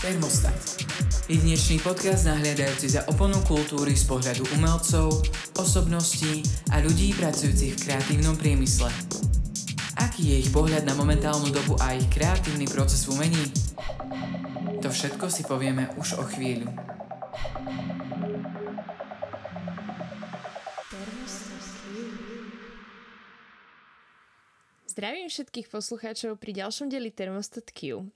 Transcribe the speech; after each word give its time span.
Termostat. 0.00 0.56
Jedinečný 1.28 1.76
podcast 1.84 2.24
nahliadajúci 2.24 2.88
za 2.88 3.04
oponu 3.12 3.36
kultúry 3.44 3.92
z 3.92 4.08
pohľadu 4.08 4.48
umelcov, 4.56 5.12
osobností 5.60 6.40
a 6.72 6.80
ľudí 6.80 7.12
pracujúcich 7.20 7.76
v 7.76 7.80
kreatívnom 7.84 8.32
priemysle. 8.32 8.88
Aký 10.00 10.32
je 10.32 10.36
ich 10.40 10.48
pohľad 10.56 10.88
na 10.88 10.96
momentálnu 10.96 11.52
dobu 11.52 11.76
a 11.84 11.92
ich 11.92 12.08
kreatívny 12.08 12.64
proces 12.64 13.04
v 13.04 13.20
umení? 13.20 13.44
To 14.80 14.88
všetko 14.88 15.28
si 15.28 15.44
povieme 15.44 15.92
už 16.00 16.16
o 16.16 16.24
chvíľu. 16.24 16.72
Zdravím 24.88 25.28
všetkých 25.28 25.68
poslucháčov 25.68 26.40
pri 26.40 26.56
ďalšom 26.64 26.88
deli 26.88 27.12
Thermostat 27.12 27.68
Q. 27.76 28.08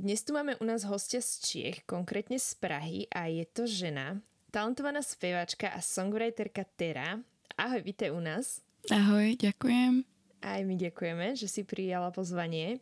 Dnes 0.00 0.24
tu 0.24 0.32
máme 0.32 0.56
u 0.56 0.64
nás 0.64 0.80
hostia 0.88 1.20
z 1.20 1.44
Čiech, 1.44 1.84
konkrétne 1.84 2.40
z 2.40 2.56
Prahy 2.56 3.04
a 3.12 3.28
je 3.28 3.44
to 3.44 3.68
žena, 3.68 4.16
talentovaná 4.48 5.04
speváčka 5.04 5.68
a 5.68 5.84
songwriterka 5.84 6.64
Tera. 6.72 7.20
Ahoj, 7.60 7.84
vítaj 7.84 8.08
u 8.08 8.16
nás. 8.24 8.64
Ahoj, 8.88 9.36
ďakujem. 9.36 10.08
Aj 10.40 10.60
my 10.64 10.72
ďakujeme, 10.80 11.36
že 11.36 11.52
si 11.52 11.68
prijala 11.68 12.08
pozvanie. 12.16 12.80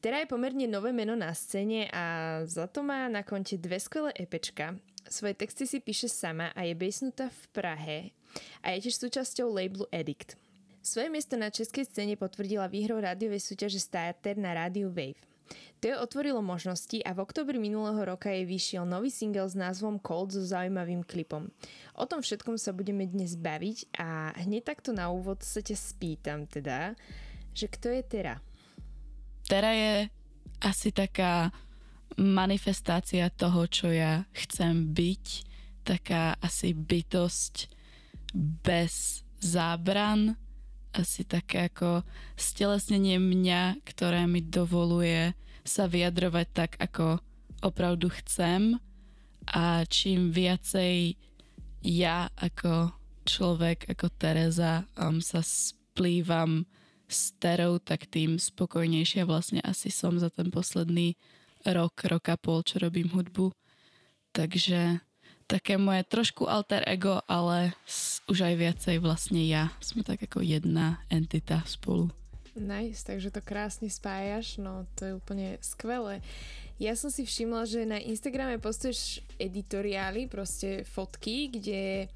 Tera 0.00 0.24
je 0.24 0.32
pomerne 0.32 0.64
nové 0.64 0.96
meno 0.96 1.12
na 1.12 1.36
scéne 1.36 1.92
a 1.92 2.40
za 2.48 2.64
to 2.72 2.80
má 2.80 3.04
na 3.12 3.20
konte 3.20 3.60
dve 3.60 3.76
skvelé 3.76 4.16
epečka. 4.16 4.80
Svoje 5.12 5.36
texty 5.36 5.68
si 5.68 5.76
píše 5.84 6.08
sama 6.08 6.56
a 6.56 6.64
je 6.64 6.72
basnutá 6.72 7.28
v 7.28 7.42
Prahe 7.52 7.98
a 8.64 8.72
je 8.72 8.88
tiež 8.88 8.96
súčasťou 8.96 9.44
labelu 9.44 9.84
Edict. 9.92 10.40
Svoje 10.80 11.12
miesto 11.12 11.36
na 11.36 11.52
českej 11.52 11.84
scéne 11.84 12.16
potvrdila 12.16 12.64
výhrou 12.64 12.96
rádiovej 12.96 13.44
súťaže 13.44 13.76
Starter 13.76 14.40
na 14.40 14.56
rádiu 14.56 14.88
Wave. 14.88 15.20
To 15.80 15.88
otvorilo 15.96 16.44
možnosti 16.44 17.00
a 17.00 17.16
v 17.16 17.24
oktobri 17.24 17.56
minulého 17.56 17.96
roka 18.04 18.28
jej 18.28 18.44
vyšiel 18.44 18.84
nový 18.84 19.08
single 19.08 19.48
s 19.48 19.56
názvom 19.56 19.96
Cold 19.96 20.36
so 20.36 20.44
zaujímavým 20.44 21.00
klipom. 21.00 21.48
O 21.96 22.04
tom 22.04 22.20
všetkom 22.20 22.60
sa 22.60 22.76
budeme 22.76 23.08
dnes 23.08 23.32
baviť 23.40 23.96
a 23.96 24.36
hneď 24.44 24.76
takto 24.76 24.92
na 24.92 25.08
úvod 25.08 25.40
sa 25.40 25.64
ťa 25.64 25.76
spýtam 25.80 26.44
teda, 26.44 26.92
že 27.56 27.66
kto 27.72 27.96
je 27.96 28.02
Tera? 28.04 28.36
Tera 29.48 29.72
je 29.72 30.12
asi 30.60 30.92
taká 30.92 31.48
manifestácia 32.20 33.32
toho, 33.32 33.64
čo 33.64 33.88
ja 33.88 34.28
chcem 34.36 34.92
byť. 34.92 35.26
Taká 35.80 36.36
asi 36.44 36.76
bytosť 36.76 37.72
bez 38.36 39.24
zábran. 39.40 40.36
Asi 40.90 41.22
také 41.22 41.70
ako 41.70 42.02
stelesnenie 42.34 43.22
mňa, 43.22 43.82
ktoré 43.86 44.26
mi 44.26 44.42
dovoluje 44.42 45.38
sa 45.62 45.86
vyjadrovať 45.86 46.46
tak, 46.50 46.70
ako 46.82 47.22
opravdu 47.62 48.10
chcem 48.22 48.80
a 49.46 49.84
čím 49.86 50.32
viacej 50.32 51.14
ja 51.80 52.28
ako 52.36 52.92
človek, 53.24 53.88
ako 53.88 54.06
Tereza 54.16 54.84
um, 54.96 55.20
sa 55.20 55.40
splývam 55.40 56.64
s 57.10 57.34
Terou, 57.42 57.82
tak 57.82 58.06
tým 58.06 58.38
spokojnejšia 58.38 59.26
vlastne 59.26 59.60
asi 59.64 59.90
som 59.90 60.16
za 60.16 60.30
ten 60.30 60.48
posledný 60.48 61.18
rok, 61.66 62.06
rok 62.06 62.24
a 62.30 62.36
pol, 62.38 62.62
čo 62.62 62.80
robím 62.80 63.10
hudbu. 63.10 63.52
Takže 64.30 65.02
také 65.50 65.74
moje 65.74 66.06
trošku 66.06 66.46
alter 66.46 66.86
ego, 66.86 67.18
ale 67.26 67.74
už 68.30 68.46
aj 68.46 68.54
viacej 68.54 68.96
vlastne 69.02 69.42
ja. 69.42 69.74
Sme 69.82 70.06
tak 70.06 70.22
ako 70.22 70.46
jedna 70.46 71.02
entita 71.10 71.66
spolu. 71.66 72.14
Nice, 72.54 73.02
takže 73.02 73.34
to 73.34 73.42
krásne 73.42 73.90
spájaš, 73.90 74.62
no 74.62 74.86
to 74.94 75.10
je 75.10 75.12
úplne 75.18 75.58
skvelé. 75.58 76.22
Ja 76.78 76.94
som 76.94 77.10
si 77.10 77.26
všimla, 77.26 77.66
že 77.66 77.82
na 77.82 77.98
Instagrame 77.98 78.62
postuješ 78.62 79.20
editoriály, 79.36 80.30
proste 80.30 80.86
fotky, 80.86 81.50
kde, 81.50 82.08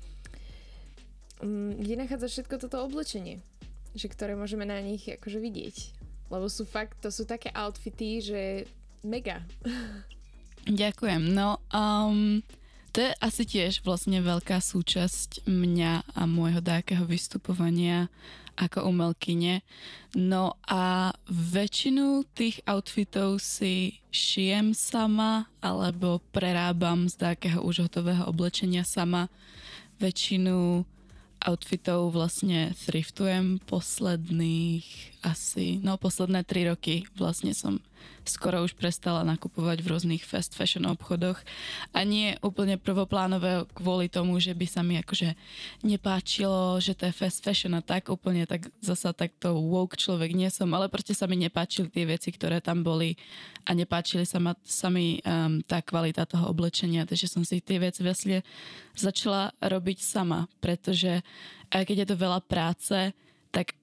mm, 1.42 1.82
kde 1.82 1.94
nachádza 2.00 2.30
všetko 2.30 2.54
toto 2.62 2.82
oblečenie, 2.86 3.42
že 3.94 4.06
ktoré 4.10 4.38
môžeme 4.38 4.66
na 4.66 4.78
nich 4.78 5.06
akože 5.06 5.38
vidieť. 5.42 5.76
Lebo 6.32 6.48
sú 6.48 6.64
fakt, 6.66 6.98
to 7.04 7.12
sú 7.12 7.28
také 7.28 7.52
outfity, 7.52 8.24
že 8.24 8.40
mega. 9.04 9.44
Ďakujem. 10.64 11.30
No, 11.30 11.60
um, 11.70 12.40
to 12.94 13.02
je 13.02 13.12
asi 13.18 13.42
tiež 13.42 13.82
vlastne 13.82 14.22
veľká 14.22 14.62
súčasť 14.62 15.50
mňa 15.50 16.14
a 16.14 16.22
môjho 16.30 16.62
dákeho 16.62 17.02
vystupovania 17.02 18.06
ako 18.54 18.86
umelkyne. 18.86 19.66
No 20.14 20.54
a 20.62 21.10
väčšinu 21.26 22.22
tých 22.38 22.62
outfitov 22.70 23.42
si 23.42 23.98
šijem 24.14 24.78
sama 24.78 25.50
alebo 25.58 26.22
prerábam 26.30 27.10
z 27.10 27.18
takého 27.18 27.66
už 27.66 27.90
hotového 27.90 28.30
oblečenia 28.30 28.86
sama. 28.86 29.26
Väčšinu 29.98 30.86
outfitov 31.42 32.14
vlastne 32.14 32.78
thriftujem 32.78 33.58
posledných 33.66 35.13
asi, 35.24 35.80
no 35.80 35.96
posledné 35.96 36.44
tri 36.44 36.68
roky 36.68 37.08
vlastne 37.16 37.56
som 37.56 37.80
skoro 38.24 38.64
už 38.64 38.76
prestala 38.76 39.24
nakupovať 39.24 39.84
v 39.84 39.90
rôznych 39.92 40.24
fast 40.24 40.56
fashion 40.56 40.84
obchodoch. 40.88 41.40
A 41.92 42.04
nie 42.04 42.36
úplne 42.40 42.80
prvoplánové 42.80 43.68
kvôli 43.76 44.08
tomu, 44.08 44.40
že 44.40 44.56
by 44.56 44.66
sa 44.68 44.80
mi 44.80 44.96
akože 45.00 45.36
nepáčilo, 45.84 46.80
že 46.80 46.96
to 46.96 47.08
je 47.08 47.16
fast 47.16 47.44
fashion 47.44 47.76
a 47.76 47.84
tak 47.84 48.08
úplne 48.08 48.48
tak 48.48 48.68
zasa 48.80 49.12
takto 49.12 49.56
woke 49.56 49.96
človek 49.96 50.32
nie 50.32 50.48
som, 50.48 50.68
ale 50.72 50.88
proste 50.88 51.12
sa 51.12 51.28
mi 51.28 51.36
nepáčili 51.36 51.88
tie 51.92 52.04
veci, 52.08 52.32
ktoré 52.32 52.64
tam 52.64 52.80
boli 52.80 53.16
a 53.64 53.72
nepáčili 53.72 54.28
sa, 54.28 54.40
ma, 54.40 54.52
sa 54.64 54.88
mi 54.92 55.20
um, 55.24 55.60
tá 55.64 55.80
kvalita 55.80 56.28
toho 56.28 56.48
oblečenia, 56.52 57.08
takže 57.08 57.28
som 57.28 57.44
si 57.44 57.64
tie 57.64 57.80
veci 57.80 58.04
vlastne 58.04 58.44
začala 58.96 59.52
robiť 59.60 59.98
sama, 60.00 60.48
pretože 60.60 61.24
keď 61.72 62.04
je 62.04 62.08
to 62.12 62.16
veľa 62.20 62.40
práce, 62.44 63.12
tak 63.52 63.76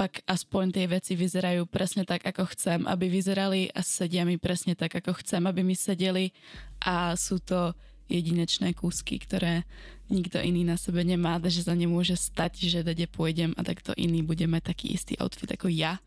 pak 0.00 0.24
aspoň 0.24 0.72
tie 0.72 0.88
veci 0.88 1.12
vyzerajú 1.12 1.68
presne 1.68 2.08
tak, 2.08 2.24
ako 2.24 2.48
chcem, 2.56 2.88
aby 2.88 3.12
vyzerali 3.12 3.68
a 3.68 3.84
sedia 3.84 4.24
mi 4.24 4.40
presne 4.40 4.72
tak, 4.72 4.96
ako 4.96 5.20
chcem, 5.20 5.44
aby 5.44 5.60
mi 5.60 5.76
sedeli 5.76 6.32
a 6.80 7.12
sú 7.20 7.36
to 7.36 7.76
jedinečné 8.08 8.72
kúsky, 8.72 9.20
ktoré 9.20 9.68
nikto 10.08 10.40
iný 10.40 10.64
na 10.64 10.80
sebe 10.80 11.04
nemá, 11.04 11.36
takže 11.36 11.68
sa 11.68 11.76
nemôže 11.76 12.16
stať, 12.16 12.64
že 12.64 12.80
kde 12.80 13.12
pôjdem 13.12 13.52
a 13.54 13.62
takto 13.62 13.92
iný 13.92 14.24
bude 14.24 14.48
mať 14.48 14.72
taký 14.72 14.96
istý 14.96 15.20
outfit 15.20 15.52
ako 15.52 15.68
ja. 15.68 16.00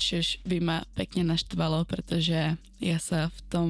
Čiž 0.00 0.40
by 0.48 0.56
ma 0.64 0.78
pekne 0.96 1.28
naštvalo, 1.28 1.84
pretože 1.84 2.56
ja 2.80 2.98
sa 3.00 3.28
v 3.28 3.40
tom 3.52 3.68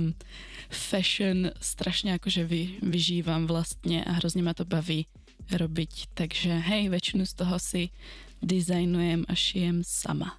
fashion 0.70 1.50
strašne 1.58 2.14
akože 2.14 2.46
vy, 2.46 2.78
vyžívam 2.86 3.50
vlastne 3.50 4.06
a 4.06 4.14
hrozne 4.22 4.46
ma 4.46 4.54
to 4.54 4.62
baví 4.62 5.10
robiť. 5.50 6.14
Takže 6.14 6.54
hej, 6.70 6.86
väčšinu 6.90 7.26
z 7.26 7.34
toho 7.34 7.58
si 7.58 7.90
dizajnujem 8.40 9.24
a 9.28 9.34
šijem 9.34 9.84
sama. 9.84 10.36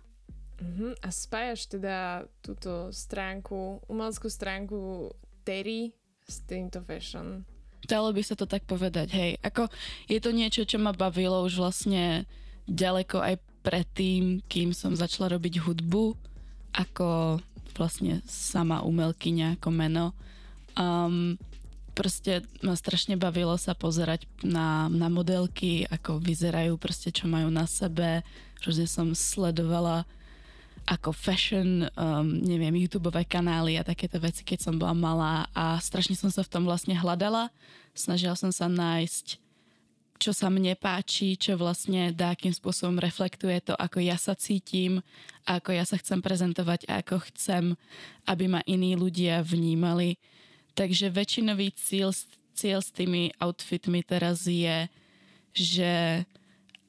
Uh-huh. 0.57 0.97
A 1.05 1.13
spájaš 1.13 1.69
teda 1.69 2.25
túto 2.41 2.89
stránku, 2.89 3.85
umeleckú 3.85 4.25
stránku 4.25 5.11
Terry 5.45 5.93
s 6.25 6.41
týmto 6.49 6.81
fashion? 6.81 7.45
Dalo 7.85 8.09
by 8.09 8.21
sa 8.25 8.33
to 8.33 8.49
tak 8.49 8.65
povedať, 8.65 9.07
hej. 9.13 9.31
Ako 9.45 9.69
je 10.09 10.17
to 10.17 10.33
niečo, 10.33 10.65
čo 10.65 10.81
ma 10.81 10.91
bavilo 10.91 11.45
už 11.45 11.61
vlastne 11.61 12.25
ďaleko 12.65 13.21
aj 13.21 13.35
predtým, 13.61 14.41
kým 14.49 14.73
som 14.73 14.97
začala 14.97 15.37
robiť 15.37 15.61
hudbu, 15.61 16.17
ako 16.73 17.37
vlastne 17.77 18.25
sama 18.25 18.81
umelkyňa, 18.81 19.61
ako 19.61 19.69
meno. 19.69 20.05
Um, 20.73 21.37
proste 21.97 22.45
ma 22.61 22.77
strašne 22.77 23.17
bavilo 23.17 23.57
sa 23.57 23.73
pozerať 23.73 24.29
na, 24.45 24.85
na 24.93 25.09
modelky, 25.09 25.89
ako 25.89 26.21
vyzerajú, 26.21 26.77
proste 26.77 27.09
čo 27.09 27.25
majú 27.25 27.49
na 27.49 27.65
sebe. 27.65 28.21
Rôzne 28.61 28.85
som 28.85 29.17
sledovala 29.17 30.05
ako 30.85 31.11
fashion, 31.11 31.89
um, 31.97 32.29
neviem, 32.45 32.77
youtube 32.77 33.11
kanály 33.25 33.75
a 33.75 33.83
takéto 33.83 34.21
veci, 34.21 34.45
keď 34.45 34.69
som 34.69 34.79
bola 34.79 34.93
malá 34.95 35.33
a 35.51 35.81
strašne 35.81 36.15
som 36.15 36.29
sa 36.29 36.45
v 36.45 36.51
tom 36.53 36.63
vlastne 36.63 36.93
hľadala. 36.95 37.49
Snažila 37.97 38.37
som 38.37 38.53
sa 38.53 38.69
nájsť 38.69 39.41
čo 40.17 40.33
sa 40.33 40.49
mne 40.49 40.73
páči, 40.73 41.37
čo 41.37 41.53
vlastne 41.61 42.09
akým 42.09 42.49
spôsobom 42.49 42.97
reflektuje 42.97 43.61
to, 43.61 43.77
ako 43.77 44.01
ja 44.01 44.17
sa 44.17 44.33
cítim, 44.33 45.05
ako 45.45 45.77
ja 45.77 45.85
sa 45.85 46.01
chcem 46.01 46.25
prezentovať 46.25 46.89
a 46.89 47.05
ako 47.05 47.21
chcem, 47.29 47.77
aby 48.25 48.49
ma 48.49 48.65
iní 48.65 48.97
ľudia 48.97 49.45
vnímali. 49.45 50.17
Takže 50.77 51.09
väčšinový 51.09 51.73
cieľ, 51.73 52.13
cieľ 52.53 52.85
s 52.85 52.93
tými 52.93 53.33
outfitmi 53.41 54.05
teraz 54.05 54.45
je, 54.45 54.85
že 55.57 56.21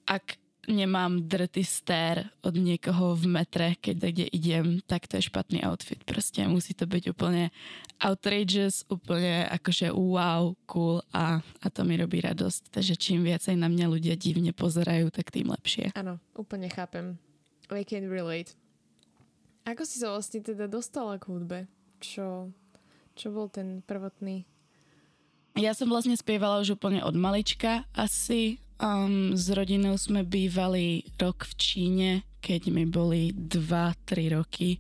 ak 0.05 0.37
nemám 0.69 1.25
dirty 1.25 1.65
stare 1.65 2.29
od 2.45 2.53
niekoho 2.53 3.17
v 3.17 3.25
metre, 3.25 3.81
keď 3.81 3.97
kde 4.13 4.27
idem, 4.29 4.67
tak 4.85 5.09
to 5.09 5.17
je 5.17 5.33
špatný 5.33 5.65
outfit. 5.65 6.05
Proste 6.05 6.45
musí 6.45 6.77
to 6.77 6.85
byť 6.85 7.17
úplne 7.17 7.49
outrageous, 8.05 8.85
úplne 8.93 9.49
akože 9.49 9.89
wow, 9.97 10.53
cool 10.69 11.01
a, 11.17 11.41
a 11.41 11.67
to 11.73 11.89
mi 11.89 11.97
robí 11.97 12.21
radosť. 12.21 12.69
Takže 12.69 12.95
čím 13.01 13.25
viacej 13.25 13.57
na 13.57 13.73
mňa 13.73 13.87
ľudia 13.89 14.15
divne 14.21 14.53
pozerajú, 14.53 15.09
tak 15.09 15.33
tým 15.33 15.49
lepšie. 15.49 15.97
Áno, 15.97 16.21
úplne 16.37 16.69
chápem. 16.69 17.17
I 17.73 17.85
can 17.89 18.13
relate. 18.13 18.53
Ako 19.65 19.85
si 19.89 20.01
sa 20.01 20.13
vlastne 20.13 20.45
teda 20.45 20.69
dostala 20.69 21.17
k 21.17 21.29
hudbe? 21.29 21.59
Čo, 22.01 22.53
Čo 23.19 23.35
bol 23.35 23.51
ten 23.51 23.83
prvotný? 23.83 24.47
Ja 25.59 25.75
som 25.75 25.91
vlastne 25.91 26.15
spievala 26.15 26.63
už 26.63 26.79
úplne 26.79 27.03
od 27.03 27.19
malička 27.19 27.83
asi. 27.91 28.63
Um, 28.79 29.35
s 29.35 29.51
rodinou 29.51 29.99
sme 29.99 30.23
bývali 30.23 31.03
rok 31.19 31.43
v 31.51 31.53
Číne, 31.59 32.11
keď 32.39 32.71
mi 32.71 32.87
boli 32.87 33.35
2-3 33.35 34.39
roky. 34.39 34.79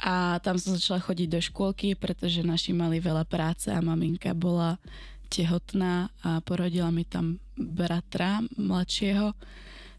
A 0.00 0.40
tam 0.40 0.56
som 0.56 0.72
začala 0.72 1.04
chodiť 1.04 1.28
do 1.28 1.40
škôlky, 1.44 1.92
pretože 2.00 2.40
naši 2.40 2.72
mali 2.72 2.96
veľa 2.96 3.28
práce 3.28 3.68
a 3.68 3.84
maminka 3.84 4.32
bola 4.32 4.80
tehotná 5.28 6.08
a 6.24 6.40
porodila 6.40 6.88
mi 6.88 7.04
tam 7.04 7.36
bratra 7.60 8.40
mladšieho. 8.56 9.36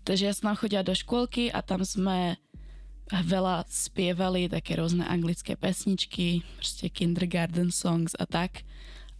Takže 0.02 0.24
ja 0.26 0.34
som 0.34 0.58
chodila 0.58 0.82
do 0.82 0.98
škôlky 0.98 1.54
a 1.54 1.62
tam 1.62 1.86
sme 1.86 2.42
veľa 3.20 3.68
spievali 3.68 4.48
také 4.48 4.80
rôzne 4.80 5.04
anglické 5.04 5.60
pesničky, 5.60 6.48
proste 6.56 6.88
kindergarten 6.88 7.68
songs 7.68 8.16
a 8.16 8.24
tak. 8.24 8.64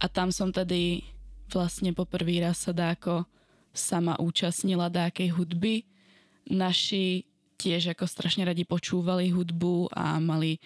A 0.00 0.08
tam 0.08 0.32
som 0.32 0.48
tedy 0.48 1.04
vlastne 1.52 1.92
poprvý 1.92 2.40
raz 2.40 2.64
sa 2.64 2.72
dáko 2.72 3.28
sama 3.76 4.16
účastnila 4.16 4.88
dákej 4.88 5.36
hudby. 5.36 5.84
Naši 6.48 7.28
tiež 7.60 7.92
ako 7.92 8.08
strašne 8.08 8.48
radi 8.48 8.64
počúvali 8.64 9.28
hudbu 9.30 9.92
a 9.92 10.16
mali 10.18 10.56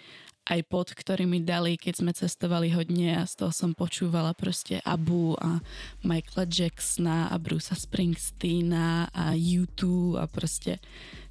aj 0.47 0.61
pod, 0.71 0.95
ktorý 0.95 1.27
mi 1.27 1.43
dali, 1.43 1.75
keď 1.75 1.95
sme 1.99 2.13
cestovali 2.15 2.71
hodne 2.71 3.19
a 3.19 3.27
z 3.27 3.43
toho 3.43 3.51
som 3.51 3.75
počúvala 3.75 4.31
proste 4.31 4.79
Abu 4.87 5.35
a 5.43 5.59
Michaela 6.07 6.47
Jacksona 6.47 7.35
a 7.35 7.37
Brucea 7.43 7.75
Springsteena 7.75 9.11
a 9.11 9.35
U2 9.35 10.15
a 10.23 10.31
proste 10.31 10.79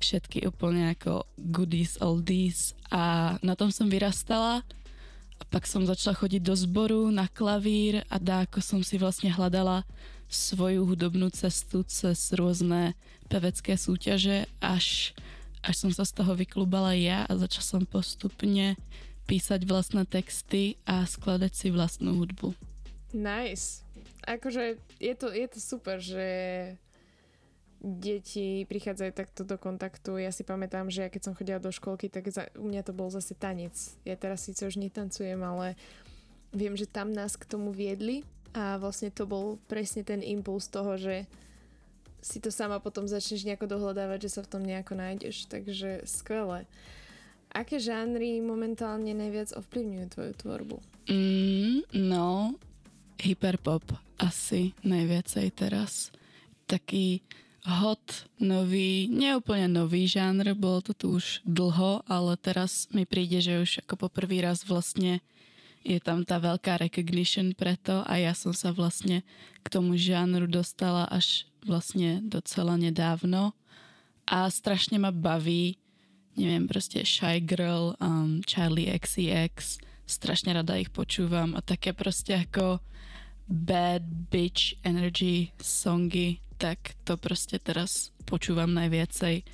všetky 0.03 0.44
úplne 0.44 0.91
ako 0.91 1.23
goodies, 1.39 1.95
oldies. 2.03 2.75
A 2.91 3.35
na 3.39 3.56
tom 3.56 3.71
som 3.71 3.88
vyrastala 3.88 4.67
a 5.39 5.44
pak 5.47 5.63
som 5.63 5.88
začala 5.88 6.19
chodiť 6.19 6.41
do 6.44 6.56
zboru 6.56 7.07
na 7.07 7.31
klavír 7.31 8.03
a 8.12 8.19
dáko 8.19 8.59
som 8.59 8.83
si 8.83 9.00
vlastne 9.00 9.31
hľadala 9.31 9.88
svoju 10.27 10.83
hudobnú 10.83 11.31
cestu 11.31 11.88
cez 11.88 12.35
rôzne 12.35 13.00
pevecké 13.31 13.79
súťaže 13.79 14.50
až 14.59 15.15
až 15.65 15.75
som 15.81 15.91
sa 15.91 16.06
z 16.06 16.13
toho 16.13 16.38
vyklubala 16.38 16.94
ja 16.94 17.25
a 17.25 17.33
začala 17.33 17.65
som 17.65 17.83
postupne 17.83 18.77
písať 19.25 19.65
vlastné 19.65 20.06
texty 20.06 20.77
a 20.85 21.03
skladať 21.03 21.51
si 21.51 21.67
vlastnú 21.73 22.21
hudbu. 22.21 22.53
Nice. 23.17 23.81
Akože 24.29 24.77
je 25.01 25.13
to, 25.17 25.33
je 25.33 25.47
to 25.50 25.59
super, 25.59 25.97
že 25.97 26.27
deti 27.81 28.65
prichádzajú 28.65 29.12
takto 29.13 29.41
do 29.45 29.57
kontaktu. 29.62 30.17
Ja 30.17 30.33
si 30.33 30.41
pamätám, 30.41 30.89
že 30.89 31.06
ja 31.06 31.09
keď 31.09 31.21
som 31.21 31.38
chodila 31.38 31.62
do 31.62 31.69
školky, 31.69 32.09
tak 32.09 32.25
za, 32.29 32.50
u 32.57 32.65
mňa 32.65 32.81
to 32.85 32.94
bol 32.94 33.09
zase 33.13 33.38
tanec. 33.38 33.73
Ja 34.06 34.17
teraz 34.17 34.45
síce 34.45 34.65
už 34.65 34.81
netancujem, 34.81 35.38
ale 35.41 35.77
viem, 36.50 36.73
že 36.73 36.89
tam 36.89 37.13
nás 37.13 37.38
k 37.38 37.45
tomu 37.45 37.69
viedli 37.69 38.25
a 38.57 38.81
vlastne 38.81 39.13
to 39.13 39.29
bol 39.29 39.62
presne 39.69 40.01
ten 40.01 40.25
impuls 40.25 40.65
toho, 40.71 40.97
že 40.97 41.29
si 42.25 42.42
to 42.42 42.50
sama 42.50 42.81
potom 42.81 43.06
začneš 43.06 43.45
nejako 43.45 43.69
dohľadávať, 43.77 44.25
že 44.25 44.33
sa 44.33 44.42
v 44.42 44.50
tom 44.50 44.66
nejako 44.66 44.98
nájdeš. 44.98 45.45
Takže 45.45 46.10
skvelé. 46.10 46.66
Aké 47.54 47.77
žánry 47.77 48.42
momentálne 48.42 49.13
najviac 49.13 49.54
ovplyvňujú 49.54 50.06
tvoju 50.10 50.33
tvorbu? 50.42 50.77
Mm, 51.06 51.86
no, 51.94 52.57
hyperpop 53.22 53.86
asi 54.18 54.74
najviacej 54.81 55.54
teraz. 55.54 56.10
Taký 56.66 57.22
hot, 57.62 58.25
nový, 58.42 59.06
neúplne 59.06 59.69
nový 59.69 60.10
žánr, 60.10 60.57
bolo 60.57 60.81
to 60.81 60.98
tu 60.98 61.22
už 61.22 61.45
dlho, 61.45 62.01
ale 62.10 62.33
teraz 62.42 62.89
mi 62.89 63.06
príde, 63.06 63.38
že 63.38 63.62
už 63.62 63.72
ako 63.86 64.10
poprvý 64.10 64.42
raz 64.42 64.66
vlastne 64.66 65.22
je 65.85 66.01
tam 66.01 66.25
tá 66.25 66.41
veľká 66.41 66.81
recognition 66.81 67.53
preto 67.53 68.01
a 68.09 68.17
ja 68.17 68.33
som 68.33 68.57
sa 68.57 68.73
vlastne 68.73 69.21
k 69.61 69.67
tomu 69.69 69.93
žánru 69.93 70.49
dostala 70.49 71.05
až 71.13 71.45
vlastne 71.61 72.25
docela 72.25 72.73
nedávno. 72.73 73.53
A 74.25 74.49
strašne 74.49 74.97
ma 74.97 75.13
baví, 75.13 75.77
neviem, 76.33 76.65
proste 76.65 77.05
Shy 77.05 77.37
Girl, 77.37 77.93
um, 78.01 78.41
Charlie 78.49 78.89
XCX, 78.89 79.77
strašne 80.09 80.57
rada 80.57 80.73
ich 80.81 80.89
počúvam 80.89 81.53
a 81.53 81.61
také 81.61 81.93
proste 81.93 82.33
ako 82.33 82.81
bad 83.45 84.01
bitch 84.33 84.81
energy 84.81 85.53
songy, 85.61 86.41
tak 86.57 86.97
to 87.05 87.13
proste 87.13 87.61
teraz 87.61 88.09
počúvam 88.25 88.73
najviacej, 88.73 89.45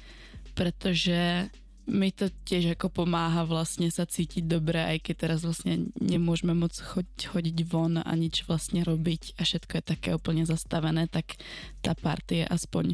pretože 0.55 1.51
mi 1.89 2.13
to 2.13 2.29
tiež 2.45 2.77
ako 2.77 3.03
pomáha 3.03 3.45
vlastne 3.45 3.89
sa 3.89 4.05
cítiť 4.05 4.45
dobre, 4.45 4.77
aj 4.77 5.01
keď 5.01 5.15
teraz 5.17 5.39
vlastne 5.41 5.89
nemôžeme 5.97 6.53
moc 6.53 6.77
chodiť, 6.77 7.19
chodiť 7.33 7.57
von 7.65 7.97
a 7.97 8.11
nič 8.13 8.45
vlastne 8.45 8.85
robiť 8.85 9.37
a 9.37 9.45
všetko 9.45 9.81
je 9.81 9.83
také 9.83 10.09
úplne 10.13 10.45
zastavené, 10.45 11.09
tak 11.09 11.41
tá 11.81 11.97
party 11.97 12.43
je 12.43 12.45
aspoň 12.47 12.85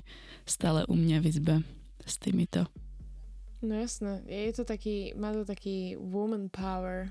stále 0.48 0.88
u 0.88 0.96
mňa 0.96 1.18
v 1.20 1.26
izbe 1.28 1.56
s 2.08 2.16
týmito. 2.16 2.66
No 3.60 3.74
jasné, 3.74 4.22
je 4.30 4.54
to 4.54 4.64
taký, 4.64 5.18
má 5.18 5.34
to 5.34 5.44
taký 5.44 5.98
woman 5.98 6.48
power. 6.48 7.10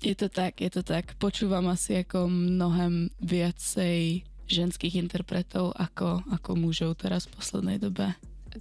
Je 0.00 0.16
to 0.16 0.32
tak, 0.32 0.56
je 0.64 0.72
to 0.72 0.80
tak. 0.80 1.12
Počúvam 1.20 1.68
asi 1.68 2.00
ako 2.00 2.24
mnohem 2.24 3.12
viacej 3.20 4.24
ženských 4.48 4.96
interpretov 4.96 5.76
ako, 5.76 6.24
ako 6.32 6.50
mužov 6.56 6.98
teraz 6.98 7.28
v 7.28 7.36
poslednej 7.36 7.78
dobe. 7.78 8.16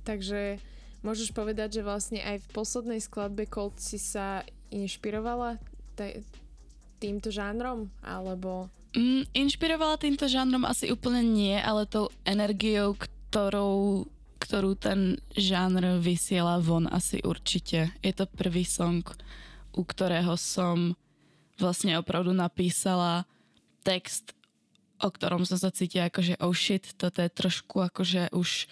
Takže 0.05 0.59
Môžeš 0.99 1.31
povedať, 1.31 1.79
že 1.79 1.87
vlastne 1.87 2.19
aj 2.19 2.43
v 2.43 2.51
poslednej 2.51 2.99
skladbe 2.99 3.47
Cold 3.47 3.79
si 3.79 3.95
sa 3.95 4.43
inšpirovala 4.67 5.55
t- 5.95 6.23
týmto 6.99 7.31
žánrom, 7.31 7.87
alebo... 8.03 8.67
Mm, 8.91 9.23
inšpirovala 9.31 9.95
týmto 9.95 10.27
žánrom 10.27 10.67
asi 10.67 10.91
úplne 10.91 11.23
nie, 11.23 11.55
ale 11.55 11.87
tou 11.87 12.11
energiou, 12.27 12.99
ktorou, 12.99 14.09
ktorú 14.43 14.75
ten 14.75 15.21
žánr 15.37 16.03
vysiela 16.03 16.59
von 16.59 16.89
asi 16.91 17.23
určite. 17.23 17.95
Je 18.03 18.11
to 18.11 18.27
prvý 18.27 18.67
song, 18.67 19.07
u 19.71 19.81
ktorého 19.87 20.35
som 20.35 20.99
vlastne 21.55 21.95
opravdu 21.95 22.35
napísala 22.35 23.23
text, 23.87 24.35
o 24.99 25.07
ktorom 25.07 25.47
som 25.47 25.55
sa 25.55 25.71
cítila 25.71 26.11
akože 26.11 26.39
oh 26.43 26.51
shit, 26.51 26.91
toto 26.99 27.23
je 27.23 27.31
trošku 27.31 27.79
akože 27.79 28.35
už 28.35 28.67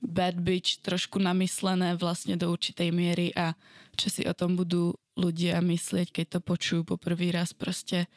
bad 0.00 0.40
bitch 0.40 0.80
trošku 0.80 1.20
namyslené 1.20 1.94
vlastne 2.00 2.34
do 2.34 2.48
určitej 2.48 2.88
miery 2.90 3.30
a 3.36 3.52
čo 3.94 4.08
si 4.08 4.24
o 4.24 4.32
tom 4.32 4.56
budú 4.56 4.96
ľudia 5.20 5.60
myslieť, 5.60 6.08
keď 6.10 6.26
to 6.36 6.40
počujú 6.40 6.80
po 6.88 6.96
prvý 6.96 7.30
raz 7.30 7.52
proste. 7.52 8.08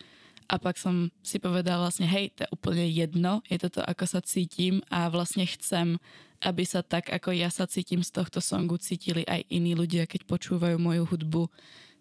A 0.47 0.59
pak 0.59 0.75
som 0.75 1.11
si 1.23 1.39
povedala 1.39 1.87
vlastne, 1.87 2.07
hej, 2.07 2.35
to 2.35 2.43
je 2.47 2.49
úplne 2.51 2.83
jedno, 2.87 3.39
je 3.47 3.59
to 3.59 3.79
to, 3.79 3.81
ako 3.83 4.03
sa 4.07 4.19
cítim 4.19 4.83
a 4.91 5.07
vlastne 5.07 5.47
chcem, 5.47 5.99
aby 6.43 6.63
sa 6.67 6.83
tak, 6.83 7.07
ako 7.11 7.31
ja 7.31 7.47
sa 7.47 7.63
cítim 7.63 8.03
z 8.03 8.11
tohto 8.11 8.43
songu, 8.43 8.75
cítili 8.79 9.23
aj 9.23 9.47
iní 9.47 9.71
ľudia, 9.75 10.03
keď 10.03 10.27
počúvajú 10.27 10.75
moju 10.75 11.03
hudbu. 11.07 11.47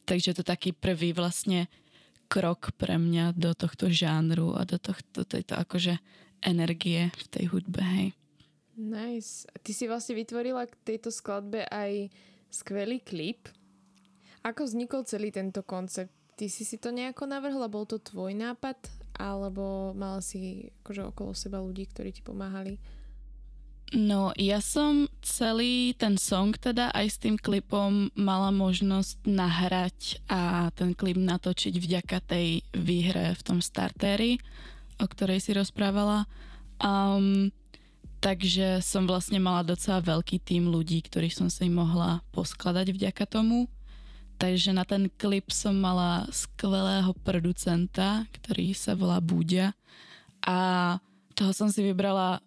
Takže 0.02 0.35
to 0.35 0.42
taký 0.42 0.75
prvý 0.75 1.14
vlastne 1.14 1.71
krok 2.26 2.75
pre 2.75 2.99
mňa 2.99 3.38
do 3.38 3.54
tohto 3.54 3.87
žánru 3.87 4.59
a 4.59 4.66
do, 4.66 4.78
tohto, 4.78 5.23
tejto 5.23 5.54
akože 5.54 6.02
energie 6.42 7.14
v 7.14 7.26
tej 7.30 7.45
hudbe, 7.54 7.83
hej. 7.83 8.09
Nice. 8.76 9.45
Ty 9.61 9.73
si 9.76 9.85
vlastne 9.85 10.17
vytvorila 10.17 10.64
k 10.64 10.75
tejto 10.85 11.12
skladbe 11.12 11.69
aj 11.69 12.09
skvelý 12.49 13.05
klip. 13.05 13.52
Ako 14.43 14.64
vznikol 14.64 15.05
celý 15.05 15.29
tento 15.29 15.61
koncept? 15.62 16.12
Ty 16.35 16.49
si 16.49 16.64
si 16.64 16.81
to 16.81 16.91
nejako 16.91 17.29
navrhla? 17.29 17.69
Bol 17.69 17.85
to 17.85 18.00
tvoj 18.00 18.33
nápad? 18.33 18.81
Alebo 19.21 19.93
mal 19.93 20.25
si 20.25 20.73
akože 20.83 21.12
okolo 21.12 21.37
seba 21.37 21.61
ľudí, 21.61 21.85
ktorí 21.93 22.11
ti 22.17 22.25
pomáhali? 22.25 22.81
No, 23.93 24.33
ja 24.41 24.64
som 24.64 25.05
celý 25.21 25.93
ten 25.93 26.17
song 26.17 26.57
teda 26.57 26.88
aj 26.97 27.07
s 27.12 27.21
tým 27.21 27.37
klipom 27.37 28.09
mala 28.17 28.49
možnosť 28.49 29.29
nahrať 29.29 30.17
a 30.33 30.73
ten 30.73 30.97
klip 30.97 31.21
natočiť 31.21 31.76
vďaka 31.76 32.25
tej 32.25 32.64
výhre 32.73 33.37
v 33.37 33.43
tom 33.45 33.61
startéri, 33.61 34.41
o 34.97 35.05
ktorej 35.05 35.45
si 35.45 35.52
rozprávala. 35.52 36.25
Um, 36.81 37.52
Takže 38.23 38.79
som 38.87 39.02
vlastne 39.02 39.43
mala 39.43 39.67
docela 39.67 39.99
veľký 39.99 40.38
tým 40.47 40.71
ľudí, 40.71 41.02
ktorých 41.02 41.35
som 41.35 41.50
si 41.50 41.67
mohla 41.67 42.23
poskladať 42.31 42.95
vďaka 42.95 43.26
tomu. 43.26 43.67
Takže 44.38 44.71
na 44.71 44.87
ten 44.87 45.11
klip 45.19 45.50
som 45.50 45.75
mala 45.75 46.31
skvelého 46.31 47.11
producenta, 47.26 48.23
ktorý 48.31 48.79
sa 48.79 48.95
volá 48.95 49.19
Búďa. 49.19 49.75
A 50.38 50.99
toho 51.35 51.50
som 51.50 51.67
si 51.67 51.83
vybrala 51.83 52.38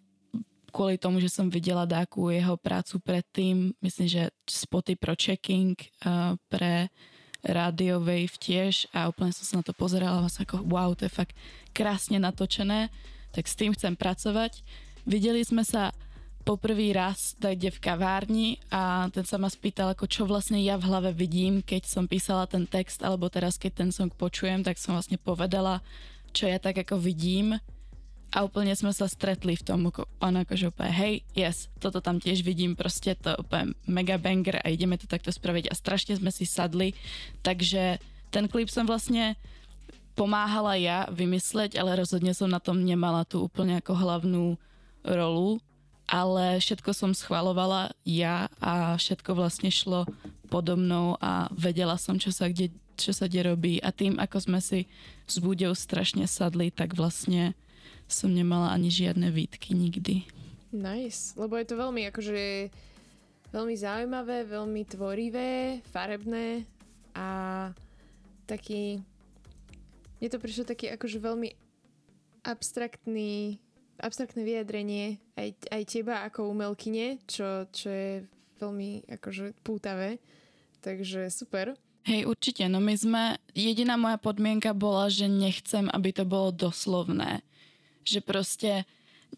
kvôli 0.72 0.96
tomu, 0.96 1.20
že 1.20 1.27
som 1.27 1.51
videla 1.51 1.84
dáku 1.84 2.32
jeho 2.32 2.55
prácu 2.55 2.96
predtým. 3.03 3.75
Myslím, 3.84 4.08
že 4.08 4.24
spoty 4.48 4.96
pro 4.96 5.12
checking 5.12 5.75
uh, 6.08 6.39
pre 6.48 6.88
Radio 7.44 8.00
Wave 8.00 8.39
tiež 8.39 8.88
a 8.96 9.12
úplne 9.12 9.36
som 9.36 9.44
sa 9.44 9.55
na 9.60 9.63
to 9.67 9.75
pozerala 9.75 10.24
a 10.24 10.32
ako 10.32 10.63
wow, 10.72 10.96
to 10.96 11.03
je 11.03 11.12
fakt 11.12 11.36
krásne 11.75 12.15
natočené, 12.15 12.89
tak 13.36 13.44
s 13.44 13.60
tým 13.60 13.75
chcem 13.75 13.94
pracovať 13.94 14.63
Videli 15.05 15.45
sme 15.45 15.62
sa 15.62 15.93
poprvý 16.45 16.93
raz 16.93 17.33
kde 17.41 17.74
v 17.74 17.81
kavárni 17.81 18.47
a 18.69 19.09
ten 19.09 19.25
sa 19.25 19.41
ma 19.41 19.50
spýtal, 19.50 19.97
ako 19.97 20.05
čo 20.05 20.29
vlastne 20.29 20.62
ja 20.62 20.77
v 20.77 20.85
hlave 20.85 21.09
vidím, 21.09 21.65
keď 21.65 21.89
som 21.89 22.05
písala 22.05 22.45
ten 22.45 22.69
text, 22.69 23.01
alebo 23.01 23.29
teraz 23.33 23.57
keď 23.57 23.85
ten 23.85 23.89
song 23.89 24.13
počujem, 24.13 24.62
tak 24.62 24.77
som 24.77 24.93
vlastne 24.93 25.17
povedala, 25.17 25.81
čo 26.38 26.45
ja 26.45 26.62
tak 26.62 26.77
ako 26.77 27.01
vidím. 27.01 27.57
A 28.35 28.43
úplne 28.43 28.75
sme 28.75 28.91
sa 28.91 29.07
stretli 29.07 29.55
v 29.55 29.63
tom, 29.63 29.89
ako, 29.89 30.12
on 30.19 30.43
akože 30.43 30.69
úplne, 30.69 30.91
hej, 30.91 31.13
yes, 31.33 31.71
toto 31.79 32.03
tam 32.03 32.19
tiež 32.19 32.43
vidím, 32.43 32.75
proste 32.75 33.15
to 33.15 33.31
úplne 33.39 33.74
mega 33.88 34.19
banger 34.19 34.59
a 34.59 34.67
ideme 34.69 35.00
to 35.00 35.07
takto 35.07 35.31
spraviť. 35.31 35.71
A 35.71 35.77
strašne 35.77 36.19
sme 36.19 36.29
si 36.35 36.43
sadli, 36.43 36.93
takže 37.47 37.97
ten 38.29 38.45
klip 38.51 38.67
som 38.67 38.83
vlastne 38.83 39.39
pomáhala 40.19 40.75
ja 40.75 41.07
vymysleť, 41.09 41.79
ale 41.79 41.95
rozhodne 41.95 42.35
som 42.35 42.51
na 42.51 42.59
tom 42.59 42.83
nemala 42.83 43.24
tú 43.24 43.45
úplne 43.47 43.79
ako 43.79 43.93
hlavnú 43.95 44.45
rolu, 45.05 45.62
ale 46.05 46.62
všetko 46.62 46.91
som 46.93 47.12
schvalovala 47.13 47.93
ja 48.05 48.50
a 48.62 48.97
všetko 48.97 49.38
vlastne 49.38 49.74
šlo 49.74 50.05
podo 50.50 50.77
mnou 50.77 51.17
a 51.17 51.50
vedela 51.53 51.97
som, 51.97 52.21
čo 52.21 52.29
sa 52.29 52.50
kde, 52.50 52.69
čo 52.97 53.13
sa 53.13 53.25
kde 53.25 53.53
robí 53.53 53.81
a 53.81 53.89
tým, 53.89 54.21
ako 54.21 54.38
sme 54.38 54.59
si 54.62 54.85
s 55.25 55.41
Búďou 55.41 55.74
strašne 55.74 56.29
sadli, 56.29 56.69
tak 56.69 56.93
vlastne 56.93 57.57
som 58.05 58.29
nemala 58.29 58.69
ani 58.69 58.93
žiadne 58.93 59.33
výtky 59.33 59.74
nikdy. 59.74 60.29
Nice, 60.69 61.33
lebo 61.33 61.57
je 61.57 61.65
to 61.65 61.79
veľmi 61.79 62.05
akože 62.13 62.69
veľmi 63.50 63.75
zaujímavé, 63.79 64.45
veľmi 64.45 64.81
tvorivé, 64.85 65.79
farebné 65.89 66.67
a 67.15 67.27
taký 68.45 69.01
mne 70.19 70.27
to 70.31 70.39
prišlo 70.39 70.63
taký 70.67 70.91
akože 70.91 71.17
veľmi 71.19 71.50
abstraktný 72.45 73.57
abstraktné 73.99 74.43
vyjadrenie 74.43 75.19
aj, 75.39 75.55
aj 75.71 75.83
teba 75.87 76.23
ako 76.27 76.51
umelkyne, 76.51 77.19
čo, 77.27 77.67
čo 77.71 77.87
je 77.89 78.11
veľmi 78.59 79.07
akože 79.07 79.55
pútavé. 79.63 80.19
Takže 80.83 81.27
super. 81.33 81.73
Hej, 82.05 82.29
určite. 82.29 82.69
No 82.69 82.77
my 82.77 82.93
sme, 82.93 83.23
jediná 83.57 83.97
moja 83.97 84.21
podmienka 84.21 84.77
bola, 84.77 85.09
že 85.09 85.25
nechcem, 85.25 85.89
aby 85.89 86.13
to 86.13 86.21
bolo 86.21 86.53
doslovné. 86.53 87.41
Že 88.05 88.19
proste 88.21 88.71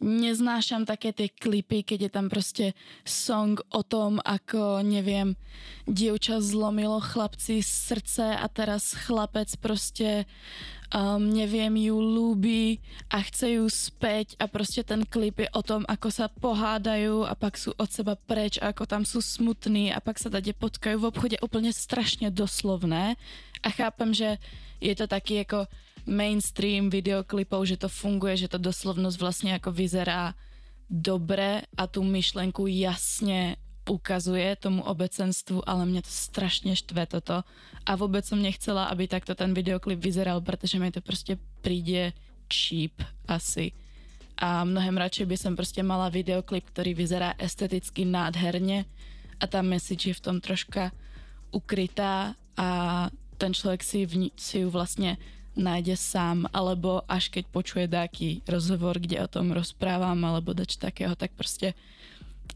neznášam 0.03 0.85
také 0.85 1.15
tie 1.15 1.31
klipy, 1.31 1.81
keď 1.81 1.99
je 2.07 2.11
tam 2.11 2.27
proste 2.27 2.65
song 3.07 3.57
o 3.71 3.81
tom, 3.81 4.19
ako, 4.21 4.83
neviem, 4.85 5.39
dievča 5.87 6.43
zlomilo 6.43 6.99
chlapci 6.99 7.63
srdce 7.63 8.35
a 8.35 8.45
teraz 8.51 8.93
chlapec 9.07 9.49
proste 9.57 10.29
um, 10.93 11.19
neviem, 11.19 11.71
ju 11.89 11.97
ľúbi 11.99 12.79
a 13.11 13.19
chce 13.23 13.59
ju 13.59 13.65
späť 13.67 14.39
a 14.39 14.47
proste 14.47 14.83
ten 14.83 15.03
klip 15.03 15.43
je 15.43 15.49
o 15.51 15.61
tom, 15.63 15.83
ako 15.87 16.07
sa 16.11 16.31
pohádajú 16.31 17.27
a 17.27 17.33
pak 17.35 17.59
sú 17.59 17.75
od 17.75 17.89
seba 17.91 18.15
preč 18.15 18.59
a 18.59 18.71
ako 18.71 18.83
tam 18.87 19.03
sú 19.03 19.19
smutní 19.19 19.91
a 19.91 19.99
pak 19.99 20.19
sa 20.19 20.31
dade 20.31 20.51
potkajú 20.55 20.99
v 20.99 21.09
obchode 21.09 21.37
úplne 21.43 21.71
strašne 21.75 22.31
doslovné. 22.31 23.19
A 23.65 23.67
chápem, 23.73 24.13
že 24.13 24.39
je 24.79 24.93
to 24.93 25.09
taký 25.09 25.43
ako 25.43 25.65
mainstream 26.07 26.87
videoklipov, 26.87 27.67
že 27.67 27.75
to 27.75 27.91
funguje, 27.91 28.47
že 28.47 28.51
to 28.51 28.59
doslovnosť 28.61 29.17
vlastne 29.19 29.51
ako 29.59 29.75
vyzerá 29.75 30.37
dobre 30.87 31.67
a 31.75 31.83
tú 31.83 31.99
myšlenku 31.99 32.71
jasne 32.71 33.59
ukazuje 33.87 34.53
tomu 34.59 34.83
obecenstvu, 34.83 35.63
ale 35.63 35.87
mne 35.87 36.03
to 36.03 36.11
strašne 36.11 36.75
štve 36.75 37.07
toto. 37.07 37.41
A 37.87 37.91
vôbec 37.95 38.27
som 38.27 38.37
nechcela, 38.37 38.91
aby 38.91 39.07
takto 39.07 39.33
ten 39.33 39.55
videoklip 39.55 39.97
vyzeral, 39.97 40.43
pretože 40.43 40.75
mi 40.77 40.91
to 40.91 40.99
proste 40.99 41.39
príde 41.63 42.11
cheap 42.51 42.99
asi. 43.25 43.71
A 44.37 44.61
mnohem 44.61 44.93
radšej 44.93 45.25
by 45.25 45.37
som 45.39 45.57
proste 45.57 45.81
mala 45.81 46.13
videoklip, 46.13 46.69
ktorý 46.69 46.93
vyzerá 46.93 47.33
esteticky 47.41 48.05
nádherne 48.05 48.85
a 49.41 49.43
tá 49.49 49.65
message 49.65 50.13
je 50.13 50.13
v 50.13 50.23
tom 50.23 50.37
troška 50.37 50.93
ukrytá 51.49 52.37
a 52.53 52.69
ten 53.37 53.53
človek 53.53 53.81
si, 53.81 54.05
v, 54.05 54.29
si 54.37 54.61
ju 54.61 54.69
vlastne 54.69 55.17
nájde 55.57 55.97
sám, 55.97 56.45
alebo 56.53 57.01
až 57.09 57.33
keď 57.33 57.43
počuje 57.49 57.85
dáky 57.89 58.45
rozhovor, 58.45 59.01
kde 59.01 59.25
o 59.25 59.29
tom 59.29 59.49
rozprávam, 59.49 60.17
alebo 60.21 60.53
dač 60.53 60.77
takého, 60.77 61.17
tak 61.17 61.33
proste 61.33 61.73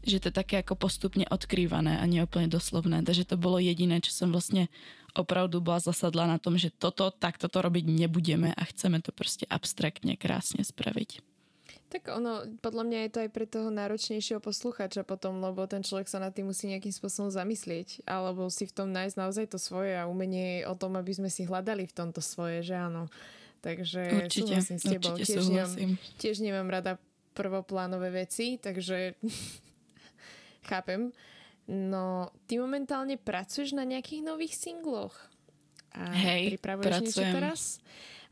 že 0.00 0.18
to 0.18 0.32
je 0.32 0.38
také 0.40 0.64
ako 0.64 0.74
postupne 0.74 1.28
odkrývané 1.28 2.00
a 2.00 2.04
nie 2.08 2.24
úplne 2.24 2.48
doslovné. 2.48 3.04
Takže 3.04 3.28
to 3.28 3.36
bolo 3.36 3.60
jediné, 3.60 4.00
čo 4.00 4.10
som 4.10 4.32
vlastne 4.32 4.72
opravdu 5.12 5.60
bola 5.60 5.78
zasadla 5.78 6.24
na 6.24 6.40
tom, 6.40 6.56
že 6.56 6.72
toto, 6.72 7.12
takto 7.12 7.46
to 7.46 7.60
robiť 7.60 7.84
nebudeme 7.84 8.50
a 8.52 8.62
chceme 8.64 8.98
to 9.04 9.12
proste 9.12 9.44
abstraktne, 9.48 10.16
krásne 10.16 10.64
spraviť. 10.64 11.20
Tak 11.92 12.08
ono, 12.08 12.48
podľa 12.64 12.84
mňa 12.88 12.98
je 13.04 13.10
to 13.12 13.18
aj 13.20 13.30
pre 13.36 13.44
toho 13.44 13.68
náročnejšieho 13.68 14.40
posluchača 14.40 15.04
potom, 15.04 15.44
lebo 15.44 15.60
ten 15.68 15.84
človek 15.84 16.08
sa 16.08 16.16
nad 16.16 16.32
tým 16.32 16.48
musí 16.48 16.72
nejakým 16.72 16.88
spôsobom 16.88 17.28
zamyslieť, 17.28 18.08
alebo 18.08 18.48
si 18.48 18.64
v 18.64 18.72
tom 18.72 18.88
nájsť 18.96 19.16
naozaj 19.20 19.46
to 19.52 19.60
svoje 19.60 19.92
a 20.00 20.08
umenie 20.08 20.64
o 20.64 20.72
tom, 20.72 20.96
aby 20.96 21.12
sme 21.12 21.28
si 21.28 21.44
hľadali 21.44 21.84
v 21.84 21.92
tomto 21.92 22.24
svoje, 22.24 22.64
že 22.64 22.80
áno. 22.80 23.12
Takže 23.60 24.24
určite, 24.24 24.56
súhlasím 24.56 24.78
s 24.80 24.84
tebou. 24.88 25.12
Určite 25.12 25.28
tiež, 25.28 25.44
súhlasím. 25.44 25.90
Nemám, 25.94 26.16
tiež 26.16 26.36
nemám 26.40 26.68
rada 26.72 26.92
prvoplánové 27.36 28.08
veci, 28.24 28.56
takže 28.56 29.20
Chápem. 30.66 31.10
No, 31.70 32.30
ty 32.50 32.58
momentálne 32.58 33.14
pracuješ 33.18 33.74
na 33.74 33.86
nejakých 33.86 34.22
nových 34.26 34.58
singloch. 34.58 35.14
A 35.94 36.08
Hej, 36.10 36.56
pripravuješ 36.56 36.88
pracujem. 36.88 37.06
niečo 37.06 37.22
teraz? 37.36 37.60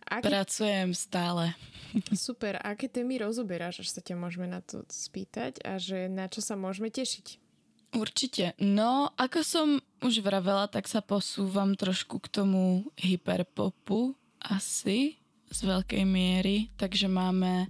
Aké... 0.08 0.25
Pracujem 0.26 0.88
stále. 0.96 1.54
Super. 2.16 2.58
Aké 2.64 2.88
témy 2.88 3.20
rozoberáš, 3.20 3.84
až 3.84 3.88
sa 3.94 4.00
ťa 4.00 4.16
môžeme 4.16 4.49
na 4.49 4.64
to 4.64 4.82
spýtať 4.88 5.60
a 5.62 5.76
že 5.76 6.08
na 6.08 6.26
čo 6.26 6.40
sa 6.40 6.56
môžeme 6.56 6.88
tešiť? 6.88 7.38
Určite. 7.90 8.54
No, 8.62 9.10
ako 9.18 9.42
som 9.42 9.68
už 9.99 10.22
vravela, 10.22 10.70
tak 10.70 10.87
sa 10.87 11.02
posúvam 11.02 11.75
trošku 11.75 12.22
k 12.22 12.30
tomu 12.30 12.87
hyperpopu 12.94 14.14
asi 14.38 15.18
z 15.50 15.58
veľkej 15.66 16.06
miery, 16.06 16.70
takže 16.78 17.10
máme 17.10 17.66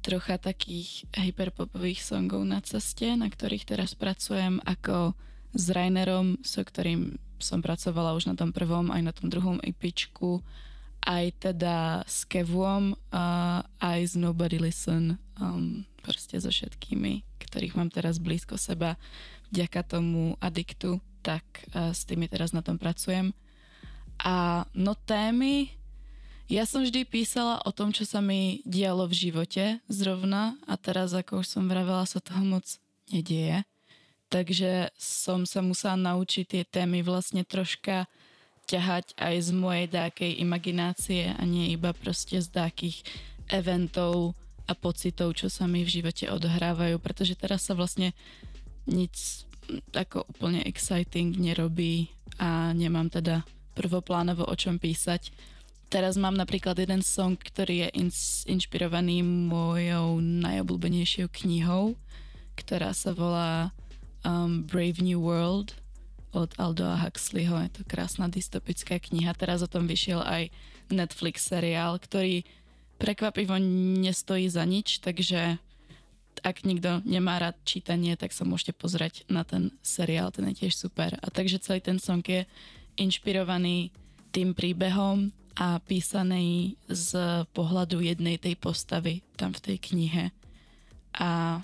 trocha 0.00 0.38
takých 0.38 1.04
hyperpopových 1.12 2.00
songov 2.02 2.42
na 2.46 2.62
ceste, 2.62 3.14
na 3.18 3.28
ktorých 3.28 3.66
teraz 3.68 3.92
pracujem 3.98 4.62
ako 4.64 5.12
s 5.52 5.64
Rainerom, 5.72 6.38
so 6.44 6.60
ktorým 6.62 7.16
som 7.38 7.62
pracovala 7.62 8.18
už 8.18 8.30
na 8.30 8.34
tom 8.34 8.50
prvom 8.50 8.90
aj 8.90 9.02
na 9.02 9.12
tom 9.14 9.30
druhom 9.30 9.62
EPčku, 9.62 10.42
aj 11.06 11.50
teda 11.50 12.02
s 12.04 12.26
Kevom, 12.26 12.98
uh, 13.14 13.62
aj 13.78 14.00
s 14.02 14.14
Nobody 14.18 14.58
Listen, 14.58 15.16
um, 15.38 15.86
proste 16.02 16.36
so 16.42 16.50
všetkými, 16.50 17.22
ktorých 17.38 17.78
mám 17.78 17.88
teraz 17.94 18.18
blízko 18.18 18.58
seba 18.58 18.98
vďaka 19.54 19.80
tomu 19.86 20.34
adiktu, 20.42 20.98
tak 21.22 21.46
uh, 21.72 21.94
s 21.94 22.02
tými 22.04 22.26
teraz 22.26 22.50
na 22.50 22.60
tom 22.60 22.76
pracujem. 22.76 23.30
A 24.18 24.66
no 24.74 24.98
témy, 24.98 25.77
ja 26.48 26.64
som 26.64 26.80
vždy 26.80 27.04
písala 27.04 27.60
o 27.68 27.70
tom, 27.70 27.92
čo 27.92 28.08
sa 28.08 28.24
mi 28.24 28.64
dialo 28.64 29.04
v 29.04 29.28
živote 29.28 29.84
zrovna 29.84 30.56
a 30.64 30.80
teraz, 30.80 31.12
ako 31.12 31.44
už 31.44 31.46
som 31.46 31.68
vravela, 31.68 32.08
sa 32.08 32.24
toho 32.24 32.40
moc 32.40 32.64
nedieje. 33.12 33.68
Takže 34.32 34.92
som 34.96 35.44
sa 35.44 35.60
musela 35.60 35.96
naučiť 35.96 36.44
tie 36.48 36.62
témy 36.64 37.04
vlastne 37.04 37.44
troška 37.44 38.08
ťahať 38.68 39.16
aj 39.16 39.34
z 39.44 39.50
mojej 39.56 39.86
dákej 39.88 40.40
imaginácie 40.44 41.32
a 41.32 41.42
nie 41.44 41.72
iba 41.72 41.96
proste 41.96 42.40
z 42.40 42.52
dákých 42.52 43.00
eventov 43.48 44.36
a 44.68 44.76
pocitov, 44.76 45.32
čo 45.32 45.48
sa 45.48 45.64
mi 45.64 45.84
v 45.84 46.00
živote 46.00 46.28
odohrávajú, 46.28 47.00
pretože 47.00 47.32
teraz 47.36 47.64
sa 47.64 47.72
vlastne 47.72 48.12
nic 48.84 49.44
ako 49.96 50.28
úplne 50.28 50.64
exciting 50.64 51.36
nerobí 51.36 52.12
a 52.40 52.72
nemám 52.72 53.08
teda 53.08 53.44
prvoplánovo 53.72 54.44
o 54.48 54.54
čom 54.56 54.76
písať 54.76 55.32
Teraz 55.88 56.20
mám 56.20 56.36
napríklad 56.36 56.76
jeden 56.76 57.00
song, 57.00 57.40
ktorý 57.40 57.88
je 57.88 58.12
inšpirovaný 58.44 59.24
mojou 59.24 60.20
najobľúbenejšou 60.20 61.32
knihou, 61.32 61.96
ktorá 62.60 62.92
sa 62.92 63.16
volá 63.16 63.72
um, 64.20 64.60
Brave 64.68 65.00
New 65.00 65.16
World 65.16 65.72
od 66.36 66.52
Aldoa 66.60 67.00
Huxleyho. 67.08 67.56
Je 67.64 67.80
to 67.80 67.82
krásna 67.88 68.28
dystopická 68.28 69.00
kniha. 69.00 69.32
Teraz 69.32 69.64
o 69.64 69.70
tom 69.70 69.88
vyšiel 69.88 70.20
aj 70.20 70.52
Netflix 70.92 71.48
seriál, 71.48 71.96
ktorý 71.96 72.44
prekvapivo 73.00 73.56
nestojí 74.04 74.44
za 74.52 74.68
nič, 74.68 75.00
takže 75.00 75.56
ak 76.44 76.68
nikto 76.68 77.00
nemá 77.08 77.40
rád 77.40 77.56
čítanie, 77.64 78.12
tak 78.14 78.36
sa 78.36 78.44
môžete 78.44 78.76
pozrieť 78.76 79.24
na 79.32 79.42
ten 79.42 79.72
seriál, 79.80 80.30
ten 80.30 80.52
je 80.52 80.68
tiež 80.68 80.76
super. 80.76 81.16
A 81.18 81.32
takže 81.32 81.64
celý 81.64 81.80
ten 81.80 81.96
song 81.96 82.20
je 82.22 82.44
inšpirovaný 83.00 83.90
tým 84.30 84.52
príbehom 84.52 85.32
a 85.58 85.82
písaný 85.82 86.78
z 86.86 87.18
pohľadu 87.50 87.98
jednej 87.98 88.38
tej 88.38 88.54
postavy 88.54 89.26
tam 89.34 89.50
v 89.50 89.60
tej 89.60 89.76
knihe. 89.90 90.24
A, 91.18 91.58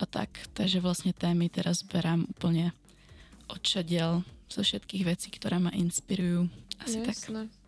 a 0.00 0.04
tak, 0.08 0.40
takže 0.56 0.80
vlastne 0.80 1.12
témy 1.12 1.52
teraz 1.52 1.84
berám 1.84 2.24
úplne 2.32 2.72
odšadiel 3.52 4.24
zo 4.48 4.64
všetkých 4.64 5.04
vecí, 5.04 5.28
ktoré 5.28 5.60
ma 5.60 5.68
inspirujú. 5.76 6.48
Asi 6.80 7.04
Jasné. 7.04 7.12
tak. 7.12 7.20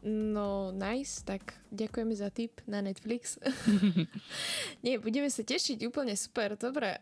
No, 0.09 0.73
nice, 0.73 1.21
tak 1.21 1.61
ďakujeme 1.69 2.17
za 2.17 2.33
tip 2.33 2.65
na 2.65 2.81
Netflix. 2.81 3.37
Nie, 4.85 4.97
budeme 4.97 5.29
sa 5.29 5.45
tešiť, 5.45 5.85
úplne 5.85 6.17
super, 6.17 6.57
dobre. 6.57 6.97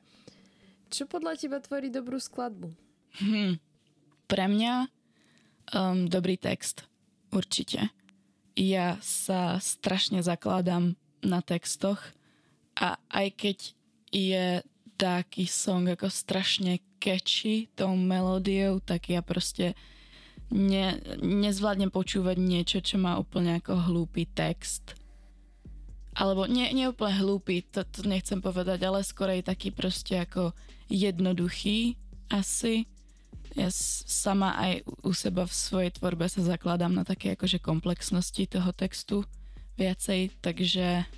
Čo 0.91 1.07
podľa 1.07 1.39
teba 1.39 1.63
tvorí 1.63 1.87
dobrú 1.87 2.19
skladbu? 2.19 2.75
Hm. 3.23 3.63
Pre 4.27 4.45
mňa 4.51 4.75
um, 5.71 6.11
dobrý 6.11 6.35
text. 6.35 6.83
Určite. 7.31 7.95
Ja 8.61 9.01
sa 9.01 9.57
strašne 9.57 10.21
zakladám 10.21 10.93
na 11.25 11.41
textoch 11.41 11.97
a 12.77 13.01
aj 13.09 13.27
keď 13.41 13.59
je 14.13 14.47
taký 15.01 15.49
song 15.49 15.89
ako 15.89 16.13
strašne 16.13 16.85
catchy 17.01 17.73
tou 17.73 17.97
melódiou, 17.97 18.85
tak 18.85 19.09
ja 19.09 19.25
proste 19.25 19.73
ne, 20.53 21.01
nezvládnem 21.25 21.89
počúvať 21.89 22.37
niečo, 22.37 22.79
čo 22.85 23.01
má 23.01 23.17
úplne 23.17 23.57
ako 23.57 23.89
hlúpy 23.89 24.29
text. 24.29 24.93
Alebo 26.13 26.45
nie, 26.45 26.69
nie 26.77 26.85
úplne 26.85 27.17
hlúpy, 27.17 27.65
to, 27.65 27.81
to 27.89 28.05
nechcem 28.05 28.45
povedať, 28.45 28.85
ale 28.85 29.01
skorej 29.01 29.41
taký 29.41 29.73
proste 29.73 30.21
ako 30.21 30.53
jednoduchý 30.93 31.97
asi. 32.29 32.85
Ja 33.59 33.67
sama 34.07 34.55
aj 34.55 34.87
u 35.03 35.11
seba 35.11 35.43
v 35.43 35.55
svojej 35.55 35.91
tvorbe 35.91 36.31
sa 36.31 36.39
zakladám 36.43 36.95
na 36.95 37.03
také 37.03 37.35
akože 37.35 37.59
komplexnosti 37.59 38.47
toho 38.47 38.71
textu 38.71 39.27
viacej, 39.75 40.31
takže, 40.39 41.09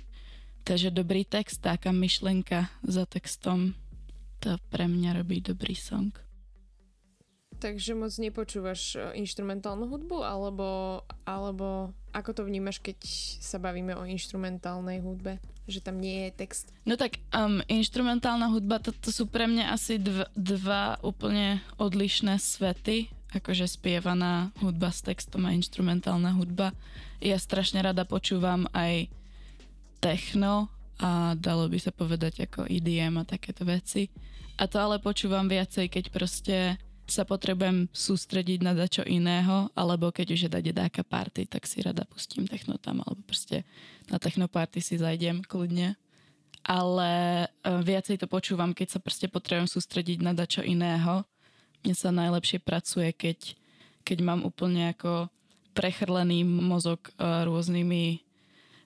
takže 0.65 0.89
dobrý 0.89 1.27
text, 1.27 1.61
taká 1.61 1.93
myšlenka 1.93 2.73
za 2.81 3.05
textom, 3.05 3.77
to 4.41 4.57
pre 4.73 4.89
mňa 4.89 5.21
robí 5.21 5.45
dobrý 5.45 5.77
song. 5.77 6.15
Takže 7.63 7.95
moc 7.95 8.11
nepočúvaš 8.19 8.99
e, 8.99 9.23
instrumentálnu 9.23 9.87
hudbu, 9.87 10.19
alebo, 10.19 10.99
alebo 11.23 11.95
ako 12.11 12.35
to 12.35 12.41
vnímaš, 12.43 12.83
keď 12.83 12.99
sa 13.39 13.55
bavíme 13.55 13.95
o 13.95 14.03
instrumentálnej 14.03 14.99
hudbe? 14.99 15.39
Že 15.63 15.79
tam 15.79 15.95
nie 16.03 16.27
je 16.27 16.43
text? 16.43 16.75
No 16.83 16.99
tak 16.99 17.23
um, 17.31 17.63
instrumentálna 17.71 18.51
hudba, 18.51 18.83
to, 18.83 18.91
to 18.91 19.15
sú 19.15 19.31
pre 19.31 19.47
mňa 19.47 19.71
asi 19.71 19.95
dv, 19.95 20.27
dva 20.35 20.99
úplne 20.99 21.63
odlišné 21.79 22.35
svety, 22.35 23.07
akože 23.31 23.71
spievaná 23.71 24.51
hudba 24.59 24.91
s 24.91 24.99
textom 24.99 25.47
a 25.47 25.55
instrumentálna 25.55 26.35
hudba. 26.35 26.75
Ja 27.23 27.39
strašne 27.39 27.79
rada 27.79 28.03
počúvam 28.03 28.67
aj 28.75 29.07
techno 30.03 30.67
a 30.99 31.31
dalo 31.39 31.71
by 31.71 31.79
sa 31.79 31.95
povedať 31.95 32.43
ako 32.43 32.67
EDM 32.67 33.23
a 33.23 33.23
takéto 33.23 33.63
veci. 33.63 34.11
A 34.59 34.67
to 34.67 34.83
ale 34.83 34.99
počúvam 34.99 35.47
viacej, 35.47 35.87
keď 35.87 36.03
proste 36.11 36.75
sa 37.03 37.27
potrebujem 37.27 37.91
sústrediť 37.91 38.63
na 38.63 38.71
dačo 38.71 39.03
iného, 39.03 39.67
alebo 39.75 40.07
keď 40.09 40.27
už 40.33 40.39
je 40.47 40.51
dať 40.51 40.65
dáka 40.71 41.03
party, 41.03 41.51
tak 41.51 41.67
si 41.67 41.83
rada 41.83 42.07
pustím 42.07 42.47
techno 42.47 42.79
tam, 42.79 43.03
alebo 43.03 43.19
proste 43.27 43.67
na 44.07 44.19
techno 44.19 44.47
party 44.47 44.79
si 44.79 44.95
zajdem 44.95 45.43
kľudne. 45.43 45.99
Ale 46.63 47.11
e, 47.43 47.47
viacej 47.83 48.23
to 48.23 48.27
počúvam, 48.31 48.71
keď 48.71 48.95
sa 48.95 48.99
proste 49.03 49.27
potrebujem 49.27 49.67
sústrediť 49.67 50.23
na 50.23 50.31
dačo 50.31 50.63
iného. 50.63 51.27
Mne 51.83 51.95
sa 51.95 52.15
najlepšie 52.15 52.63
pracuje, 52.63 53.11
keď, 53.11 53.59
keď 54.07 54.17
mám 54.23 54.47
úplne 54.47 54.95
ako 54.95 55.27
prechrlený 55.75 56.47
mozog 56.47 57.03
e, 57.03 57.11
rôznymi 57.43 58.23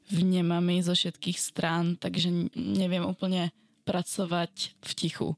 vnemami 0.09 0.81
zo 0.81 0.97
všetkých 0.97 1.37
strán, 1.37 2.01
takže 2.01 2.49
neviem 2.57 3.05
úplne 3.05 3.53
pracovať 3.85 4.73
v 4.81 4.91
tichu 4.97 5.29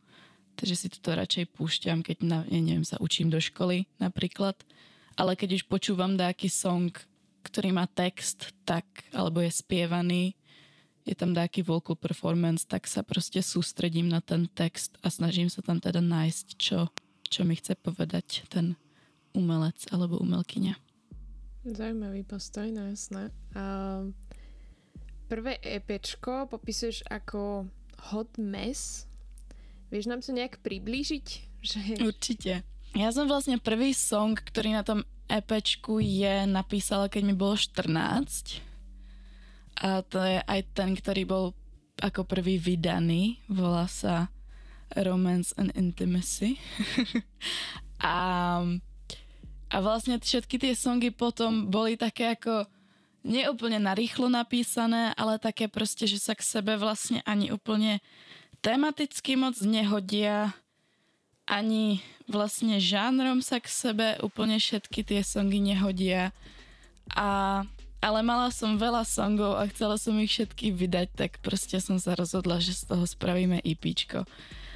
takže 0.60 0.76
si 0.76 0.88
to 0.92 1.16
radšej 1.16 1.56
púšťam, 1.56 2.04
keď 2.04 2.18
na, 2.28 2.40
ja 2.52 2.60
neviem, 2.60 2.84
sa 2.84 3.00
učím 3.00 3.32
do 3.32 3.40
školy 3.40 3.88
napríklad. 3.96 4.60
Ale 5.16 5.40
keď 5.40 5.64
už 5.64 5.72
počúvam 5.72 6.20
nejaký 6.20 6.52
song, 6.52 6.92
ktorý 7.48 7.72
má 7.72 7.88
text, 7.88 8.52
tak, 8.68 8.84
alebo 9.16 9.40
je 9.40 9.52
spievaný, 9.56 10.36
je 11.08 11.16
tam 11.16 11.34
nejaký 11.34 11.66
vocal 11.66 11.98
performance, 11.98 12.68
tak 12.68 12.86
sa 12.86 13.02
proste 13.02 13.42
sústredím 13.42 14.12
na 14.12 14.20
ten 14.20 14.46
text 14.52 15.00
a 15.02 15.10
snažím 15.10 15.50
sa 15.50 15.64
tam 15.64 15.80
teda 15.80 16.04
nájsť, 16.04 16.48
čo, 16.60 16.92
čo 17.26 17.42
mi 17.48 17.58
chce 17.58 17.74
povedať 17.80 18.46
ten 18.52 18.78
umelec 19.34 19.90
alebo 19.90 20.22
umelkyňa. 20.22 20.78
Zaujímavý 21.66 22.24
postoj, 22.24 22.70
no 22.70 22.88
jasné. 22.88 23.34
A 23.58 24.06
prvé 25.26 25.58
EPčko 25.60 26.46
popisuješ 26.48 27.04
ako 27.10 27.66
hot 28.14 28.32
mess, 28.38 29.09
Vieš 29.90 30.06
nám 30.06 30.22
to 30.22 30.34
nejak 30.34 30.62
priblížiť? 30.62 31.28
Že... 31.66 31.80
Určite. 32.06 32.62
Ja 32.98 33.10
som 33.14 33.30
vlastne 33.30 33.62
prvý 33.62 33.94
song, 33.94 34.38
ktorý 34.38 34.74
na 34.74 34.86
tom 34.86 35.06
EPčku 35.30 36.02
je, 36.02 36.50
napísala, 36.50 37.06
keď 37.06 37.22
mi 37.26 37.36
bolo 37.38 37.54
14. 37.54 38.66
A 39.80 40.02
to 40.02 40.18
je 40.22 40.42
aj 40.42 40.62
ten, 40.74 40.98
ktorý 40.98 41.24
bol 41.26 41.46
ako 42.02 42.26
prvý 42.26 42.58
vydaný. 42.58 43.38
Volá 43.46 43.86
sa 43.86 44.34
Romance 44.98 45.54
and 45.58 45.70
Intimacy. 45.78 46.58
a, 48.02 48.18
a 49.70 49.76
vlastne 49.82 50.18
všetky 50.18 50.58
tie 50.58 50.74
songy 50.74 51.14
potom 51.14 51.70
boli 51.70 51.94
také 51.94 52.34
ako 52.34 52.66
neúplne 53.22 53.78
narýchlo 53.78 54.32
napísané, 54.32 55.14
ale 55.14 55.38
také 55.38 55.68
proste, 55.68 56.08
že 56.10 56.18
sa 56.18 56.34
k 56.34 56.42
sebe 56.42 56.80
vlastne 56.80 57.22
ani 57.28 57.52
úplne 57.52 58.00
tematicky 58.62 59.40
moc 59.40 59.56
nehodia, 59.64 60.54
ani 61.50 62.06
vlastne 62.30 62.78
žánrom 62.78 63.42
sa 63.42 63.58
k 63.58 63.68
sebe 63.68 64.08
úplne 64.22 64.62
všetky 64.62 65.02
tie 65.02 65.26
songy 65.26 65.58
nehodia. 65.58 66.30
A, 67.18 67.64
ale 67.98 68.20
mala 68.22 68.54
som 68.54 68.78
veľa 68.78 69.02
songov 69.02 69.58
a 69.58 69.66
chcela 69.74 69.98
som 69.98 70.14
ich 70.22 70.30
všetky 70.30 70.70
vydať, 70.70 71.08
tak 71.18 71.32
proste 71.42 71.82
som 71.82 71.98
sa 71.98 72.14
rozhodla, 72.14 72.62
že 72.62 72.78
z 72.78 72.94
toho 72.94 73.04
spravíme 73.10 73.66
EPčko. 73.66 74.30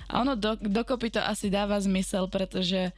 A 0.10 0.14
ono 0.26 0.34
do, 0.34 0.58
dokopy 0.58 1.14
to 1.14 1.22
asi 1.22 1.54
dáva 1.54 1.78
zmysel, 1.78 2.26
pretože 2.26 2.90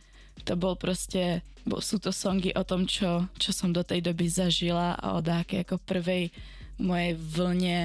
to 0.47 0.55
bol 0.55 0.79
proste, 0.79 1.43
bo 1.67 1.83
sú 1.83 1.99
to 1.99 2.15
songy 2.15 2.55
o 2.55 2.63
tom, 2.63 2.87
čo, 2.87 3.27
čo 3.35 3.51
som 3.51 3.75
do 3.75 3.83
tej 3.83 4.03
doby 4.03 4.31
zažila 4.31 4.95
a 4.95 5.15
o 5.15 5.23
dáke 5.23 5.67
ako 5.67 5.79
prvej 5.83 6.31
mojej 6.79 7.15
vlne 7.15 7.79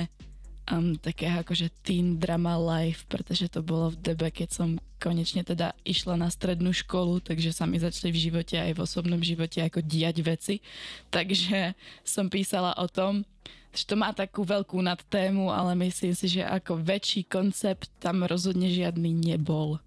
um, 0.71 0.95
také 0.97 1.27
akože 1.29 1.69
teen 1.83 2.17
drama 2.17 2.57
life, 2.57 3.05
pretože 3.11 3.51
to 3.51 3.61
bolo 3.61 3.91
v 3.93 4.15
debe, 4.15 4.31
keď 4.31 4.49
som 4.55 4.69
konečne 5.03 5.43
teda 5.43 5.75
išla 5.83 6.15
na 6.15 6.29
strednú 6.31 6.71
školu, 6.71 7.25
takže 7.25 7.51
sa 7.51 7.67
mi 7.67 7.81
začali 7.81 8.15
v 8.15 8.23
živote 8.31 8.57
aj 8.61 8.73
v 8.77 8.83
osobnom 8.85 9.21
živote 9.21 9.61
ako 9.61 9.83
diať 9.83 10.17
veci. 10.23 10.55
Takže 11.09 11.75
som 12.05 12.31
písala 12.31 12.77
o 12.79 12.87
tom, 12.87 13.27
že 13.71 13.87
to 13.87 13.95
má 13.95 14.11
takú 14.11 14.43
veľkú 14.43 14.79
nadtému, 14.83 15.51
ale 15.51 15.79
myslím 15.89 16.15
si, 16.15 16.41
že 16.41 16.43
ako 16.43 16.83
väčší 16.83 17.27
koncept 17.27 17.91
tam 18.03 18.27
rozhodne 18.27 18.67
žiadny 18.67 19.15
nebol. 19.15 19.79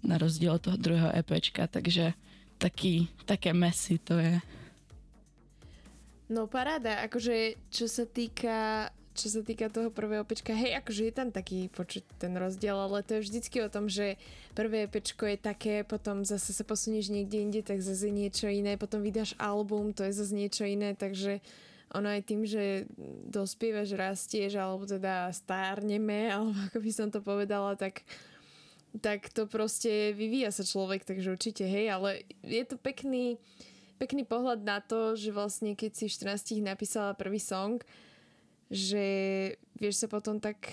Na 0.00 0.16
rozdiel 0.16 0.56
od 0.56 0.64
toho 0.64 0.76
druhého 0.80 1.12
EPčka, 1.12 1.68
takže 1.68 2.16
taký, 2.56 3.12
také 3.28 3.52
messy 3.52 4.00
to 4.00 4.16
je. 4.16 4.40
No 6.30 6.46
paráda, 6.46 7.04
akože 7.04 7.58
čo 7.74 7.90
sa 7.90 8.06
týka 8.06 8.88
čo 9.20 9.28
sa 9.28 9.44
týka 9.44 9.68
toho 9.68 9.92
prvého 9.92 10.24
pečka, 10.24 10.56
hej, 10.56 10.72
akože 10.80 11.02
je 11.04 11.14
tam 11.14 11.28
taký 11.28 11.68
počuť 11.68 12.16
ten 12.16 12.32
rozdiel, 12.32 12.72
ale 12.72 13.04
to 13.04 13.20
je 13.20 13.28
vždycky 13.28 13.60
o 13.60 13.68
tom, 13.68 13.92
že 13.92 14.16
prvé 14.56 14.88
pečko 14.88 15.28
je 15.28 15.36
také, 15.36 15.84
potom 15.84 16.24
zase 16.24 16.56
sa 16.56 16.64
posunieš 16.64 17.12
niekde 17.12 17.36
inde, 17.44 17.60
tak 17.60 17.84
zase 17.84 18.08
niečo 18.08 18.48
iné, 18.48 18.80
potom 18.80 19.04
vydáš 19.04 19.36
album, 19.36 19.92
to 19.92 20.08
je 20.08 20.16
zase 20.16 20.32
niečo 20.32 20.64
iné, 20.64 20.96
takže 20.96 21.44
ono 21.92 22.08
aj 22.08 22.22
tým, 22.24 22.48
že 22.48 22.88
dospievaš, 23.28 23.92
rastieš, 23.92 24.56
alebo 24.56 24.88
teda 24.88 25.28
stárneme, 25.36 26.26
alebo 26.34 26.56
ako 26.72 26.78
by 26.80 26.90
som 26.90 27.12
to 27.12 27.20
povedala, 27.20 27.76
tak 27.76 28.00
tak 28.98 29.30
to 29.30 29.46
proste 29.46 30.10
vyvíja 30.18 30.50
sa 30.50 30.66
človek, 30.66 31.06
takže 31.06 31.30
určite, 31.30 31.62
hej, 31.62 31.94
ale 31.94 32.26
je 32.42 32.64
to 32.66 32.74
pekný, 32.74 33.38
pekný 34.02 34.26
pohľad 34.26 34.66
na 34.66 34.82
to, 34.82 35.14
že 35.14 35.30
vlastne 35.30 35.78
keď 35.78 35.94
si 35.94 36.10
14 36.10 36.58
napísala 36.58 37.14
prvý 37.14 37.38
song, 37.38 37.78
že 38.70 39.04
vieš 39.76 40.06
sa 40.06 40.06
potom 40.06 40.38
tak 40.38 40.70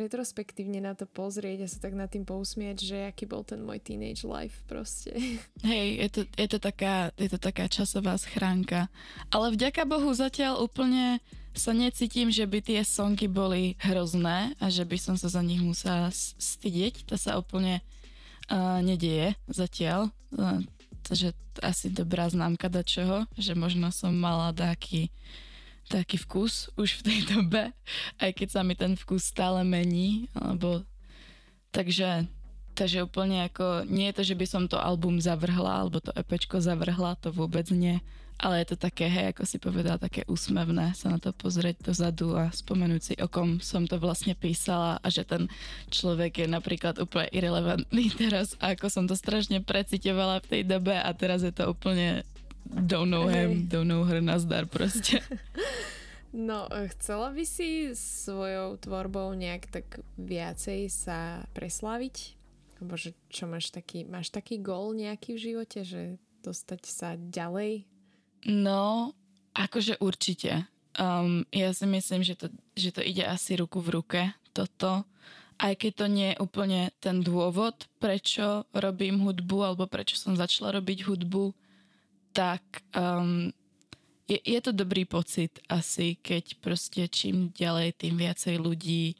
retrospektívne 0.00 0.80
na 0.80 0.96
to 0.96 1.04
pozrieť 1.04 1.64
a 1.64 1.68
sa 1.68 1.78
tak 1.78 1.92
nad 1.92 2.08
tým 2.08 2.24
pousmiať, 2.24 2.76
že 2.80 2.98
aký 3.04 3.28
bol 3.28 3.44
ten 3.44 3.60
môj 3.60 3.84
teenage 3.84 4.24
life 4.24 4.64
proste. 4.64 5.12
Hej, 5.68 5.88
je 6.00 6.08
to, 6.08 6.20
je 6.34 6.48
to, 6.48 6.58
taká, 6.58 7.12
je 7.20 7.28
to 7.28 7.38
taká 7.38 7.68
časová 7.68 8.16
schránka. 8.16 8.88
Ale 9.28 9.52
vďaka 9.52 9.84
Bohu 9.84 10.08
zatiaľ 10.16 10.64
úplne 10.64 11.20
sa 11.52 11.76
necítim, 11.76 12.32
že 12.32 12.46
by 12.48 12.58
tie 12.64 12.80
songy 12.80 13.28
boli 13.28 13.76
hrozné 13.82 14.54
a 14.56 14.66
že 14.72 14.86
by 14.86 14.96
som 14.96 15.14
sa 15.20 15.28
za 15.28 15.42
nich 15.44 15.60
musela 15.60 16.08
stydeť. 16.14 17.04
To 17.10 17.20
sa 17.20 17.36
úplne 17.36 17.84
uh, 18.48 18.80
nedieje 18.80 19.36
zatiaľ. 19.50 20.14
Uh, 20.32 20.62
takže 21.04 21.34
asi 21.60 21.90
dobrá 21.90 22.30
známka 22.30 22.70
do 22.70 22.80
čoho, 22.86 23.26
že 23.34 23.58
možno 23.58 23.90
som 23.90 24.14
mala 24.14 24.54
taký 24.54 25.10
taký 25.90 26.22
vkus 26.22 26.70
už 26.78 27.02
v 27.02 27.04
tej 27.10 27.18
dobe, 27.34 27.74
aj 28.22 28.30
keď 28.30 28.48
sa 28.54 28.60
mi 28.62 28.78
ten 28.78 28.94
vkus 28.94 29.26
stále 29.26 29.66
mení, 29.66 30.30
alebo 30.38 30.86
takže, 31.74 32.30
takže 32.78 33.02
úplne 33.02 33.50
ako, 33.50 33.90
nie 33.90 34.06
je 34.14 34.16
to, 34.22 34.22
že 34.22 34.38
by 34.38 34.46
som 34.46 34.62
to 34.70 34.78
album 34.78 35.18
zavrhla, 35.18 35.82
alebo 35.82 35.98
to 35.98 36.14
EPčko 36.14 36.62
zavrhla, 36.62 37.18
to 37.18 37.34
vôbec 37.34 37.66
nie, 37.74 37.98
ale 38.40 38.64
je 38.64 38.72
to 38.72 38.76
také, 38.80 39.04
hej, 39.04 39.36
ako 39.36 39.42
si 39.44 39.60
povedal, 39.60 40.00
také 40.00 40.24
úsmevné 40.24 40.96
sa 40.96 41.12
na 41.12 41.20
to 41.20 41.34
pozrieť 41.34 41.84
dozadu 41.84 42.38
a 42.38 42.48
spomenúť 42.48 43.02
si, 43.02 43.14
o 43.20 43.28
kom 43.28 43.60
som 43.60 43.84
to 43.84 44.00
vlastne 44.00 44.32
písala 44.32 44.96
a 45.04 45.06
že 45.12 45.28
ten 45.28 45.44
človek 45.92 46.46
je 46.46 46.48
napríklad 46.48 46.96
úplne 47.02 47.28
irrelevantný 47.34 48.14
teraz 48.20 48.56
a 48.62 48.72
ako 48.72 48.88
som 48.88 49.04
to 49.04 49.12
strašne 49.12 49.60
precitovala 49.60 50.40
v 50.40 50.48
tej 50.56 50.62
dobe 50.64 50.96
a 50.96 51.10
teraz 51.12 51.44
je 51.44 51.52
to 51.52 51.68
úplne 51.68 52.24
don't 52.74 53.10
know 53.10 53.26
him, 53.26 53.66
don't 53.68 53.88
know 53.88 54.04
her, 54.04 54.20
nazdar 54.20 54.66
proste. 54.66 55.20
No, 56.30 56.70
chcela 56.94 57.34
by 57.34 57.42
si 57.42 57.90
svojou 57.90 58.78
tvorbou 58.78 59.34
nejak 59.34 59.66
tak 59.66 59.86
viacej 60.14 60.86
sa 60.86 61.42
presláviť? 61.58 62.38
Alebo 62.78 62.94
že 62.94 63.18
čo 63.26 63.50
máš 63.50 63.74
taký, 63.74 64.06
máš 64.06 64.30
taký 64.30 64.62
gól 64.62 64.94
nejaký 64.94 65.34
v 65.34 65.42
živote, 65.42 65.82
že 65.82 66.22
dostať 66.46 66.82
sa 66.86 67.18
ďalej? 67.18 67.82
No, 68.46 69.12
akože 69.58 69.98
určite. 69.98 70.70
Um, 70.94 71.42
ja 71.50 71.74
si 71.74 71.84
myslím, 71.90 72.22
že 72.22 72.38
to, 72.38 72.46
že 72.78 72.94
to 72.94 73.02
ide 73.02 73.26
asi 73.26 73.58
ruku 73.58 73.82
v 73.82 74.00
ruke, 74.00 74.20
toto. 74.54 75.02
Aj 75.60 75.74
keď 75.76 75.92
to 75.92 76.06
nie 76.08 76.28
je 76.32 76.40
úplne 76.40 76.94
ten 77.02 77.20
dôvod, 77.26 77.90
prečo 77.98 78.64
robím 78.72 79.20
hudbu, 79.20 79.58
alebo 79.66 79.84
prečo 79.90 80.14
som 80.14 80.38
začala 80.38 80.78
robiť 80.78 81.10
hudbu, 81.10 81.52
tak 82.30 82.62
um, 82.94 83.50
je, 84.30 84.38
je 84.38 84.60
to 84.62 84.70
dobrý 84.70 85.02
pocit 85.04 85.58
asi, 85.66 86.14
keď 86.14 86.58
proste 86.62 87.02
čím 87.10 87.50
ďalej, 87.50 87.98
tým 87.98 88.14
viacej 88.14 88.56
ľudí 88.62 89.18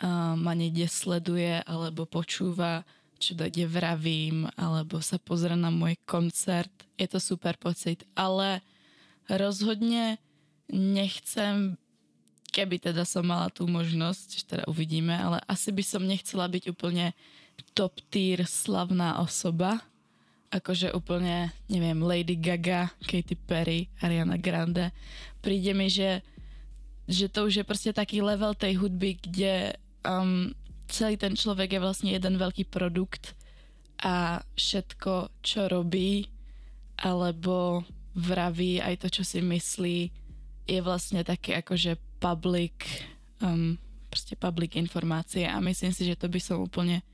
uh, 0.00 0.32
ma 0.36 0.56
niekde 0.56 0.88
sleduje 0.88 1.60
alebo 1.68 2.08
počúva, 2.08 2.82
čo 3.16 3.32
kde 3.36 3.64
vravím, 3.64 4.48
alebo 4.56 5.00
sa 5.00 5.16
pozrie 5.16 5.56
na 5.56 5.72
môj 5.72 5.96
koncert. 6.04 6.72
Je 7.00 7.08
to 7.08 7.20
super 7.20 7.56
pocit, 7.56 8.04
ale 8.12 8.60
rozhodne 9.28 10.20
nechcem, 10.68 11.80
keby 12.52 12.80
teda 12.80 13.08
som 13.08 13.24
mala 13.24 13.48
tú 13.48 13.64
možnosť, 13.64 14.28
teda 14.48 14.64
uvidíme, 14.68 15.16
ale 15.16 15.40
asi 15.48 15.72
by 15.72 15.84
som 15.84 16.04
nechcela 16.04 16.44
byť 16.48 16.72
úplne 16.72 17.16
top 17.72 17.96
tier 18.12 18.44
slavná 18.44 19.20
osoba, 19.20 19.80
akože 20.58 20.92
úplne, 20.96 21.52
neviem, 21.68 22.00
Lady 22.00 22.36
Gaga, 22.36 22.92
Katy 23.04 23.36
Perry, 23.36 23.92
Ariana 24.00 24.40
Grande. 24.40 24.90
Príde 25.44 25.76
mi, 25.76 25.92
že, 25.92 26.24
že 27.04 27.28
to 27.28 27.46
už 27.46 27.62
je 27.62 27.64
proste 27.68 27.92
taký 27.92 28.24
level 28.24 28.56
tej 28.56 28.80
hudby, 28.80 29.20
kde 29.20 29.76
um, 30.02 30.50
celý 30.88 31.18
ten 31.18 31.34
človek 31.34 31.76
je 31.76 31.80
vlastne 31.82 32.10
jeden 32.10 32.38
veľký 32.38 32.66
produkt 32.70 33.34
a 34.00 34.44
všetko, 34.54 35.42
čo 35.42 35.68
robí, 35.68 36.28
alebo 37.00 37.84
vraví 38.16 38.80
aj 38.80 39.04
to, 39.04 39.08
čo 39.20 39.22
si 39.24 39.40
myslí, 39.44 39.98
je 40.66 40.80
vlastne 40.82 41.20
také 41.22 41.60
akože 41.60 42.00
public, 42.18 43.04
um, 43.44 43.76
proste 44.08 44.34
public 44.34 44.74
informácie 44.74 45.44
a 45.44 45.60
myslím 45.60 45.92
si, 45.92 46.08
že 46.08 46.16
to 46.16 46.26
by 46.32 46.40
som 46.40 46.64
úplne 46.64 47.04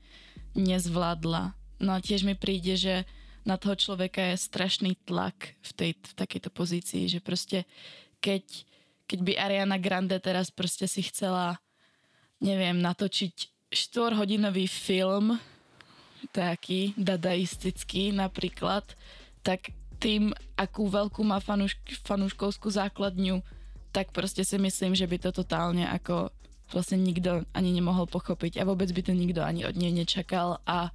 nezvládla. 0.55 1.53
No 1.83 1.91
a 1.91 1.99
tiež 1.99 2.23
mi 2.23 2.37
príde, 2.37 2.79
že 2.79 3.03
na 3.43 3.59
toho 3.59 3.75
človeka 3.75 4.33
je 4.33 4.37
strašný 4.39 4.95
tlak 5.03 5.55
v, 5.59 5.71
tej, 5.75 5.91
v 5.99 6.13
takejto 6.15 6.49
pozícii, 6.49 7.11
že 7.11 7.19
proste 7.19 7.67
keď, 8.23 8.43
keď 9.07 9.19
by 9.19 9.31
Ariana 9.35 9.77
Grande 9.79 10.15
teraz 10.23 10.47
proste 10.47 10.87
si 10.87 11.03
chcela, 11.03 11.59
neviem, 12.39 12.79
natočiť 12.79 13.51
4-hodinový 13.73 14.69
film, 14.69 15.35
taký 16.31 16.95
dadaistický 16.95 18.15
napríklad, 18.15 18.87
tak 19.43 19.75
tým, 19.99 20.31
akú 20.55 20.87
veľkú 20.87 21.19
má 21.23 21.43
fanúš, 21.43 21.75
fanúškovskú 22.07 22.71
základňu, 22.71 23.43
tak 23.91 24.15
proste 24.15 24.47
si 24.47 24.55
myslím, 24.55 24.95
že 24.95 25.07
by 25.07 25.19
to 25.19 25.43
totálne 25.43 25.83
ako 25.83 26.31
vlastne 26.71 26.97
nikto 26.97 27.45
ani 27.53 27.69
nemohol 27.75 28.09
pochopiť 28.09 28.57
a 28.57 28.67
vôbec 28.67 28.89
by 28.89 29.01
to 29.05 29.13
nikto 29.13 29.43
ani 29.43 29.67
od 29.67 29.75
nej 29.75 29.93
nečakal 29.93 30.63
a 30.65 30.89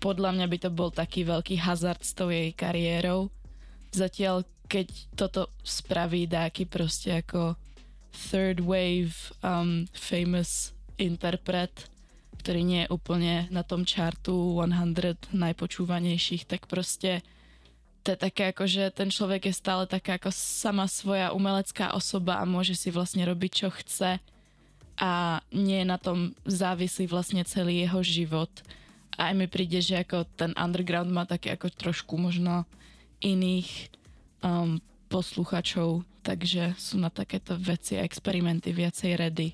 podľa 0.00 0.32
mňa 0.32 0.46
by 0.48 0.58
to 0.58 0.70
bol 0.72 0.88
taký 0.88 1.28
veľký 1.28 1.60
hazard 1.60 2.00
s 2.00 2.16
tou 2.16 2.32
jej 2.32 2.50
kariérou. 2.56 3.28
Zatiaľ, 3.92 4.48
keď 4.64 4.88
toto 5.12 5.52
spraví 5.60 6.24
dáky 6.24 6.64
proste 6.64 7.20
ako 7.20 7.54
third 8.10 8.64
wave 8.64 9.12
um, 9.44 9.84
famous 9.92 10.72
interpret, 10.96 11.86
ktorý 12.40 12.60
nie 12.64 12.80
je 12.88 12.92
úplne 12.92 13.46
na 13.52 13.60
tom 13.60 13.84
chartu 13.84 14.56
100 14.56 15.36
najpočúvanejších, 15.36 16.48
tak 16.48 16.64
proste 16.64 17.20
to 18.00 18.16
je 18.16 18.18
také 18.18 18.48
ako, 18.48 18.64
že 18.64 18.88
ten 18.96 19.12
človek 19.12 19.52
je 19.52 19.54
stále 19.54 19.84
taká 19.84 20.16
ako 20.16 20.32
sama 20.32 20.88
svoja 20.88 21.36
umelecká 21.36 21.92
osoba 21.92 22.40
a 22.40 22.48
môže 22.48 22.72
si 22.72 22.88
vlastne 22.88 23.28
robiť, 23.28 23.52
čo 23.52 23.68
chce 23.68 24.16
a 24.96 25.40
nie 25.52 25.84
je 25.84 25.86
na 25.88 26.00
tom 26.00 26.32
závislý 26.48 27.08
vlastne 27.08 27.44
celý 27.44 27.84
jeho 27.84 28.00
život 28.00 28.48
aj 29.18 29.32
mi 29.34 29.46
príde, 29.50 29.82
že 29.82 30.02
ako 30.02 30.26
ten 30.38 30.52
underground 30.54 31.10
má 31.10 31.26
také 31.26 31.54
ako 31.54 31.72
trošku 31.72 32.14
možno 32.20 32.68
iných 33.20 33.90
um, 34.40 34.78
posluchačov, 35.10 36.06
takže 36.22 36.78
sú 36.78 37.00
na 37.00 37.10
takéto 37.10 37.58
veci 37.58 37.98
a 37.98 38.06
experimenty 38.06 38.70
viacej 38.70 39.18
ready. 39.18 39.48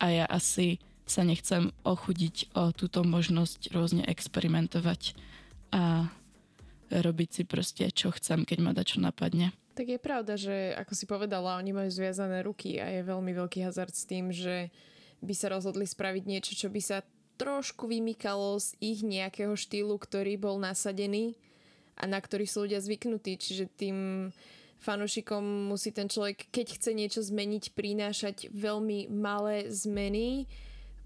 A 0.00 0.10
ja 0.10 0.26
asi 0.26 0.80
sa 1.04 1.22
nechcem 1.22 1.68
ochudiť 1.84 2.56
o 2.56 2.72
túto 2.72 3.04
možnosť 3.04 3.76
rôzne 3.76 4.02
experimentovať 4.08 5.12
a 5.74 6.08
robiť 6.88 7.28
si 7.30 7.42
proste, 7.44 7.84
čo 7.92 8.14
chcem, 8.14 8.46
keď 8.46 8.58
ma 8.62 8.72
čo 8.80 9.02
napadne. 9.02 9.52
Tak 9.74 9.90
je 9.90 9.98
pravda, 9.98 10.38
že 10.38 10.70
ako 10.78 10.92
si 10.94 11.04
povedala, 11.04 11.58
oni 11.58 11.74
majú 11.74 11.90
zviazané 11.90 12.46
ruky 12.46 12.78
a 12.78 12.86
je 12.88 13.02
veľmi 13.02 13.34
veľký 13.34 13.66
hazard 13.66 13.90
s 13.90 14.06
tým, 14.06 14.30
že 14.30 14.70
by 15.18 15.34
sa 15.34 15.50
rozhodli 15.50 15.82
spraviť 15.82 16.22
niečo, 16.24 16.52
čo 16.54 16.70
by 16.70 16.80
sa 16.80 17.02
trošku 17.34 17.90
vymykalo 17.90 18.58
z 18.62 18.78
ich 18.78 19.00
nejakého 19.02 19.54
štýlu, 19.58 19.98
ktorý 19.98 20.38
bol 20.38 20.56
nasadený 20.62 21.34
a 21.98 22.06
na 22.06 22.18
ktorý 22.18 22.46
sú 22.46 22.66
ľudia 22.66 22.82
zvyknutí. 22.82 23.38
Čiže 23.38 23.64
tým 23.74 23.98
fanúšikom 24.82 25.70
musí 25.70 25.90
ten 25.90 26.10
človek, 26.10 26.50
keď 26.52 26.66
chce 26.76 26.90
niečo 26.92 27.20
zmeniť, 27.24 27.72
prinášať 27.72 28.36
veľmi 28.52 29.08
malé 29.08 29.70
zmeny 29.72 30.44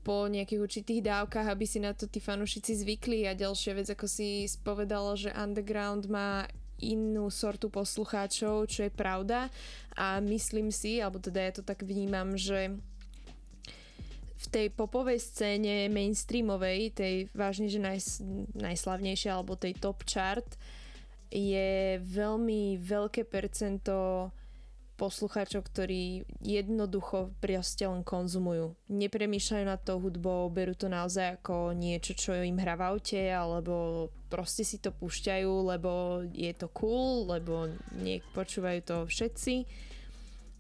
po 0.03 0.25
nejakých 0.25 0.63
určitých 0.63 1.05
dávkach, 1.05 1.47
aby 1.53 1.69
si 1.69 1.79
na 1.79 1.93
to 1.93 2.09
tí 2.09 2.19
fanúšici 2.19 2.75
zvykli. 2.75 3.29
A 3.29 3.37
ďalšia 3.37 3.77
vec, 3.77 3.89
ako 3.93 4.09
si 4.09 4.49
spovedala, 4.49 5.15
že 5.15 5.35
underground 5.37 6.09
má 6.09 6.49
inú 6.79 7.29
sortu 7.29 7.69
poslucháčov, 7.69 8.71
čo 8.71 8.87
je 8.87 8.93
pravda. 8.95 9.51
A 9.99 10.23
myslím 10.23 10.71
si, 10.71 11.03
alebo 11.03 11.19
teda 11.19 11.41
ja 11.43 11.53
to 11.55 11.63
tak 11.67 11.83
vnímam, 11.83 12.39
že 12.39 12.79
v 14.39 14.47
tej 14.47 14.67
popovej 14.71 15.19
scéne 15.19 15.91
mainstreamovej, 15.91 16.95
tej 16.95 17.15
vážne, 17.35 17.67
že 17.67 17.83
naj, 17.83 18.23
najslavnejšia 18.55 19.35
alebo 19.35 19.59
tej 19.59 19.75
top 19.75 20.07
chart, 20.07 20.47
je 21.29 21.99
veľmi 22.01 22.79
veľké 22.79 23.27
percento 23.27 24.31
poslucháčov, 24.99 25.63
ktorí 25.63 26.27
jednoducho 26.43 27.31
proste 27.39 27.87
len 27.87 28.03
konzumujú. 28.03 28.75
Nepremýšľajú 28.91 29.65
nad 29.65 29.79
tou 29.87 30.03
hudbou, 30.03 30.51
berú 30.51 30.75
to 30.75 30.91
naozaj 30.91 31.39
ako 31.39 31.71
niečo, 31.71 32.19
čo 32.19 32.35
im 32.35 32.59
hrá 32.59 32.75
v 32.75 32.83
aute, 32.95 33.23
alebo 33.31 34.11
proste 34.27 34.67
si 34.67 34.83
to 34.83 34.91
púšťajú, 34.91 35.53
lebo 35.71 36.23
je 36.35 36.51
to 36.51 36.67
cool, 36.75 37.31
lebo 37.31 37.71
nie 37.95 38.19
počúvajú 38.35 38.81
to 38.83 38.97
všetci. 39.07 39.71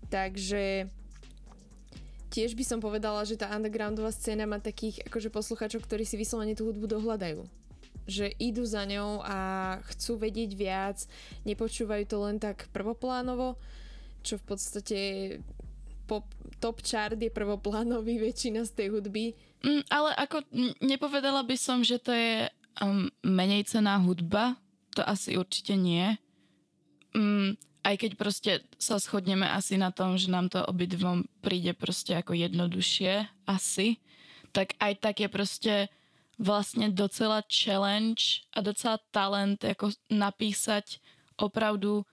Takže 0.06 0.86
tiež 2.28 2.54
by 2.54 2.64
som 2.64 2.78
povedala, 2.78 3.24
že 3.24 3.40
tá 3.40 3.48
undergroundová 3.52 4.12
scéna 4.12 4.44
má 4.44 4.60
takých 4.60 5.04
akože 5.08 5.32
posluchačov, 5.32 5.84
ktorí 5.84 6.04
si 6.04 6.20
vyslovene 6.20 6.56
tú 6.56 6.68
hudbu 6.68 6.88
dohľadajú. 6.88 7.44
Že 8.08 8.32
idú 8.40 8.64
za 8.64 8.88
ňou 8.88 9.20
a 9.24 9.38
chcú 9.92 10.16
vedieť 10.20 10.50
viac, 10.56 11.04
nepočúvajú 11.44 12.04
to 12.08 12.16
len 12.24 12.36
tak 12.40 12.68
prvoplánovo, 12.72 13.60
čo 14.24 14.40
v 14.40 14.44
podstate 14.44 14.98
pop, 16.08 16.24
top 16.60 16.80
chart 16.80 17.20
je 17.20 17.28
prvoplánový 17.28 18.16
väčšina 18.28 18.64
z 18.64 18.72
tej 18.72 18.88
hudby. 18.96 19.36
Mm, 19.60 19.84
ale 19.92 20.10
ako 20.16 20.44
nepovedala 20.80 21.44
by 21.44 21.56
som, 21.58 21.84
že 21.84 22.00
to 22.00 22.14
je 22.14 22.48
um, 22.80 23.12
menej 23.20 23.68
cená 23.68 24.00
hudba, 24.00 24.56
to 24.96 25.04
asi 25.04 25.36
určite 25.36 25.76
nie. 25.76 26.16
Mm, 27.12 27.58
aj 27.82 27.94
keď 27.98 28.12
proste 28.18 28.52
sa 28.76 28.98
shodneme 28.98 29.46
asi 29.46 29.78
na 29.78 29.94
tom, 29.94 30.18
že 30.18 30.30
nám 30.30 30.50
to 30.50 30.62
obidvom 30.66 31.26
príde 31.40 31.72
proste 31.72 32.18
ako 32.18 32.34
jednoduchšie 32.34 33.26
asi, 33.46 34.02
tak 34.50 34.74
aj 34.82 34.92
tak 34.98 35.16
je 35.22 35.28
proste 35.28 35.74
vlastne 36.38 36.90
docela 36.94 37.42
challenge 37.50 38.46
a 38.54 38.62
docela 38.62 39.02
talent 39.10 39.58
ako 39.62 39.90
napísať 40.10 41.02
opravdu 41.38 42.06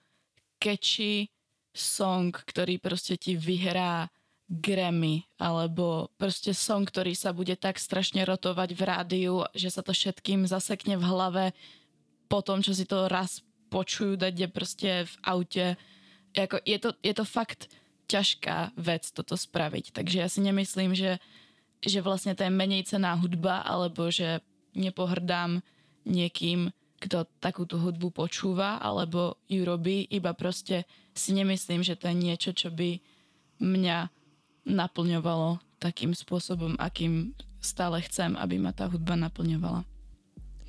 catchy 0.58 1.30
song, 1.76 2.34
ktorý 2.34 2.80
proste 2.80 3.14
ti 3.14 3.38
vyhrá 3.38 4.10
Grammy, 4.46 5.26
alebo 5.42 6.14
proste 6.14 6.54
song, 6.54 6.86
ktorý 6.86 7.18
sa 7.18 7.34
bude 7.34 7.58
tak 7.58 7.82
strašne 7.82 8.22
rotovať 8.22 8.78
v 8.78 8.82
rádiu, 8.86 9.34
že 9.58 9.74
sa 9.74 9.82
to 9.82 9.90
všetkým 9.90 10.46
zasekne 10.46 10.94
v 10.94 11.02
hlave 11.02 11.44
po 12.30 12.46
tom, 12.46 12.62
čo 12.62 12.70
si 12.70 12.86
to 12.86 13.10
raz 13.10 13.42
počujú 13.68 14.16
dať 14.16 14.50
proste 14.50 15.04
v 15.04 15.14
aute. 15.26 15.66
Jako 16.36 16.56
je, 16.62 16.78
to, 16.78 16.90
je 17.00 17.14
to 17.16 17.24
fakt 17.24 17.68
ťažká 18.06 18.76
vec 18.78 19.10
toto 19.10 19.34
spraviť. 19.34 19.90
Takže 19.90 20.16
ja 20.22 20.28
si 20.30 20.40
nemyslím, 20.40 20.94
že, 20.94 21.18
že 21.82 21.98
vlastne 22.00 22.38
to 22.38 22.46
je 22.46 22.52
menej 22.54 22.86
cená 22.86 23.18
hudba, 23.18 23.66
alebo 23.66 24.08
že 24.08 24.40
nepohrdám 24.76 25.60
niekým, 26.06 26.70
kto 27.02 27.26
takúto 27.42 27.76
hudbu 27.76 28.14
počúva, 28.14 28.78
alebo 28.78 29.36
ju 29.50 29.66
robí, 29.66 30.06
iba 30.08 30.32
proste 30.32 30.86
si 31.12 31.34
nemyslím, 31.34 31.82
že 31.82 31.98
to 31.98 32.08
je 32.08 32.16
niečo, 32.16 32.50
čo 32.54 32.72
by 32.72 33.02
mňa 33.60 34.08
naplňovalo 34.64 35.60
takým 35.82 36.14
spôsobom, 36.14 36.78
akým 36.78 37.36
stále 37.60 38.00
chcem, 38.06 38.38
aby 38.38 38.56
ma 38.62 38.70
tá 38.70 38.86
hudba 38.86 39.18
naplňovala. 39.18 39.82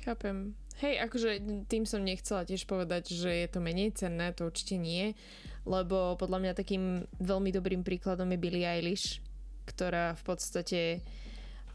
Chápem. 0.02 0.57
Hej, 0.78 1.10
akože 1.10 1.30
tým 1.66 1.82
som 1.90 2.06
nechcela 2.06 2.46
tiež 2.46 2.62
povedať, 2.70 3.10
že 3.10 3.26
je 3.26 3.48
to 3.50 3.58
menej 3.58 3.98
cenné, 3.98 4.30
to 4.30 4.46
určite 4.46 4.78
nie, 4.78 5.18
lebo 5.66 6.14
podľa 6.14 6.38
mňa 6.38 6.52
takým 6.54 7.02
veľmi 7.18 7.50
dobrým 7.50 7.82
príkladom 7.82 8.30
je 8.30 8.38
Billie 8.38 8.62
Eilish, 8.62 9.18
ktorá 9.66 10.14
v 10.14 10.22
podstate 10.22 10.80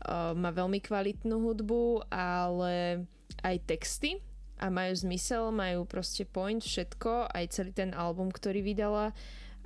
uh, 0.08 0.32
má 0.32 0.56
veľmi 0.56 0.80
kvalitnú 0.80 1.36
hudbu, 1.36 2.08
ale 2.16 3.04
aj 3.44 3.68
texty 3.68 4.24
a 4.56 4.72
majú 4.72 4.96
zmysel, 4.96 5.52
majú 5.52 5.84
proste 5.84 6.24
point, 6.24 6.64
všetko, 6.64 7.28
aj 7.28 7.60
celý 7.60 7.76
ten 7.76 7.92
album, 7.92 8.32
ktorý 8.32 8.64
vydala, 8.64 9.12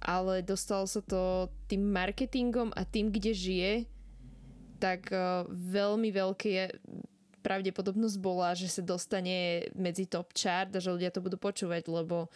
ale 0.01 0.41
dostalo 0.41 0.89
sa 0.89 1.05
to 1.05 1.53
tým 1.69 1.85
marketingom 1.93 2.73
a 2.73 2.89
tým, 2.89 3.13
kde 3.13 3.37
žije, 3.37 3.73
tak 4.81 5.13
uh, 5.13 5.45
veľmi 5.45 6.09
veľké 6.09 6.73
pravdepodobnosť 7.41 8.17
bola, 8.19 8.57
že 8.57 8.67
sa 8.67 8.83
dostane 8.83 9.69
medzi 9.77 10.09
top 10.09 10.33
chart 10.33 10.73
a 10.73 10.83
že 10.83 10.91
ľudia 10.91 11.13
to 11.13 11.23
budú 11.23 11.37
počúvať, 11.39 11.87
lebo 11.87 12.27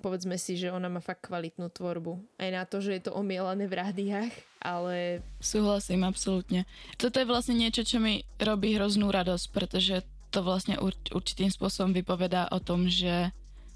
povedzme 0.00 0.40
si, 0.40 0.56
že 0.56 0.72
ona 0.72 0.88
má 0.88 1.04
fakt 1.04 1.28
kvalitnú 1.28 1.68
tvorbu. 1.68 2.18
Aj 2.40 2.48
na 2.48 2.64
to, 2.64 2.80
že 2.80 2.96
je 2.96 3.02
to 3.10 3.12
omielané 3.12 3.68
v 3.68 3.78
rádiách, 3.78 4.32
ale... 4.64 5.20
Súhlasím, 5.38 6.08
absolútne. 6.08 6.64
Toto 6.96 7.20
je 7.20 7.28
vlastne 7.28 7.54
niečo, 7.54 7.84
čo 7.84 8.00
mi 8.00 8.24
robí 8.40 8.74
hroznú 8.74 9.12
radosť, 9.12 9.46
pretože 9.52 10.02
to 10.32 10.40
vlastne 10.40 10.78
určitým 11.12 11.52
spôsobom 11.52 11.92
vypovedá 11.92 12.48
o 12.54 12.62
tom, 12.62 12.88
že 12.88 13.34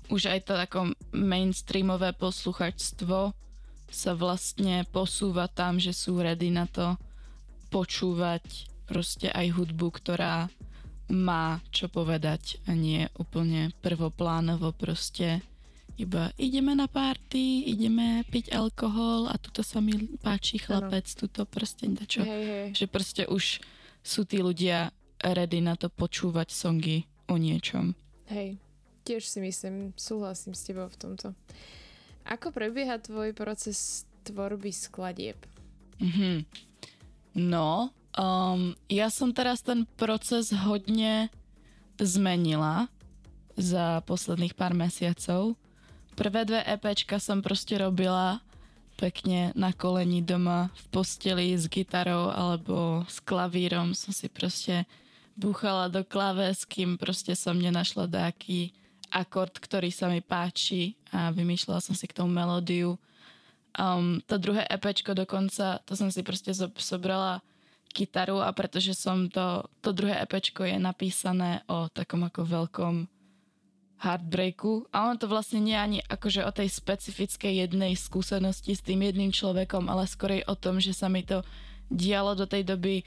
už 0.09 0.33
aj 0.33 0.40
to 0.49 0.53
takom 0.55 0.88
mainstreamové 1.12 2.14
posluchačstvo 2.17 3.35
sa 3.90 4.12
vlastne 4.17 4.87
posúva 4.90 5.47
tam, 5.51 5.77
že 5.79 5.93
sú 5.93 6.19
ready 6.19 6.51
na 6.51 6.67
to 6.67 6.97
počúvať 7.71 8.74
proste 8.85 9.33
aj 9.33 9.57
hudbu, 9.57 9.88
ktorá 9.90 10.49
má 11.12 11.61
čo 11.68 11.92
povedať 11.92 12.61
a 12.64 12.73
nie 12.73 13.05
úplne 13.20 13.77
prvoplánovo 13.85 14.73
proste 14.73 15.44
iba 15.94 16.35
ideme 16.35 16.75
na 16.75 16.90
party, 16.90 17.70
ideme 17.70 18.27
piť 18.27 18.51
alkohol 18.51 19.31
a 19.31 19.38
tuto 19.38 19.62
sa 19.62 19.79
mi 19.79 19.94
páči 20.18 20.59
chlapec, 20.59 21.07
ano. 21.07 21.18
tuto 21.23 21.47
proste 21.47 21.87
čo. 22.09 22.27
Hej, 22.27 22.44
hej. 22.44 22.68
Že 22.75 22.87
proste 22.90 23.23
už 23.31 23.62
sú 24.03 24.27
tí 24.27 24.42
ľudia 24.42 24.90
ready 25.23 25.62
na 25.62 25.79
to 25.79 25.87
počúvať 25.87 26.51
songy 26.51 27.07
o 27.31 27.38
niečom. 27.38 27.94
Hej, 28.27 28.59
tiež 29.07 29.23
si 29.23 29.38
myslím, 29.38 29.94
súhlasím 29.94 30.53
s 30.53 30.66
tebou 30.66 30.90
v 30.90 30.99
tomto. 30.99 31.29
Ako 32.27 32.51
prebieha 32.51 32.99
tvoj 32.99 33.31
proces 33.37 34.09
tvorby 34.27 34.75
skladieb? 34.75 35.38
Mm-hmm. 36.03 36.37
No, 37.38 37.94
Um, 38.14 38.79
ja 38.87 39.11
som 39.11 39.35
teraz 39.35 39.66
ten 39.66 39.90
proces 39.98 40.55
hodne 40.55 41.35
zmenila 41.98 42.87
za 43.59 44.03
posledných 44.07 44.55
pár 44.55 44.74
mesiacov. 44.74 45.59
Prvé 46.14 46.46
dve 46.46 46.62
EPčka 46.62 47.18
som 47.18 47.42
proste 47.42 47.74
robila 47.74 48.38
pekne 48.94 49.50
na 49.59 49.74
koleni 49.74 50.22
doma 50.22 50.70
v 50.70 50.85
posteli 50.94 51.50
s 51.50 51.66
gitarou 51.66 52.31
alebo 52.31 53.03
s 53.11 53.18
klavírom 53.18 53.90
som 53.98 54.14
si 54.14 54.31
proste 54.31 54.87
búchala 55.35 55.90
do 55.90 56.07
klaves, 56.07 56.62
kým 56.62 56.94
proste 56.94 57.35
som 57.35 57.59
nenašla 57.59 58.07
nejaký 58.07 58.70
akord, 59.11 59.59
ktorý 59.59 59.90
sa 59.90 60.07
mi 60.07 60.22
páči 60.22 60.94
a 61.11 61.35
vymýšľala 61.35 61.83
som 61.83 61.94
si 61.98 62.07
k 62.07 62.14
tomu 62.14 62.31
melódiu. 62.31 62.94
Um, 63.74 64.22
to 64.31 64.38
druhé 64.38 64.62
EPčko 64.70 65.18
dokonca, 65.18 65.83
to 65.83 65.98
som 65.98 66.07
si 66.14 66.22
proste 66.22 66.55
zobrala 66.55 67.42
gitaru 67.95 68.43
a 68.43 68.51
pretože 68.51 68.93
som 68.99 69.31
to, 69.31 69.63
to 69.79 69.95
druhé 69.95 70.19
EPčko 70.27 70.67
je 70.67 70.77
napísané 70.83 71.63
o 71.71 71.87
takom 71.87 72.27
ako 72.27 72.43
veľkom 72.43 72.95
heartbreaku. 74.03 74.91
A 74.91 75.09
ono 75.09 75.17
to 75.17 75.31
vlastne 75.31 75.63
nie 75.63 75.79
ani 75.79 76.03
akože 76.05 76.43
o 76.43 76.51
tej 76.51 76.69
specifickej 76.69 77.65
jednej 77.65 77.95
skúsenosti 77.95 78.75
s 78.75 78.83
tým 78.83 79.01
jedným 79.07 79.31
človekom, 79.31 79.87
ale 79.87 80.11
skorej 80.11 80.43
o 80.51 80.59
tom, 80.59 80.83
že 80.83 80.93
sa 80.93 81.07
mi 81.07 81.23
to 81.23 81.47
dialo 81.89 82.35
do 82.35 82.45
tej 82.45 82.67
doby 82.67 83.07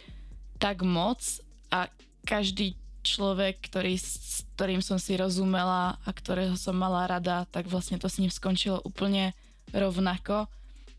tak 0.57 0.81
moc 0.81 1.21
a 1.69 1.91
každý 2.25 2.79
človek, 3.05 3.61
ktorý, 3.69 3.95
s 3.95 4.43
ktorým 4.57 4.81
som 4.81 4.97
si 4.97 5.15
rozumela 5.15 6.01
a 6.01 6.09
ktorého 6.09 6.57
som 6.57 6.75
mala 6.75 7.05
rada, 7.07 7.45
tak 7.53 7.69
vlastne 7.69 8.01
to 8.01 8.09
s 8.09 8.19
ním 8.19 8.33
skončilo 8.33 8.81
úplne 8.83 9.37
rovnako 9.71 10.49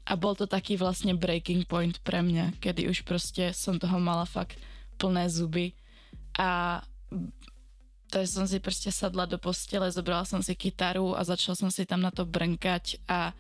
a 0.09 0.17
bol 0.17 0.33
to 0.33 0.49
taký 0.49 0.81
vlastne 0.81 1.13
breaking 1.13 1.69
point 1.69 2.01
pre 2.01 2.25
mňa, 2.25 2.57
kedy 2.65 2.89
už 2.89 3.05
proste 3.05 3.53
som 3.53 3.77
toho 3.77 4.01
mala 4.01 4.25
fakt 4.25 4.57
plné 4.97 5.29
zuby. 5.29 5.77
A 6.41 6.81
takže 8.09 8.41
som 8.41 8.49
si 8.49 8.57
proste 8.57 8.89
sadla 8.89 9.29
do 9.29 9.37
postele, 9.37 9.93
zobrala 9.93 10.25
som 10.25 10.41
si 10.41 10.57
kytaru 10.57 11.13
a 11.13 11.21
začala 11.29 11.61
som 11.61 11.69
si 11.69 11.85
tam 11.85 12.01
na 12.01 12.09
to 12.09 12.25
brnkať 12.25 12.97
a 13.05 13.37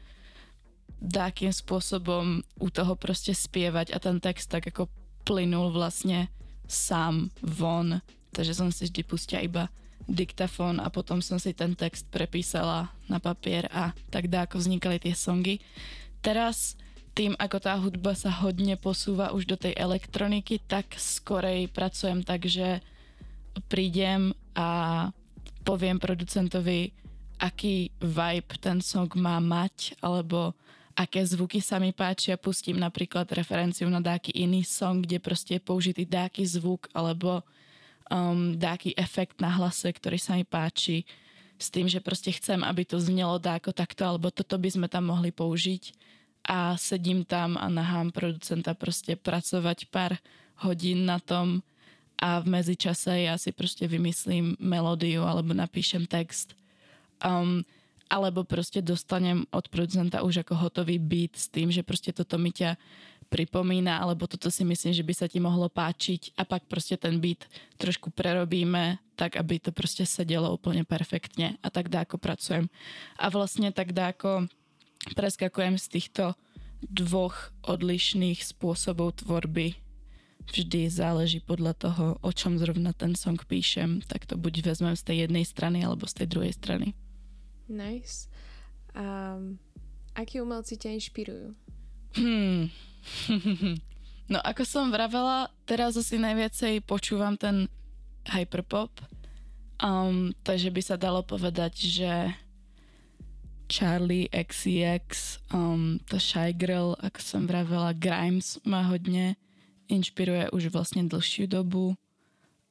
dákým 1.01 1.57
spôsobom 1.57 2.45
u 2.61 2.69
toho 2.69 2.93
proste 3.01 3.33
spievať 3.33 3.97
a 3.97 3.99
ten 4.03 4.21
text 4.21 4.53
tak 4.53 4.69
ako 4.69 4.93
plynul 5.25 5.73
vlastne 5.73 6.29
sám 6.69 7.33
von, 7.41 8.05
takže 8.37 8.53
som 8.53 8.69
si 8.69 8.85
vždy 8.85 9.03
pustila 9.09 9.41
iba 9.41 9.65
diktafón 10.05 10.81
a 10.85 10.89
potom 10.93 11.21
som 11.25 11.41
si 11.41 11.53
ten 11.57 11.73
text 11.73 12.09
prepísala 12.13 12.93
na 13.09 13.21
papier 13.21 13.69
a 13.73 13.93
tak 14.13 14.29
dáko 14.29 14.61
vznikali 14.61 15.01
tie 15.01 15.13
songy 15.17 15.61
teraz 16.29 16.77
tým, 17.17 17.33
ako 17.41 17.57
tá 17.57 17.73
hudba 17.81 18.13
sa 18.13 18.29
hodne 18.29 18.77
posúva 18.77 19.33
už 19.33 19.49
do 19.49 19.57
tej 19.57 19.73
elektroniky, 19.81 20.61
tak 20.69 20.93
skorej 21.01 21.73
pracujem 21.73 22.21
tak, 22.21 22.45
že 22.45 22.85
prídem 23.73 24.37
a 24.53 25.09
poviem 25.65 25.97
producentovi, 25.97 26.93
aký 27.41 27.89
vibe 27.99 28.61
ten 28.61 28.85
song 28.85 29.09
má 29.17 29.41
mať, 29.41 29.97
alebo 30.05 30.53
aké 30.95 31.25
zvuky 31.25 31.65
sa 31.65 31.81
mi 31.81 31.97
páčia. 31.97 32.39
Pustím 32.39 32.77
napríklad 32.77 33.27
referenciu 33.33 33.89
na 33.89 34.05
dáky 34.05 34.31
iný 34.37 34.63
song, 34.63 35.03
kde 35.03 35.19
proste 35.19 35.57
je 35.57 35.65
použitý 35.65 36.05
dáky 36.05 36.45
zvuk, 36.45 36.87
alebo 36.93 37.41
um, 38.13 38.53
dáky 38.55 38.93
efekt 38.95 39.41
na 39.41 39.49
hlase, 39.49 39.91
ktorý 39.91 40.21
sa 40.21 40.37
mi 40.37 40.45
páči 40.45 41.09
s 41.59 41.67
tým, 41.75 41.91
že 41.91 41.99
proste 41.99 42.31
chcem, 42.31 42.63
aby 42.63 42.87
to 42.87 43.03
znelo 43.03 43.43
dáko 43.43 43.75
takto, 43.75 44.07
alebo 44.07 44.31
toto 44.31 44.55
by 44.55 44.71
sme 44.71 44.87
tam 44.87 45.11
mohli 45.11 45.35
použiť 45.35 46.07
a 46.49 46.81
sedím 46.81 47.29
tam 47.29 47.61
a 47.61 47.69
nahám 47.69 48.09
producenta 48.09 48.73
proste 48.73 49.21
pracovať 49.21 49.93
pár 49.93 50.17
hodín 50.65 51.05
na 51.05 51.21
tom 51.21 51.61
a 52.19 52.41
v 52.41 52.51
medzičase 52.51 53.29
ja 53.29 53.37
si 53.37 53.53
proste 53.53 53.85
vymyslím 53.87 54.57
melódiu 54.59 55.23
alebo 55.29 55.55
napíšem 55.55 56.09
text. 56.09 56.57
Um, 57.23 57.63
alebo 58.09 58.41
proste 58.43 58.81
dostanem 58.81 59.45
od 59.53 59.69
producenta 59.69 60.25
už 60.25 60.41
ako 60.41 60.57
hotový 60.57 60.97
beat 60.97 61.37
s 61.37 61.53
tým, 61.53 61.69
že 61.69 61.85
proste 61.85 62.11
toto 62.17 62.41
mi 62.41 62.49
ťa 62.49 62.81
pripomína, 63.29 64.01
alebo 64.01 64.25
toto 64.25 64.49
si 64.49 64.65
myslím, 64.65 64.97
že 64.97 65.05
by 65.05 65.13
sa 65.13 65.29
ti 65.29 65.37
mohlo 65.37 65.69
páčiť 65.69 66.33
a 66.41 66.49
pak 66.49 66.65
proste 66.65 66.97
ten 66.97 67.21
beat 67.21 67.45
trošku 67.77 68.09
prerobíme, 68.09 68.97
tak 69.21 69.37
aby 69.37 69.61
to 69.61 69.71
proste 69.77 70.09
sedelo 70.09 70.49
úplne 70.49 70.89
perfektne 70.89 71.61
a 71.61 71.69
tak 71.69 71.93
dáko 71.93 72.17
pracujem. 72.17 72.73
A 73.21 73.29
vlastne 73.29 73.69
tak 73.69 73.93
dáko 73.93 74.49
preskakujem 75.15 75.79
z 75.79 75.87
týchto 75.89 76.25
dvoch 76.83 77.51
odlišných 77.67 78.43
spôsobov 78.43 79.23
tvorby. 79.23 79.75
Vždy 80.49 80.89
záleží 80.89 81.45
podľa 81.45 81.77
toho, 81.77 82.07
o 82.25 82.31
čom 82.33 82.57
zrovna 82.57 82.97
ten 82.97 83.13
song 83.13 83.37
píšem, 83.37 84.01
tak 84.07 84.25
to 84.25 84.39
buď 84.39 84.65
vezmem 84.65 84.97
z 84.97 85.05
tej 85.05 85.17
jednej 85.29 85.45
strany, 85.45 85.85
alebo 85.85 86.09
z 86.09 86.25
tej 86.25 86.27
druhej 86.33 86.53
strany. 86.57 86.97
Nice. 87.69 88.33
Um, 88.97 89.61
akí 90.17 90.41
umelci 90.41 90.81
ťa 90.81 90.97
inšpirujú? 90.97 91.53
Hmm. 92.17 92.73
no 94.33 94.39
ako 94.41 94.63
som 94.65 94.89
vravela, 94.89 95.53
teraz 95.69 96.01
asi 96.01 96.17
najviacej 96.17 96.81
počúvam 96.89 97.37
ten 97.37 97.69
hyperpop. 98.25 98.91
Um, 99.79 100.33
takže 100.43 100.73
by 100.73 100.83
sa 100.83 100.97
dalo 100.97 101.21
povedať, 101.23 101.77
že 101.77 102.11
Charlie 103.69 104.33
XCX, 104.33 105.39
um, 105.53 106.01
to 106.09 106.17
Shy 106.17 106.57
Girl, 106.57 106.97
ako 107.05 107.21
som 107.21 107.43
vravela, 107.45 107.93
Grimes 107.93 108.57
ma 108.65 108.81
hodne 108.89 109.37
inšpiruje 109.93 110.49
už 110.57 110.73
vlastne 110.73 111.05
dlhšiu 111.05 111.49
dobu. 111.49 111.93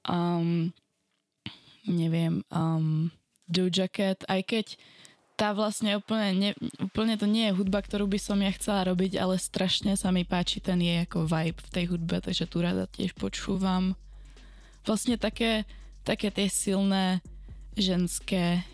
Um, 0.10 0.74
neviem, 1.86 2.42
um, 2.50 3.14
Doja 3.46 3.86
Cat, 3.88 4.26
aj 4.26 4.42
keď 4.44 4.66
tá 5.38 5.54
vlastne 5.54 5.94
úplne, 5.94 6.34
ne, 6.34 6.52
úplne 6.82 7.14
to 7.14 7.30
nie 7.30 7.46
je 7.50 7.58
hudba, 7.62 7.86
ktorú 7.86 8.10
by 8.10 8.18
som 8.18 8.42
ja 8.42 8.50
chcela 8.58 8.90
robiť, 8.90 9.22
ale 9.22 9.38
strašne 9.38 9.94
sa 9.94 10.10
mi 10.10 10.26
páči 10.26 10.58
ten 10.58 10.82
jej 10.82 11.06
ako 11.06 11.30
vibe 11.30 11.62
v 11.62 11.70
tej 11.70 11.86
hudbe, 11.94 12.18
takže 12.26 12.50
tu 12.50 12.58
rada 12.66 12.90
tiež 12.90 13.14
počúvam. 13.14 13.94
Vlastne 14.82 15.22
také, 15.22 15.70
také 16.02 16.34
tie 16.34 16.50
silné 16.50 17.22
ženské 17.78 18.66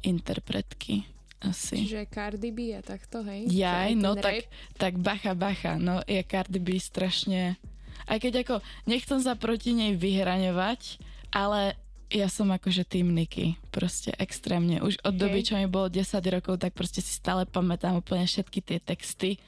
interpretky 0.00 1.04
asi. 1.40 1.84
Čiže 1.84 2.08
Cardi 2.08 2.50
B 2.52 2.72
a 2.72 2.80
takto, 2.80 3.20
hej? 3.24 3.48
Jaj, 3.48 3.92
no 3.98 4.16
tak, 4.16 4.48
tak 4.76 4.96
bacha, 4.96 5.36
bacha, 5.36 5.76
no 5.76 6.00
je 6.04 6.20
Cardi 6.24 6.60
B 6.60 6.80
strašne... 6.80 7.60
Aj 8.06 8.22
keď 8.22 8.46
ako, 8.46 8.56
nechcem 8.86 9.18
sa 9.18 9.34
proti 9.34 9.74
nej 9.74 9.98
vyhraňovať, 9.98 11.02
ale 11.34 11.74
ja 12.06 12.30
som 12.30 12.46
akože 12.54 12.86
tým 12.86 13.10
Niky, 13.10 13.58
proste 13.74 14.14
extrémne. 14.14 14.78
Už 14.78 15.02
od 15.02 15.14
doby, 15.18 15.42
Hej. 15.42 15.50
čo 15.50 15.54
mi 15.58 15.66
bolo 15.66 15.90
10 15.90 16.06
rokov, 16.30 16.62
tak 16.62 16.70
proste 16.70 17.02
si 17.02 17.10
stále 17.10 17.42
pamätám 17.50 17.98
úplne 17.98 18.22
všetky 18.30 18.62
tie 18.62 18.78
texty. 18.78 19.42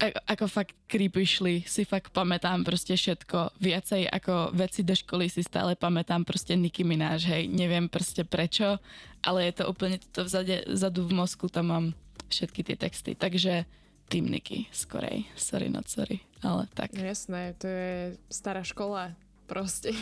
Ako 0.00 0.48
fakt 0.48 0.74
creepy 0.88 1.24
šli, 1.26 1.54
si 1.66 1.82
fakt 1.84 2.12
pamätám 2.14 2.64
proste 2.64 2.96
všetko. 2.96 3.56
Viacej 3.58 4.08
ako 4.08 4.54
veci 4.56 4.86
do 4.86 4.96
školy 4.96 5.28
si 5.28 5.42
stále 5.44 5.74
pamätám 5.74 6.22
proste 6.22 6.56
Nicki 6.56 6.86
Minaj, 6.86 7.26
hej. 7.26 7.50
Neviem 7.50 7.90
proste 7.90 8.22
prečo, 8.22 8.78
ale 9.22 9.50
je 9.50 9.62
to 9.62 9.64
úplne 9.68 9.98
to 10.12 10.24
vzade, 10.24 10.66
vzadu 10.70 11.06
v 11.06 11.12
mozku, 11.12 11.46
tam 11.52 11.66
mám 11.68 11.86
všetky 12.32 12.60
tie 12.64 12.76
texty. 12.76 13.12
Takže 13.12 13.68
tým 14.12 14.28
Niky, 14.28 14.68
skorej. 14.72 15.24
Sorry, 15.36 15.72
not 15.72 15.88
sorry. 15.88 16.20
Ale 16.44 16.68
tak. 16.76 16.92
Jasné, 16.92 17.56
to 17.56 17.64
je 17.64 18.20
stará 18.28 18.60
škola, 18.60 19.16
proste. 19.48 19.92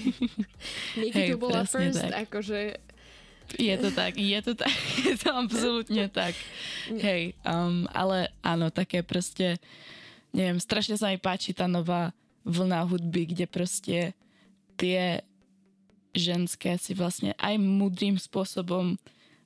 Nikdy 1.01 1.21
Hej, 1.21 1.29
tu 1.31 1.37
bola 1.39 1.63
first, 1.63 2.03
tak. 2.03 2.27
akože 2.27 2.59
Je 3.59 3.75
to 3.79 3.91
tak, 3.91 4.15
je 4.15 4.39
to 4.43 4.53
tak, 4.55 4.75
je 5.07 5.15
to 5.19 5.31
absolútne 5.35 6.07
tak. 6.13 6.35
Hej, 6.91 7.35
um, 7.43 7.89
ale 7.91 8.31
áno, 8.45 8.71
také 8.71 9.03
proste, 9.03 9.59
neviem, 10.31 10.63
strašne 10.63 10.95
sa 10.95 11.11
mi 11.11 11.19
páči 11.19 11.51
tá 11.57 11.67
nová 11.67 12.15
vlna 12.47 12.87
hudby, 12.87 13.35
kde 13.35 13.47
proste 13.51 13.99
tie 14.79 15.21
ženské 16.17 16.75
si 16.81 16.95
vlastne 16.97 17.37
aj 17.39 17.55
mudrým 17.61 18.19
spôsobom 18.19 18.99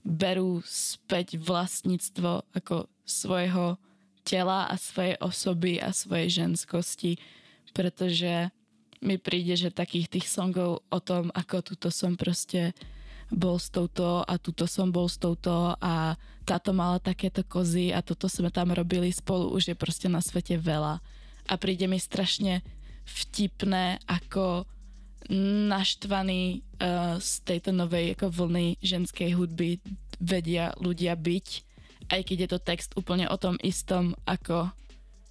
berú 0.05 0.61
späť 0.65 1.41
vlastníctvo 1.41 2.45
ako 2.53 2.89
svojho 3.05 3.81
tela 4.25 4.69
a 4.69 4.77
svojej 4.77 5.17
osoby 5.21 5.81
a 5.81 5.93
svojej 5.93 6.45
ženskosti, 6.45 7.21
pretože 7.77 8.49
mi 9.05 9.21
príde, 9.21 9.53
že 9.57 9.69
takých 9.69 10.09
tých 10.09 10.27
songov 10.33 10.81
o 10.89 10.99
tom, 11.01 11.29
ako 11.37 11.61
tuto 11.61 11.89
som 11.93 12.17
proste 12.17 12.73
bol 13.33 13.57
s 13.57 13.73
touto 13.73 14.25
a 14.25 14.35
tuto 14.37 14.69
som 14.69 14.93
bol 14.93 15.09
s 15.09 15.17
touto 15.17 15.77
a 15.79 16.19
táto 16.45 16.77
mala 16.77 17.01
takéto 17.01 17.41
kozy 17.45 17.95
a 17.95 18.05
toto 18.05 18.29
sme 18.29 18.53
tam 18.53 18.73
robili 18.73 19.09
spolu, 19.09 19.53
už 19.53 19.73
je 19.73 19.77
proste 19.77 20.09
na 20.13 20.21
svete 20.21 20.61
veľa. 20.61 21.01
A 21.49 21.55
príde 21.61 21.89
mi 21.89 21.97
strašne 22.01 22.65
vtipné, 23.05 24.01
ako 24.09 24.65
naštvaní 25.69 26.61
uh, 26.61 27.17
z 27.17 27.31
tejto 27.49 27.73
novej 27.73 28.13
ako 28.17 28.29
vlny 28.29 28.77
ženskej 28.85 29.33
hudby 29.33 29.81
vedia 30.21 30.77
ľudia 30.77 31.17
byť, 31.17 31.49
aj 32.13 32.21
keď 32.21 32.37
je 32.45 32.49
to 32.49 32.61
text 32.61 32.91
úplne 32.97 33.25
o 33.33 33.37
tom 33.41 33.57
istom, 33.65 34.13
ako, 34.29 34.69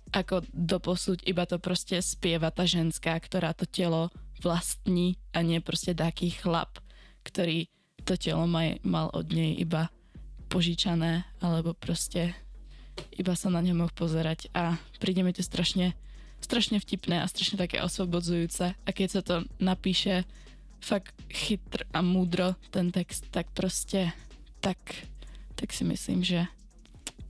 ako 0.10 0.42
doposúť, 0.50 1.22
iba 1.30 1.46
to 1.46 1.62
proste 1.62 2.02
spieva 2.02 2.50
tá 2.50 2.66
ženská, 2.66 3.14
ktorá 3.22 3.54
to 3.54 3.70
telo 3.70 4.10
vlastní 4.42 5.22
a 5.32 5.46
nie 5.46 5.62
proste 5.62 5.94
taký 5.94 6.34
chlap, 6.34 6.82
ktorý 7.22 7.70
to 8.04 8.20
telo 8.20 8.46
maj, 8.48 8.80
mal 8.84 9.08
od 9.12 9.32
nej 9.32 9.56
iba 9.56 9.90
požičané, 10.52 11.26
alebo 11.42 11.74
proste 11.74 12.36
iba 13.18 13.34
sa 13.34 13.50
na 13.50 13.64
ňo 13.64 13.74
mohol 13.74 13.94
pozerať 13.96 14.54
a 14.54 14.78
príde 15.02 15.26
mi 15.26 15.34
to 15.34 15.42
strašne, 15.42 15.98
strašne 16.44 16.78
vtipné 16.78 17.24
a 17.24 17.32
strašne 17.32 17.58
také 17.58 17.82
osvobodzujúce 17.82 18.78
a 18.78 18.90
keď 18.94 19.08
sa 19.10 19.22
to 19.26 19.36
napíše 19.58 20.28
fakt 20.84 21.16
chytr 21.32 21.88
a 21.96 22.04
múdro 22.04 22.60
ten 22.70 22.92
text, 22.94 23.32
tak 23.32 23.50
proste 23.56 24.12
tak, 24.60 24.78
tak 25.56 25.72
si 25.72 25.88
myslím, 25.88 26.22
že 26.22 26.46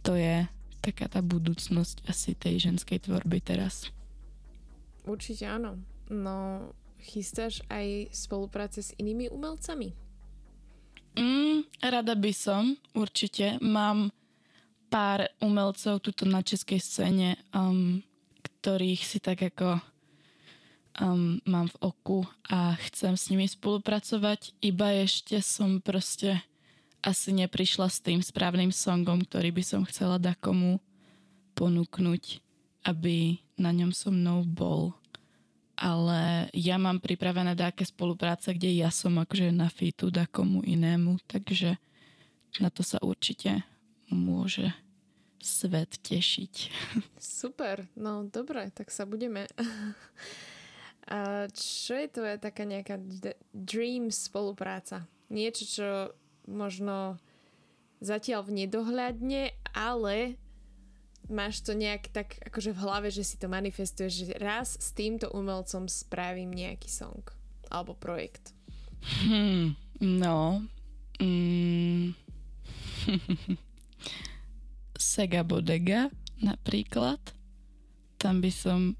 to 0.04 0.18
je 0.18 0.44
taká 0.84 1.08
tá 1.08 1.24
budúcnosť 1.24 2.04
asi 2.12 2.36
tej 2.36 2.60
ženskej 2.60 3.08
tvorby 3.08 3.40
teraz. 3.40 3.88
určite 5.08 5.48
áno. 5.48 5.80
No, 6.12 6.68
chystáš 7.00 7.64
aj 7.72 8.12
spolupráce 8.12 8.84
s 8.84 8.92
inými 9.00 9.32
umelcami? 9.32 9.96
Mm, 11.14 11.70
rada 11.82 12.18
by 12.18 12.34
som, 12.34 12.74
určite. 12.98 13.62
Mám 13.62 14.10
pár 14.90 15.30
umelcov 15.42 16.02
tuto 16.02 16.26
na 16.26 16.42
českej 16.46 16.78
scéne, 16.82 17.38
um, 17.54 18.02
ktorých 18.62 19.02
si 19.02 19.18
tak 19.18 19.42
ako 19.42 19.82
um, 21.02 21.42
mám 21.46 21.70
v 21.70 21.78
oku 21.82 22.20
a 22.50 22.78
chcem 22.90 23.18
s 23.18 23.30
nimi 23.34 23.50
spolupracovať. 23.50 24.54
Iba 24.62 24.94
ešte 25.02 25.42
som 25.42 25.82
proste 25.82 26.42
asi 27.04 27.36
neprišla 27.36 27.90
s 27.90 28.00
tým 28.00 28.24
správnym 28.24 28.72
songom, 28.72 29.22
ktorý 29.26 29.52
by 29.52 29.64
som 29.66 29.82
chcela 29.90 30.18
komu 30.40 30.80
ponúknuť, 31.54 32.42
aby 32.88 33.38
na 33.60 33.70
ňom 33.70 33.92
so 33.94 34.10
mnou 34.10 34.42
bol 34.48 34.96
ale 35.74 36.50
ja 36.54 36.78
mám 36.78 37.02
pripravené 37.02 37.58
také 37.58 37.86
spolupráce, 37.86 38.54
kde 38.54 38.78
ja 38.78 38.94
som 38.94 39.18
akože 39.18 39.50
na 39.50 39.70
fitu 39.70 40.14
da 40.14 40.30
komu 40.30 40.62
inému, 40.62 41.18
takže 41.26 41.78
na 42.62 42.70
to 42.70 42.86
sa 42.86 43.02
určite 43.02 43.66
môže 44.14 44.70
svet 45.42 45.98
tešiť. 46.00 46.54
Super, 47.20 47.90
no 47.98 48.24
dobre, 48.30 48.70
tak 48.72 48.94
sa 48.94 49.04
budeme. 49.04 49.50
A 51.04 51.52
čo 51.52 52.00
je 52.00 52.08
tvoja 52.08 52.40
taká 52.40 52.64
nejaká 52.64 52.96
dream 53.52 54.08
spolupráca? 54.08 55.04
Niečo, 55.28 55.64
čo 55.68 55.88
možno 56.48 57.20
zatiaľ 58.00 58.48
v 58.48 58.64
nedohľadne, 58.64 59.52
ale 59.76 60.40
máš 61.32 61.64
to 61.64 61.72
nejak 61.76 62.12
tak 62.12 62.40
akože 62.44 62.76
v 62.76 62.82
hlave, 62.84 63.08
že 63.12 63.24
si 63.24 63.36
to 63.40 63.48
manifestuješ, 63.48 64.14
že 64.14 64.36
raz 64.40 64.76
s 64.76 64.92
týmto 64.92 65.32
umelcom 65.32 65.88
spravím 65.88 66.52
nejaký 66.52 66.90
song 66.92 67.24
alebo 67.72 67.98
projekt. 67.98 68.54
Hmm, 69.24 69.76
no. 70.00 70.64
Mm. 71.20 72.16
Sega 75.00 75.44
Bodega 75.44 76.08
napríklad. 76.40 77.20
Tam 78.20 78.40
by 78.40 78.52
som, 78.54 78.96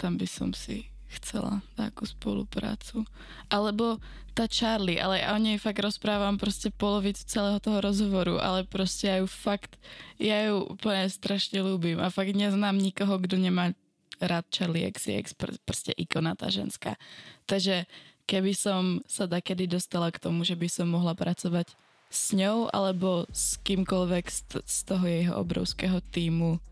tam 0.00 0.16
by 0.16 0.24
som 0.24 0.56
si 0.56 0.88
chcela 1.20 1.62
takú 1.78 2.06
spoluprácu. 2.06 3.06
Alebo 3.50 4.02
tá 4.34 4.50
Charlie, 4.50 4.98
ale 4.98 5.22
ja 5.22 5.34
o 5.34 5.38
nej 5.38 5.62
fakt 5.62 5.78
rozprávam 5.78 6.34
proste 6.34 6.74
polovicu 6.74 7.22
celého 7.22 7.62
toho 7.62 7.78
rozhovoru, 7.78 8.42
ale 8.42 8.66
proste 8.66 9.06
ja 9.06 9.16
ju 9.22 9.30
fakt, 9.30 9.78
ja 10.18 10.50
ju 10.50 10.74
úplne 10.74 11.06
strašne 11.06 11.62
ľúbim 11.62 12.02
a 12.02 12.10
fakt 12.10 12.34
neznám 12.34 12.74
nikoho, 12.74 13.22
kto 13.22 13.38
nemá 13.38 13.70
rád 14.18 14.46
Charlie 14.50 14.90
XCX, 14.90 15.38
pr- 15.38 15.58
proste 15.62 15.94
ikona 15.94 16.34
tá 16.34 16.50
ženská. 16.50 16.98
Takže 17.46 17.86
keby 18.26 18.52
som 18.56 19.02
sa 19.06 19.30
takedy 19.30 19.70
dostala 19.70 20.10
k 20.10 20.22
tomu, 20.22 20.42
že 20.42 20.58
by 20.58 20.66
som 20.66 20.90
mohla 20.90 21.14
pracovať 21.14 21.70
s 22.10 22.30
ňou 22.34 22.70
alebo 22.70 23.26
s 23.30 23.58
kýmkoľvek 23.62 24.24
z, 24.30 24.38
t- 24.50 24.64
z 24.66 24.78
toho 24.86 25.04
jeho 25.06 25.34
obrovského 25.38 25.98
týmu, 26.14 26.62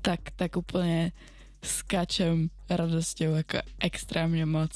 tak, 0.00 0.32
tak 0.36 0.56
úplne 0.56 1.12
skáčem 1.62 2.52
radosťou 2.68 3.38
ako 3.40 3.62
extrémne 3.80 4.44
moc. 4.44 4.72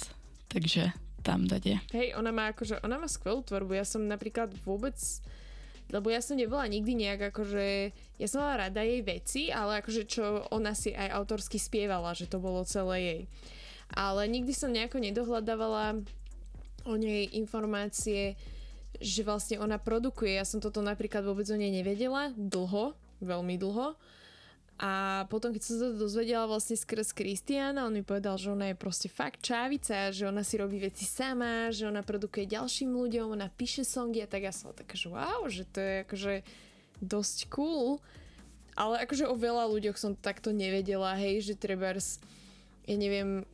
Takže 0.50 0.94
tam 1.22 1.46
dade. 1.46 1.78
Hej, 1.92 2.16
ona 2.16 2.32
má 2.32 2.50
akože, 2.50 2.80
ona 2.82 2.96
má 2.96 3.06
skvelú 3.06 3.44
tvorbu. 3.44 3.76
Ja 3.76 3.86
som 3.86 4.02
napríklad 4.08 4.50
vôbec, 4.64 4.96
lebo 5.92 6.08
ja 6.08 6.18
som 6.24 6.40
nebola 6.40 6.66
nikdy 6.66 6.96
nejak 6.96 7.30
akože, 7.34 7.92
ja 8.18 8.26
som 8.26 8.42
mala 8.42 8.66
rada 8.66 8.80
jej 8.82 9.04
veci, 9.04 9.42
ale 9.52 9.84
akože 9.84 10.02
čo 10.08 10.48
ona 10.50 10.72
si 10.72 10.96
aj 10.96 11.12
autorsky 11.12 11.60
spievala, 11.60 12.16
že 12.16 12.26
to 12.26 12.40
bolo 12.40 12.64
celé 12.66 12.96
jej. 12.98 13.20
Ale 13.90 14.26
nikdy 14.30 14.54
som 14.54 14.70
nejako 14.70 15.02
nedohľadávala 15.02 15.98
o 16.86 16.94
nej 16.96 17.28
informácie, 17.36 18.38
že 18.98 19.22
vlastne 19.22 19.60
ona 19.60 19.76
produkuje. 19.76 20.38
Ja 20.38 20.46
som 20.46 20.62
toto 20.62 20.80
napríklad 20.80 21.26
vôbec 21.26 21.46
o 21.50 21.58
nej 21.58 21.70
nevedela 21.70 22.32
dlho, 22.34 22.96
veľmi 23.20 23.60
dlho. 23.60 23.98
A 24.80 25.24
potom, 25.28 25.52
keď 25.52 25.60
som 25.60 25.76
sa 25.76 25.86
to 25.92 26.08
dozvedela 26.08 26.48
vlastne 26.48 26.72
skrz 26.72 27.12
Kristiana, 27.12 27.84
on 27.84 27.92
mi 27.92 28.00
povedal, 28.00 28.40
že 28.40 28.48
ona 28.48 28.72
je 28.72 28.80
proste 28.80 29.12
fakt 29.12 29.44
čávica, 29.44 30.08
že 30.08 30.24
ona 30.24 30.40
si 30.40 30.56
robí 30.56 30.80
veci 30.80 31.04
sama, 31.04 31.68
že 31.68 31.84
ona 31.84 32.00
produkuje 32.00 32.48
ďalším 32.48 32.88
ľuďom, 32.88 33.36
ona 33.36 33.52
píše 33.52 33.84
songy 33.84 34.24
a 34.24 34.30
tak 34.30 34.48
ja 34.48 34.56
som 34.56 34.72
taká, 34.72 34.96
že 34.96 35.12
wow, 35.12 35.44
že 35.52 35.68
to 35.68 35.84
je 35.84 35.94
akože 36.08 36.34
dosť 37.04 37.52
cool. 37.52 38.00
Ale 38.72 39.04
akože 39.04 39.28
o 39.28 39.36
veľa 39.36 39.68
ľuďoch 39.68 40.00
som 40.00 40.16
takto 40.16 40.48
nevedela, 40.48 41.12
hej, 41.12 41.52
že 41.52 41.60
trebárs, 41.60 42.16
ja 42.88 42.96
neviem, 42.96 43.44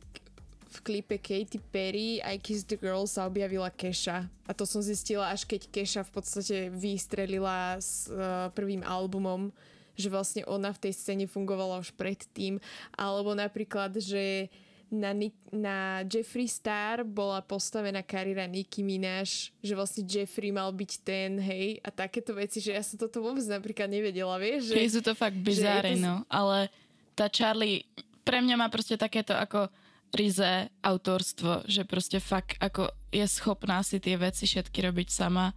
v 0.71 0.77
klipe 0.79 1.19
Katy 1.19 1.59
Perry 1.75 2.23
I 2.23 2.39
Kiss 2.39 2.63
the 2.63 2.79
Girl 2.79 3.03
sa 3.03 3.27
objavila 3.27 3.67
Kesha. 3.67 4.31
A 4.47 4.51
to 4.55 4.63
som 4.63 4.79
zistila 4.79 5.27
až 5.27 5.43
keď 5.43 5.67
Kesha 5.75 6.01
v 6.07 6.11
podstate 6.15 6.71
vystrelila 6.71 7.75
s 7.83 8.07
uh, 8.07 8.47
prvým 8.55 8.83
albumom, 8.87 9.51
že 9.97 10.07
vlastne 10.07 10.45
ona 10.45 10.71
v 10.71 10.87
tej 10.87 10.93
scéne 10.93 11.25
fungovala 11.25 11.81
už 11.81 11.91
predtým. 11.97 12.61
Alebo 12.93 13.33
napríklad, 13.33 13.97
že 13.97 14.47
na, 14.87 15.11
Nick, 15.11 15.35
na 15.51 16.07
Jeffree 16.07 16.47
Star 16.47 17.03
bola 17.03 17.43
postavená 17.43 17.99
kariéra 18.05 18.47
Nicki 18.47 18.85
Minaj, 18.85 19.51
že 19.59 19.73
vlastne 19.75 20.07
Jeffrey 20.07 20.55
mal 20.55 20.71
byť 20.71 20.91
ten, 21.03 21.35
hej, 21.43 21.83
a 21.83 21.91
takéto 21.91 22.31
veci, 22.31 22.63
že 22.63 22.71
ja 22.71 22.83
som 22.83 22.95
toto 22.95 23.19
vôbec 23.19 23.43
napríklad 23.43 23.91
nevedela, 23.91 24.39
vieš? 24.39 24.71
Že, 24.71 24.87
sú 24.87 25.01
to 25.03 25.13
fakt 25.17 25.35
bizáre, 25.43 25.99
to... 25.99 25.99
no, 25.99 26.23
ale 26.31 26.71
tá 27.19 27.27
Charlie 27.27 27.83
pre 28.23 28.39
mňa 28.39 28.55
má 28.55 28.67
proste 28.71 28.95
takéto 28.95 29.35
ako 29.35 29.67
rize 30.15 30.71
autorstvo, 30.83 31.67
že 31.67 31.83
proste 31.83 32.23
fakt 32.23 32.55
ako 32.63 32.87
je 33.11 33.27
schopná 33.27 33.83
si 33.83 33.99
tie 33.99 34.15
veci 34.15 34.47
všetky 34.47 34.87
robiť 34.87 35.07
sama 35.11 35.51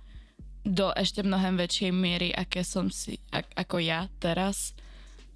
do 0.67 0.93
ešte 0.93 1.25
mnohem 1.25 1.57
väčšej 1.57 1.91
miery, 1.93 2.29
aké 2.33 2.65
som 2.65 2.93
si, 2.93 3.17
ako 3.33 3.81
ja 3.81 4.07
teraz 4.21 4.77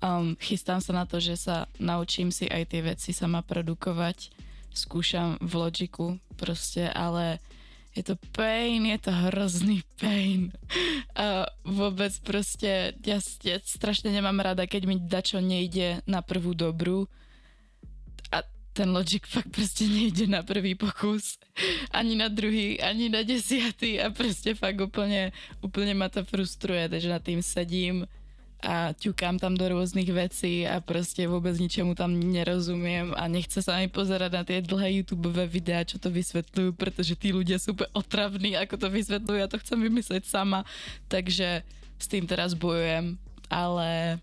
Um, 0.04 0.36
chystám 0.36 0.84
sa 0.84 0.92
na 0.92 1.08
to, 1.08 1.16
že 1.16 1.40
sa 1.40 1.64
naučím 1.80 2.28
si 2.28 2.44
aj 2.44 2.76
tie 2.76 2.84
veci 2.84 3.16
sama 3.16 3.40
produkovať. 3.40 4.36
Skúšam 4.68 5.40
v 5.40 5.52
Logiku 5.56 6.20
proste, 6.36 6.92
ale 6.92 7.40
je 7.96 8.04
to 8.04 8.20
pain, 8.36 8.84
je 8.84 9.00
to 9.00 9.08
hrozný 9.08 9.80
pain. 9.96 10.52
A 11.16 11.48
vôbec 11.64 12.12
proste, 12.20 12.92
ja, 13.00 13.18
ja 13.46 13.56
strašne 13.64 14.12
nemám 14.12 14.44
rada, 14.44 14.68
keď 14.68 14.82
mi 14.84 15.00
dačo 15.00 15.40
nejde 15.40 16.04
na 16.04 16.20
prvú 16.20 16.52
dobrú 16.52 17.08
ten 18.74 18.90
Logic 18.90 19.22
fakt 19.22 19.54
proste 19.54 19.86
nejde 19.86 20.26
na 20.26 20.42
prvý 20.42 20.74
pokus, 20.74 21.38
ani 21.94 22.18
na 22.18 22.26
druhý, 22.26 22.82
ani 22.82 23.06
na 23.06 23.22
desiatý 23.22 24.02
a 24.02 24.10
proste 24.10 24.58
fakt 24.58 24.82
úplne, 24.82 25.30
úplne 25.62 25.94
ma 25.94 26.10
to 26.10 26.26
frustruje, 26.26 26.90
takže 26.90 27.08
na 27.08 27.22
tým 27.22 27.38
sedím 27.38 28.10
a 28.64 28.96
ťukám 28.96 29.36
tam 29.36 29.54
do 29.54 29.68
rôznych 29.68 30.08
vecí 30.08 30.64
a 30.64 30.80
proste 30.80 31.28
vôbec 31.28 31.52
ničemu 31.54 31.92
tam 31.94 32.16
nerozumiem 32.16 33.12
a 33.12 33.28
nechce 33.28 33.60
sa 33.60 33.76
mi 33.78 33.92
pozerať 33.92 34.30
na 34.32 34.42
tie 34.42 34.64
dlhé 34.64 35.04
YouTube 35.04 35.30
videá, 35.46 35.84
čo 35.84 36.00
to 36.00 36.08
vysvetľujú, 36.08 36.72
pretože 36.74 37.14
tí 37.14 37.30
ľudia 37.30 37.60
sú 37.60 37.76
úplne 37.76 37.92
otravní, 37.92 38.50
ako 38.56 38.74
to 38.80 38.88
vysvetľujú, 38.88 39.38
ja 39.38 39.52
to 39.52 39.60
chcem 39.60 39.78
vymyslieť 39.78 40.24
sama, 40.24 40.64
takže 41.12 41.62
s 42.00 42.06
tým 42.08 42.24
teraz 42.24 42.56
bojujem, 42.56 43.20
ale, 43.52 44.18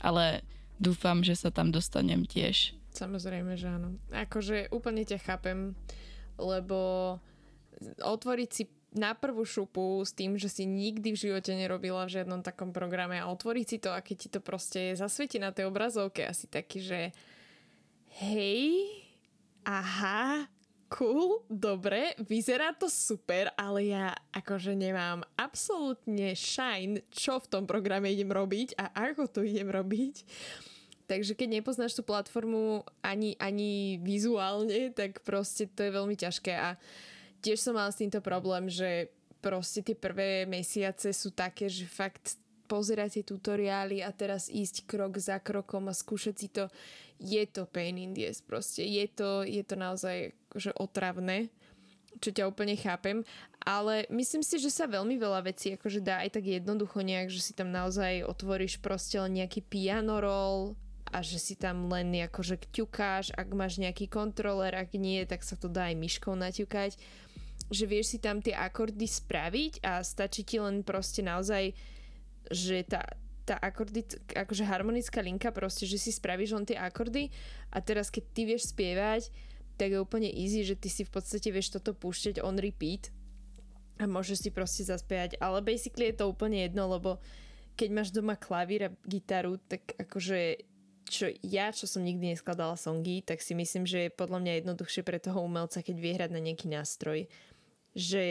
ale 0.00 0.40
dúfam, 0.80 1.20
že 1.20 1.36
sa 1.36 1.52
tam 1.52 1.68
dostanem 1.70 2.24
tiež. 2.24 2.81
Samozrejme, 2.92 3.56
že 3.56 3.72
áno. 3.72 3.96
Akože 4.12 4.68
úplne 4.68 5.04
ťa 5.08 5.18
chápem, 5.24 5.72
lebo 6.36 7.16
otvoriť 8.04 8.50
si 8.52 8.64
na 8.92 9.16
prvú 9.16 9.48
šupu 9.48 10.04
s 10.04 10.12
tým, 10.12 10.36
že 10.36 10.52
si 10.52 10.68
nikdy 10.68 11.16
v 11.16 11.22
živote 11.28 11.56
nerobila 11.56 12.04
v 12.04 12.20
žiadnom 12.20 12.44
takom 12.44 12.76
programe 12.76 13.16
a 13.16 13.32
otvoriť 13.32 13.66
si 13.66 13.78
to 13.80 13.88
a 13.88 14.04
keď 14.04 14.16
ti 14.16 14.28
to 14.28 14.40
proste 14.44 14.92
zasvieti 14.92 15.40
na 15.40 15.48
tej 15.48 15.72
obrazovke 15.72 16.20
asi 16.28 16.44
taký, 16.44 16.84
že 16.84 17.00
hej, 18.20 18.92
aha, 19.64 20.44
cool, 20.92 21.40
dobre, 21.48 22.12
vyzerá 22.20 22.76
to 22.76 22.92
super, 22.92 23.48
ale 23.56 23.88
ja 23.88 24.12
akože 24.36 24.76
nemám 24.76 25.24
absolútne 25.40 26.36
shine, 26.36 27.00
čo 27.08 27.40
v 27.40 27.48
tom 27.48 27.64
programe 27.64 28.12
idem 28.12 28.28
robiť 28.28 28.76
a 28.76 28.92
ako 29.08 29.24
to 29.32 29.40
idem 29.40 29.72
robiť. 29.72 30.20
Takže 31.12 31.36
keď 31.36 31.60
nepoznáš 31.60 31.92
tú 31.92 32.00
platformu 32.00 32.88
ani, 33.04 33.36
ani 33.36 34.00
vizuálne, 34.00 34.88
tak 34.96 35.20
proste 35.28 35.68
to 35.68 35.84
je 35.84 35.92
veľmi 35.92 36.16
ťažké 36.16 36.56
a 36.56 36.80
tiež 37.44 37.60
som 37.60 37.76
mal 37.76 37.92
s 37.92 38.00
týmto 38.00 38.24
problém, 38.24 38.72
že 38.72 39.12
proste 39.44 39.84
tie 39.84 39.92
prvé 39.92 40.48
mesiace 40.48 41.12
sú 41.12 41.28
také, 41.36 41.68
že 41.68 41.84
fakt 41.84 42.40
pozerať 42.64 43.20
tie 43.20 43.24
tutoriály 43.28 44.00
a 44.00 44.08
teraz 44.08 44.48
ísť 44.48 44.88
krok 44.88 45.20
za 45.20 45.36
krokom 45.36 45.92
a 45.92 45.92
skúšať 45.92 46.34
si 46.40 46.48
to, 46.48 46.72
je 47.20 47.44
to 47.44 47.68
pain 47.68 48.00
in 48.00 48.16
the 48.16 48.24
ass 48.24 48.40
proste. 48.40 48.80
Je 48.80 49.04
to, 49.12 49.44
je 49.44 49.60
to 49.60 49.76
naozaj 49.76 50.32
akože 50.48 50.72
otravné, 50.80 51.52
čo 52.24 52.32
ťa 52.32 52.48
úplne 52.48 52.72
chápem, 52.72 53.20
ale 53.60 54.08
myslím 54.08 54.40
si, 54.40 54.56
že 54.56 54.72
sa 54.72 54.88
veľmi 54.88 55.20
veľa 55.20 55.44
vecí 55.44 55.76
akože 55.76 56.00
dá 56.00 56.24
aj 56.24 56.40
tak 56.40 56.48
jednoducho 56.48 57.04
nejak, 57.04 57.28
že 57.28 57.44
si 57.44 57.52
tam 57.52 57.68
naozaj 57.68 58.24
otvoríš 58.24 58.80
proste 58.80 59.20
len 59.20 59.44
nejaký 59.44 59.60
piano 59.60 60.16
roll 60.16 60.72
a 61.12 61.20
že 61.20 61.36
si 61.36 61.54
tam 61.60 61.92
len 61.92 62.16
akože 62.24 62.72
ťukáš, 62.72 63.36
ak 63.36 63.52
máš 63.52 63.76
nejaký 63.76 64.08
kontroler, 64.08 64.72
ak 64.72 64.96
nie, 64.96 65.20
tak 65.28 65.44
sa 65.44 65.60
to 65.60 65.68
dá 65.68 65.92
aj 65.92 65.96
myškou 66.00 66.32
naťukať. 66.32 66.96
Že 67.68 67.84
vieš 67.84 68.16
si 68.16 68.18
tam 68.18 68.40
tie 68.40 68.56
akordy 68.56 69.04
spraviť 69.04 69.84
a 69.84 70.00
stačí 70.00 70.42
ti 70.42 70.56
len 70.56 70.80
proste 70.80 71.20
naozaj, 71.20 71.76
že 72.48 72.82
tá, 72.88 73.04
tá 73.44 73.60
akordy, 73.60 74.08
akože 74.32 74.64
harmonická 74.64 75.20
linka 75.20 75.52
proste, 75.52 75.84
že 75.84 76.00
si 76.00 76.10
spravíš 76.10 76.56
len 76.56 76.64
tie 76.64 76.80
akordy 76.80 77.28
a 77.68 77.84
teraz 77.84 78.08
keď 78.08 78.24
ty 78.32 78.42
vieš 78.48 78.72
spievať, 78.72 79.28
tak 79.76 79.92
je 79.92 79.98
úplne 80.00 80.28
easy, 80.32 80.64
že 80.64 80.76
ty 80.80 80.88
si 80.88 81.04
v 81.04 81.12
podstate 81.12 81.48
vieš 81.52 81.76
toto 81.76 81.92
púšťať 81.92 82.40
on 82.40 82.56
repeat 82.56 83.12
a 84.00 84.08
môžeš 84.08 84.48
si 84.48 84.50
proste 84.50 84.82
zaspievať, 84.88 85.36
ale 85.38 85.60
basically 85.60 86.10
je 86.10 86.24
to 86.24 86.28
úplne 86.28 86.64
jedno, 86.64 86.88
lebo 86.88 87.20
keď 87.76 87.88
máš 87.88 88.08
doma 88.12 88.36
klavír 88.36 88.92
a 88.92 88.94
gitaru, 89.04 89.56
tak 89.64 89.96
akože 89.96 90.71
čo 91.12 91.28
ja, 91.44 91.68
čo 91.68 91.84
som 91.84 92.00
nikdy 92.00 92.32
neskladala 92.32 92.80
songy, 92.80 93.20
tak 93.20 93.44
si 93.44 93.52
myslím, 93.52 93.84
že 93.84 94.08
je 94.08 94.16
podľa 94.16 94.40
mňa 94.40 94.52
jednoduchšie 94.64 95.04
pre 95.04 95.20
toho 95.20 95.44
umelca, 95.44 95.84
keď 95.84 95.96
vie 96.00 96.16
hrať 96.16 96.30
na 96.32 96.40
nejaký 96.40 96.72
nástroj 96.72 97.28
že 97.92 98.24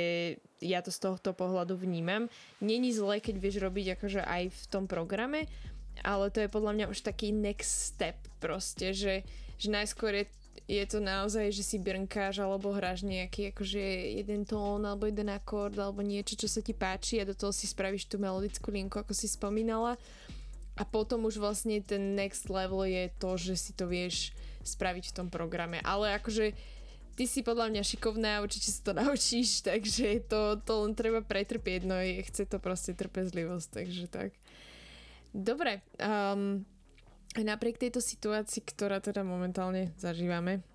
ja 0.57 0.81
to 0.81 0.89
z 0.89 0.99
tohto 1.05 1.37
pohľadu 1.37 1.77
vnímam. 1.77 2.25
Není 2.61 2.97
zle, 2.97 3.21
keď 3.21 3.35
vieš 3.37 3.61
robiť 3.61 3.93
akože 3.97 4.21
aj 4.25 4.43
v 4.49 4.63
tom 4.73 4.89
programe, 4.89 5.45
ale 6.01 6.33
to 6.33 6.41
je 6.41 6.49
podľa 6.49 6.73
mňa 6.77 6.85
už 6.89 7.05
taký 7.05 7.29
next 7.29 7.93
step 7.93 8.17
proste, 8.41 8.93
že, 8.93 9.21
že 9.61 9.67
najskôr 9.69 10.17
je, 10.17 10.25
je 10.65 10.85
to 10.89 10.97
naozaj, 10.97 11.53
že 11.53 11.61
si 11.61 11.77
brnkáš 11.77 12.41
alebo 12.41 12.73
hráš 12.73 13.05
nejaký 13.05 13.53
akože 13.53 13.83
jeden 14.23 14.49
tón 14.49 14.81
alebo 14.81 15.05
jeden 15.05 15.29
akord 15.29 15.77
alebo 15.77 16.01
niečo, 16.01 16.33
čo 16.33 16.49
sa 16.49 16.65
ti 16.65 16.73
páči 16.73 17.21
a 17.21 17.29
do 17.29 17.37
toho 17.37 17.53
si 17.53 17.69
spravíš 17.69 18.09
tú 18.09 18.17
melodickú 18.17 18.73
linku, 18.73 18.97
ako 18.97 19.13
si 19.13 19.29
spomínala. 19.29 19.93
A 20.81 20.83
potom 20.83 21.29
už 21.29 21.37
vlastne 21.37 21.77
ten 21.85 22.17
next 22.17 22.49
level 22.49 22.81
je 22.89 23.13
to, 23.21 23.37
že 23.37 23.53
si 23.53 23.71
to 23.77 23.85
vieš 23.85 24.33
spraviť 24.65 25.13
v 25.13 25.15
tom 25.21 25.27
programe. 25.29 25.77
Ale 25.85 26.17
akože 26.17 26.57
ty 27.13 27.29
si 27.29 27.45
podľa 27.45 27.69
mňa 27.69 27.83
šikovná, 27.85 28.41
určite 28.41 28.73
sa 28.73 28.81
to 28.89 28.93
naučíš, 29.05 29.61
takže 29.61 30.25
to, 30.25 30.57
to 30.65 30.73
len 30.81 30.97
treba 30.97 31.21
pretrpieť, 31.21 31.85
no 31.85 32.01
je, 32.01 32.25
chce 32.25 32.49
to 32.49 32.57
proste 32.57 32.97
trpezlivosť, 32.97 33.67
takže 33.69 34.05
tak. 34.09 34.33
Dobre, 35.31 35.85
um, 36.01 36.65
napriek 37.37 37.77
tejto 37.77 38.01
situácii, 38.01 38.65
ktorá 38.65 38.99
teda 38.99 39.21
momentálne 39.21 39.93
zažívame, 40.01 40.65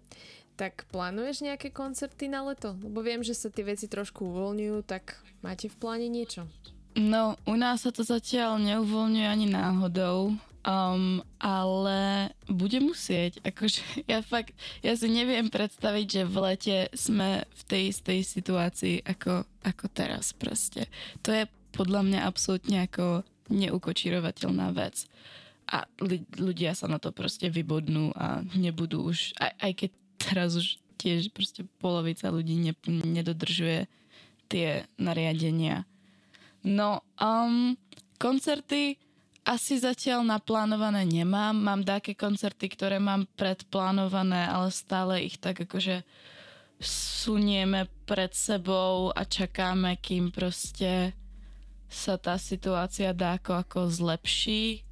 tak 0.57 0.89
plánuješ 0.89 1.45
nejaké 1.45 1.69
koncerty 1.69 2.33
na 2.33 2.41
leto? 2.47 2.79
Lebo 2.81 3.05
viem, 3.05 3.21
že 3.21 3.37
sa 3.37 3.53
tie 3.53 3.67
veci 3.67 3.91
trošku 3.91 4.25
uvoľňujú, 4.25 4.77
tak 4.89 5.21
máte 5.45 5.69
v 5.69 5.77
pláne 5.77 6.09
niečo? 6.09 6.49
No, 6.97 7.37
u 7.45 7.55
nás 7.61 7.85
sa 7.85 7.93
to 7.93 8.01
zatiaľ 8.01 8.57
neuvoľňuje 8.57 9.27
ani 9.29 9.47
náhodou. 9.53 10.33
Um, 10.67 11.23
ale 11.39 12.35
bude 12.51 12.83
musieť. 12.83 13.39
Akože 13.47 13.87
ja 14.11 14.19
fakt, 14.19 14.51
ja 14.83 14.99
si 14.99 15.07
neviem 15.07 15.47
predstaviť, 15.47 16.07
že 16.11 16.23
v 16.27 16.37
lete 16.43 16.77
sme 16.91 17.47
v 17.47 17.63
tej 17.71 17.83
istej 17.95 18.19
situácii 18.27 18.95
ako, 19.07 19.47
ako 19.63 19.87
teraz 19.95 20.35
proste. 20.35 20.91
To 21.23 21.31
je 21.31 21.47
podľa 21.71 22.03
mňa 22.03 22.21
absolútne 22.27 22.83
ako 22.83 23.23
neukočírovateľná 23.47 24.75
vec. 24.75 25.07
A 25.71 25.87
ľudia 26.35 26.75
sa 26.75 26.91
na 26.91 26.99
to 26.99 27.15
proste 27.15 27.47
vybodnú 27.47 28.11
a 28.19 28.43
nebudú 28.59 29.07
už, 29.07 29.39
aj, 29.39 29.53
aj 29.63 29.73
keď 29.85 29.91
teraz 30.19 30.51
už 30.59 30.83
tiež 30.99 31.31
proste 31.31 31.63
polovica 31.79 32.27
ľudí 32.33 32.59
ne, 32.59 32.75
nedodržuje 33.07 33.87
tie 34.51 34.87
nariadenia. 34.99 35.87
No, 36.67 37.07
um, 37.23 37.79
koncerty, 38.19 38.99
asi 39.47 39.79
zatiaľ 39.79 40.27
naplánované 40.27 41.07
nemám. 41.07 41.55
Mám 41.55 41.87
také 41.87 42.19
koncerty, 42.19 42.67
ktoré 42.67 42.99
mám 42.99 43.31
predplánované, 43.39 44.51
ale 44.51 44.75
stále 44.75 45.23
ich 45.23 45.39
tak 45.39 45.63
akože 45.63 46.03
sunieme 46.83 47.87
pred 48.05 48.35
sebou 48.35 49.15
a 49.15 49.23
čakáme, 49.23 49.95
kým 50.03 50.35
proste 50.35 51.15
sa 51.87 52.19
tá 52.19 52.35
situácia 52.35 53.15
dá 53.15 53.39
ako, 53.39 53.53
ako 53.63 53.81
zlepší. 53.87 54.83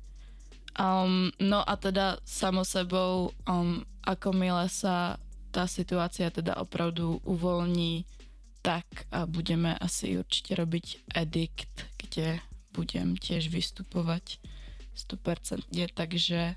Um, 0.78 1.34
no 1.42 1.58
a 1.58 1.74
teda 1.74 2.22
samo 2.22 2.62
sebou, 2.62 3.34
um, 3.50 3.82
ako 4.06 4.30
milé 4.30 4.70
sa 4.70 5.18
tá 5.50 5.66
situácia 5.66 6.30
teda 6.30 6.54
opravdu 6.58 7.18
uvoľní, 7.26 8.06
tak 8.64 8.88
a 9.12 9.28
budeme 9.28 9.76
asi 9.76 10.16
určite 10.16 10.56
robiť 10.56 11.12
edikt, 11.12 11.84
kde 12.00 12.40
budem 12.72 13.20
tiež 13.20 13.52
vystupovať 13.52 14.40
100%, 14.96 15.68
takže, 15.92 16.56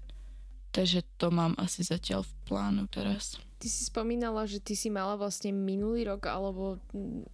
takže 0.71 1.03
to 1.19 1.27
mám 1.35 1.51
asi 1.59 1.83
zatiaľ 1.83 2.23
v 2.23 2.33
plánu 2.47 2.87
teraz. 2.87 3.35
Ty 3.59 3.67
si 3.67 3.89
spomínala, 3.89 4.47
že 4.47 4.63
ty 4.63 4.77
si 4.77 4.87
mala 4.87 5.19
vlastne 5.19 5.51
minulý 5.51 6.07
rok, 6.07 6.29
alebo 6.29 6.79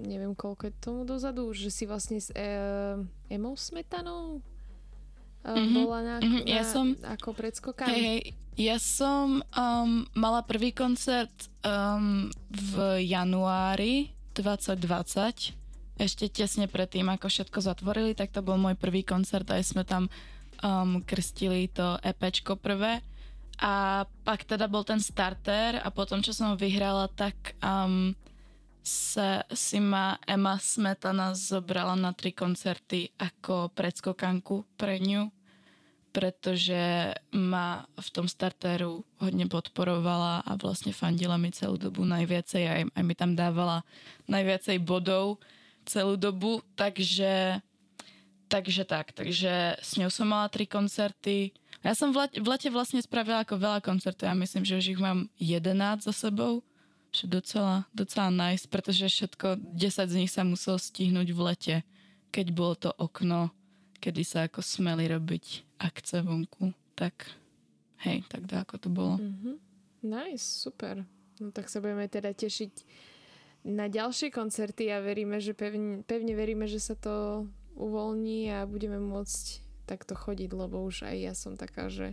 neviem 0.01 0.34
koľko 0.34 0.71
je 0.71 0.74
tomu 0.82 1.01
dozadu, 1.05 1.53
že 1.53 1.69
si 1.69 1.84
vlastne 1.86 2.17
s 2.17 2.34
e, 2.34 2.41
Emou 3.28 3.59
Smetanou 3.59 4.41
mm-hmm. 5.43 5.76
bola 5.76 5.99
na, 6.01 6.15
mm-hmm. 6.24 6.43
ja 6.47 6.63
na, 6.63 6.71
som, 6.71 6.86
ako 7.03 7.30
predskokán. 7.36 7.91
Hej, 7.91 8.01
hej, 8.01 8.21
ja 8.55 8.78
som 8.80 9.43
um, 9.43 10.07
mala 10.15 10.41
prvý 10.47 10.71
koncert 10.71 11.51
um, 11.61 12.32
v 12.49 13.03
januári 13.03 14.15
2020, 14.34 15.54
ešte 16.02 16.26
tesne 16.26 16.66
predtým, 16.66 17.06
ako 17.14 17.30
všetko 17.30 17.60
zatvorili, 17.62 18.18
tak 18.18 18.34
to 18.34 18.42
bol 18.42 18.58
môj 18.58 18.74
prvý 18.74 19.06
koncert, 19.06 19.46
aj 19.54 19.62
sme 19.62 19.84
tam 19.86 20.10
um, 20.66 21.06
krstili 21.06 21.70
to 21.70 22.02
EPčko 22.02 22.58
prvé. 22.58 23.06
A 23.62 24.04
pak 24.26 24.50
teda 24.50 24.66
bol 24.66 24.82
ten 24.82 24.98
starter 24.98 25.78
a 25.78 25.94
potom, 25.94 26.26
čo 26.26 26.34
som 26.34 26.58
vyhrala, 26.58 27.06
tak 27.14 27.54
um, 27.62 28.18
sa, 28.82 29.46
si 29.54 29.78
ma 29.78 30.18
Emma 30.26 30.58
Smetana 30.58 31.38
zobrala 31.38 31.94
na 31.94 32.12
tri 32.12 32.34
koncerty 32.34 33.14
ako 33.16 33.70
predskokanku 33.72 34.66
pre 34.76 34.98
ňu, 35.00 35.30
pretože 36.14 37.09
ma 37.34 37.89
v 37.97 38.09
tom 38.14 38.30
starteru 38.30 39.01
hodne 39.18 39.49
podporovala 39.49 40.45
a 40.45 40.51
vlastne 40.61 40.93
fandila 40.93 41.41
mi 41.41 41.49
celú 41.49 41.82
dobu 41.82 42.05
najviacej 42.05 42.64
a 42.70 42.72
aj, 42.78 42.84
aj 42.93 43.03
mi 43.03 43.14
tam 43.18 43.34
dávala 43.34 43.82
najviacej 44.30 44.78
bodov 44.86 45.41
celú 45.84 46.16
dobu, 46.16 46.61
takže 46.78 47.59
takže 48.47 48.86
tak, 48.86 49.18
takže 49.18 49.82
s 49.82 49.97
ňou 49.97 50.14
som 50.14 50.30
mala 50.30 50.45
tri 50.45 50.70
koncerty, 50.70 51.49
ja 51.84 51.97
som 51.97 52.16
v 52.16 52.24
lete, 52.24 52.38
v 52.39 52.47
lete 52.47 52.70
vlastne 52.70 53.01
spravila 53.03 53.43
ako 53.43 53.59
veľa 53.59 53.84
koncertov. 53.84 54.30
Ja 54.30 54.38
myslím, 54.38 54.64
že 54.64 54.80
už 54.80 54.86
ich 54.95 55.01
mám 55.01 55.28
11 55.36 56.05
za 56.05 56.14
sebou. 56.16 56.64
Čo 57.14 57.30
docela, 57.30 57.86
docela 57.93 58.34
nice, 58.34 58.66
pretože 58.66 59.05
všetko, 59.05 59.78
10 59.78 60.09
z 60.09 60.16
nich 60.18 60.32
sa 60.34 60.41
muselo 60.41 60.82
stihnúť 60.82 61.30
v 61.30 61.39
lete, 61.45 61.76
keď 62.34 62.45
bolo 62.55 62.74
to 62.74 62.89
okno, 62.89 63.53
kedy 64.04 64.24
sa 64.28 64.51
ako 64.51 64.60
smeli 64.60 65.08
robiť 65.08 65.80
akce 65.80 66.20
vonku. 66.20 66.76
Tak 66.99 67.24
hej, 68.04 68.28
tak 68.28 68.43
dá, 68.51 68.68
ako 68.68 68.76
to 68.76 68.89
bolo. 68.91 69.16
Mm-hmm. 69.16 69.56
Nice, 70.04 70.43
super. 70.43 71.08
No 71.39 71.56
tak 71.56 71.72
sa 71.72 71.80
budeme 71.80 72.12
teda 72.12 72.36
tešiť 72.36 72.84
na 73.64 73.88
ďalšie 73.88 74.28
koncerty 74.28 74.91
a 74.91 74.99
veríme, 74.99 75.39
že 75.39 75.56
pevne, 75.56 76.04
pevne 76.04 76.36
veríme, 76.36 76.68
že 76.68 76.84
sa 76.84 76.99
to 76.99 77.47
uvoľní 77.80 78.51
a 78.51 78.68
budeme 78.68 78.99
môcť 78.99 79.64
takto 79.88 80.20
chodiť, 80.20 80.51
lebo 80.51 80.84
už 80.84 81.08
aj 81.08 81.16
ja 81.16 81.34
som 81.34 81.56
taká, 81.56 81.88
že 81.88 82.12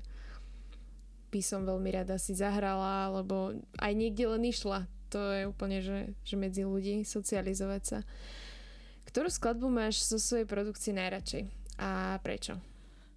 by 1.34 1.42
som 1.42 1.66
veľmi 1.66 1.90
rada 1.90 2.18
si 2.18 2.34
zahrala, 2.34 3.10
alebo 3.10 3.54
aj 3.78 3.92
niekde 3.94 4.30
len 4.30 4.46
išla. 4.46 4.86
To 5.10 5.18
je 5.34 5.42
úplne, 5.46 5.82
že, 5.82 6.14
že 6.22 6.38
medzi 6.38 6.62
ľudí 6.62 7.02
socializovať 7.02 7.82
sa. 7.82 7.98
Ktorú 9.10 9.26
skladbu 9.26 9.66
máš 9.66 10.06
zo 10.06 10.22
svojej 10.22 10.46
produkcie 10.46 10.94
najradšej? 10.94 11.59
A 11.80 12.20
prečo? 12.20 12.60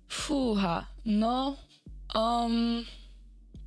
Fúha, 0.08 0.88
no, 1.04 1.60
um, 2.16 2.80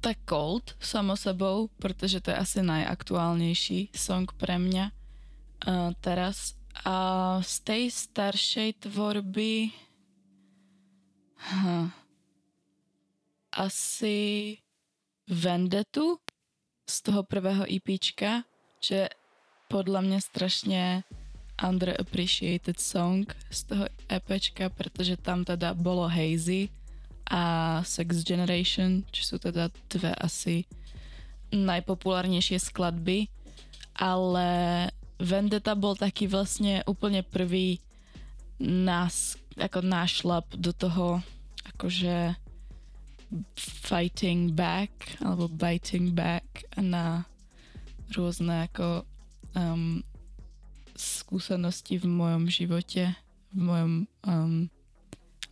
tak 0.00 0.24
Cold 0.24 0.72
samo 0.80 1.12
sebou, 1.18 1.68
pretože 1.76 2.24
to 2.24 2.32
je 2.32 2.40
asi 2.40 2.58
najaktuálnejší 2.64 3.92
song 3.92 4.24
pre 4.40 4.56
mňa 4.56 4.88
uh, 4.88 5.92
teraz. 6.00 6.56
A 6.84 7.40
z 7.40 7.54
tej 7.64 7.82
staršej 7.88 8.88
tvorby 8.88 9.72
Hm. 11.46 11.92
Asi 13.52 14.18
Vendetu 15.30 16.18
z 16.86 16.96
toho 17.02 17.22
prvého 17.22 17.66
EPčka, 17.66 18.42
že 18.82 19.10
podľa 19.66 20.00
mňa 20.06 20.18
strašne 20.22 20.82
underappreciated 21.56 22.76
song 22.76 23.24
z 23.48 23.72
toho 23.72 23.84
EPčka, 24.08 24.68
pretože 24.68 25.16
tam 25.16 25.42
teda 25.42 25.72
bolo 25.72 26.04
Hazy 26.04 26.68
a 27.26 27.80
Sex 27.82 28.22
Generation, 28.22 29.02
čo 29.10 29.34
sú 29.34 29.36
teda 29.40 29.72
dve 29.88 30.12
asi 30.20 30.68
najpopulárnejšie 31.50 32.58
skladby, 32.60 33.30
ale 33.96 34.48
Vendetta 35.16 35.72
bol 35.72 35.96
taký 35.96 36.28
vlastne 36.28 36.84
úplne 36.84 37.24
prvý 37.24 37.80
nás 38.60 39.40
ako 39.56 39.80
nášlap 39.80 40.44
do 40.52 40.76
toho 40.76 41.24
akože 41.76 42.36
fighting 43.56 44.52
back 44.52 44.92
alebo 45.24 45.48
biting 45.48 46.12
back 46.12 46.68
na 46.76 47.24
rôzne 48.12 48.68
ako 48.70 49.02
um, 49.56 50.04
skúsenosti 50.96 52.00
v 52.00 52.06
mojom 52.08 52.44
živote, 52.48 53.14
v 53.52 53.58
mojom 53.60 53.92
um, 54.24 54.68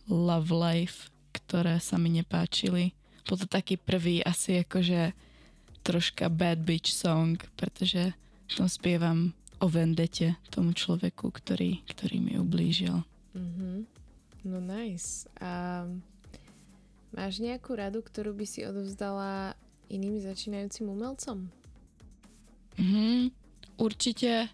love 0.09 0.49
life, 0.53 1.09
ktoré 1.33 1.81
sa 1.81 1.97
mi 1.97 2.13
nepáčili. 2.13 2.93
Bol 3.25 3.41
to 3.41 3.47
taký 3.49 3.77
prvý 3.77 4.21
asi 4.21 4.61
akože 4.61 5.13
troška 5.85 6.29
bad 6.29 6.65
bitch 6.65 6.93
song, 6.93 7.37
pretože 7.57 8.13
tom 8.53 8.69
spievam 8.69 9.33
o 9.57 9.65
vendete 9.65 10.37
tomu 10.53 10.77
človeku, 10.77 11.33
ktorý, 11.33 11.81
ktorý 11.89 12.17
mi 12.21 12.33
ublížil. 12.37 13.01
Mm-hmm. 13.33 13.77
No 14.45 14.57
nice. 14.61 15.25
A 15.41 15.83
máš 17.09 17.41
nejakú 17.41 17.73
radu, 17.73 18.05
ktorú 18.05 18.37
by 18.37 18.45
si 18.45 18.61
odovzdala 18.61 19.57
iným 19.89 20.21
začínajúcim 20.21 20.85
umelcom? 20.85 21.49
Mm, 22.77 23.33
určite 23.79 24.51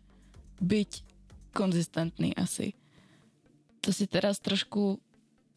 byť 0.62 0.91
konzistentný 1.51 2.38
asi. 2.38 2.78
To 3.82 3.89
si 3.89 4.05
teraz 4.05 4.38
trošku 4.39 5.01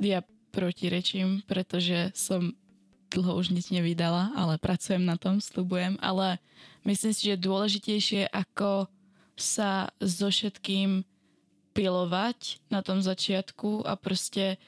ja 0.00 0.24
protirečím, 0.50 1.44
pretože 1.46 2.10
som 2.16 2.56
dlho 3.14 3.38
už 3.38 3.54
nič 3.54 3.70
nevydala, 3.70 4.34
ale 4.34 4.58
pracujem 4.58 5.06
na 5.06 5.14
tom, 5.14 5.38
slubujem, 5.38 5.94
ale 6.02 6.42
myslím 6.82 7.14
si, 7.14 7.30
že 7.30 7.38
dôležitejšie 7.38 8.26
ako 8.26 8.90
sa 9.38 9.90
so 10.02 10.30
všetkým 10.30 11.06
pilovať 11.74 12.62
na 12.70 12.82
tom 12.82 13.02
začiatku 13.02 13.86
a 13.86 13.98
proste 13.98 14.58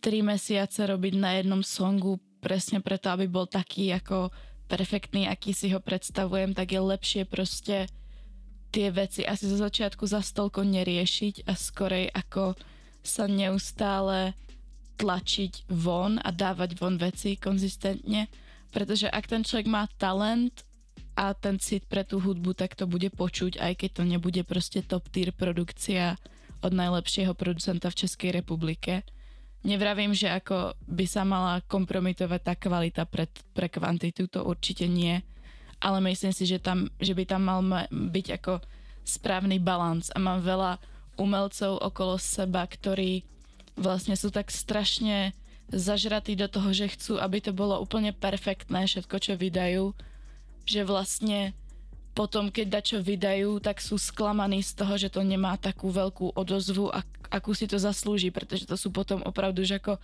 tri 0.00 0.20
mesiace 0.20 0.84
robiť 0.84 1.14
na 1.16 1.40
jednom 1.40 1.64
songu 1.64 2.20
presne 2.40 2.80
preto, 2.84 3.08
aby 3.12 3.24
bol 3.28 3.48
taký 3.48 3.92
ako 3.92 4.32
perfektný, 4.68 5.24
aký 5.28 5.56
si 5.56 5.72
ho 5.72 5.80
predstavujem, 5.80 6.52
tak 6.52 6.76
je 6.76 6.80
lepšie 6.80 7.22
proste 7.24 7.88
tie 8.68 8.92
veci 8.92 9.24
asi 9.24 9.48
zo 9.48 9.56
začiatku 9.58 10.04
za 10.04 10.20
stolko 10.20 10.64
neriešiť 10.64 11.48
a 11.48 11.52
skorej 11.56 12.12
ako 12.12 12.56
sa 13.00 13.24
neustále 13.24 14.36
tlačiť 14.98 15.70
von 15.70 16.18
a 16.18 16.28
dávať 16.34 16.70
von 16.76 16.98
veci 16.98 17.38
konzistentne, 17.38 18.26
pretože 18.74 19.06
ak 19.06 19.24
ten 19.30 19.42
človek 19.46 19.68
má 19.70 19.86
talent 19.96 20.66
a 21.14 21.34
ten 21.34 21.58
cit 21.58 21.86
pre 21.86 22.02
tú 22.02 22.18
hudbu, 22.22 22.54
tak 22.54 22.74
to 22.74 22.86
bude 22.86 23.08
počuť, 23.14 23.58
aj 23.58 23.72
keď 23.78 23.90
to 23.90 24.02
nebude 24.06 24.42
proste 24.44 24.82
top 24.86 25.06
tier 25.10 25.30
produkcia 25.34 26.18
od 26.62 26.74
najlepšieho 26.74 27.34
producenta 27.38 27.90
v 27.90 27.98
Českej 28.06 28.30
republike. 28.42 29.06
Nevravím, 29.66 30.14
že 30.14 30.30
ako 30.30 30.78
by 30.86 31.06
sa 31.06 31.26
mala 31.26 31.62
kompromitovať 31.66 32.40
tá 32.42 32.54
kvalita 32.54 33.02
pre, 33.06 33.26
pre 33.54 33.66
kvantitu, 33.66 34.30
to 34.30 34.46
určite 34.46 34.86
nie, 34.86 35.22
ale 35.78 35.98
myslím 36.10 36.34
si, 36.34 36.44
že, 36.46 36.58
tam, 36.58 36.90
že 36.98 37.14
by 37.14 37.24
tam 37.24 37.42
mal 37.46 37.60
byť 37.90 38.26
ako 38.42 38.62
správny 39.06 39.62
balans. 39.62 40.10
A 40.12 40.18
mám 40.18 40.42
veľa 40.42 40.82
umelcov 41.18 41.78
okolo 41.80 42.18
seba, 42.18 42.66
ktorí 42.66 43.26
vlastne 43.78 44.18
sú 44.18 44.34
tak 44.34 44.50
strašne 44.50 45.32
zažratí 45.70 46.34
do 46.34 46.48
toho, 46.48 46.72
že 46.74 46.92
chcú, 46.92 47.20
aby 47.20 47.38
to 47.44 47.52
bolo 47.52 47.78
úplne 47.78 48.10
perfektné, 48.10 48.88
všetko, 48.88 49.16
čo 49.20 49.32
vydajú. 49.38 49.94
Že 50.64 50.80
vlastne 50.84 51.52
potom, 52.18 52.50
keď 52.50 52.66
dačo 52.82 52.98
vydajú, 52.98 53.62
tak 53.62 53.78
sú 53.78 53.94
sklamaní 53.94 54.58
z 54.64 54.74
toho, 54.74 54.98
že 54.98 55.06
to 55.06 55.22
nemá 55.22 55.54
takú 55.54 55.94
veľkú 55.94 56.34
odozvu, 56.34 56.90
ak, 56.90 57.06
akú 57.30 57.54
si 57.54 57.70
to 57.70 57.78
zaslúži, 57.78 58.34
pretože 58.34 58.66
to 58.66 58.74
sú 58.74 58.90
potom 58.90 59.22
opravdu 59.22 59.62
že 59.62 59.78
ako 59.78 60.02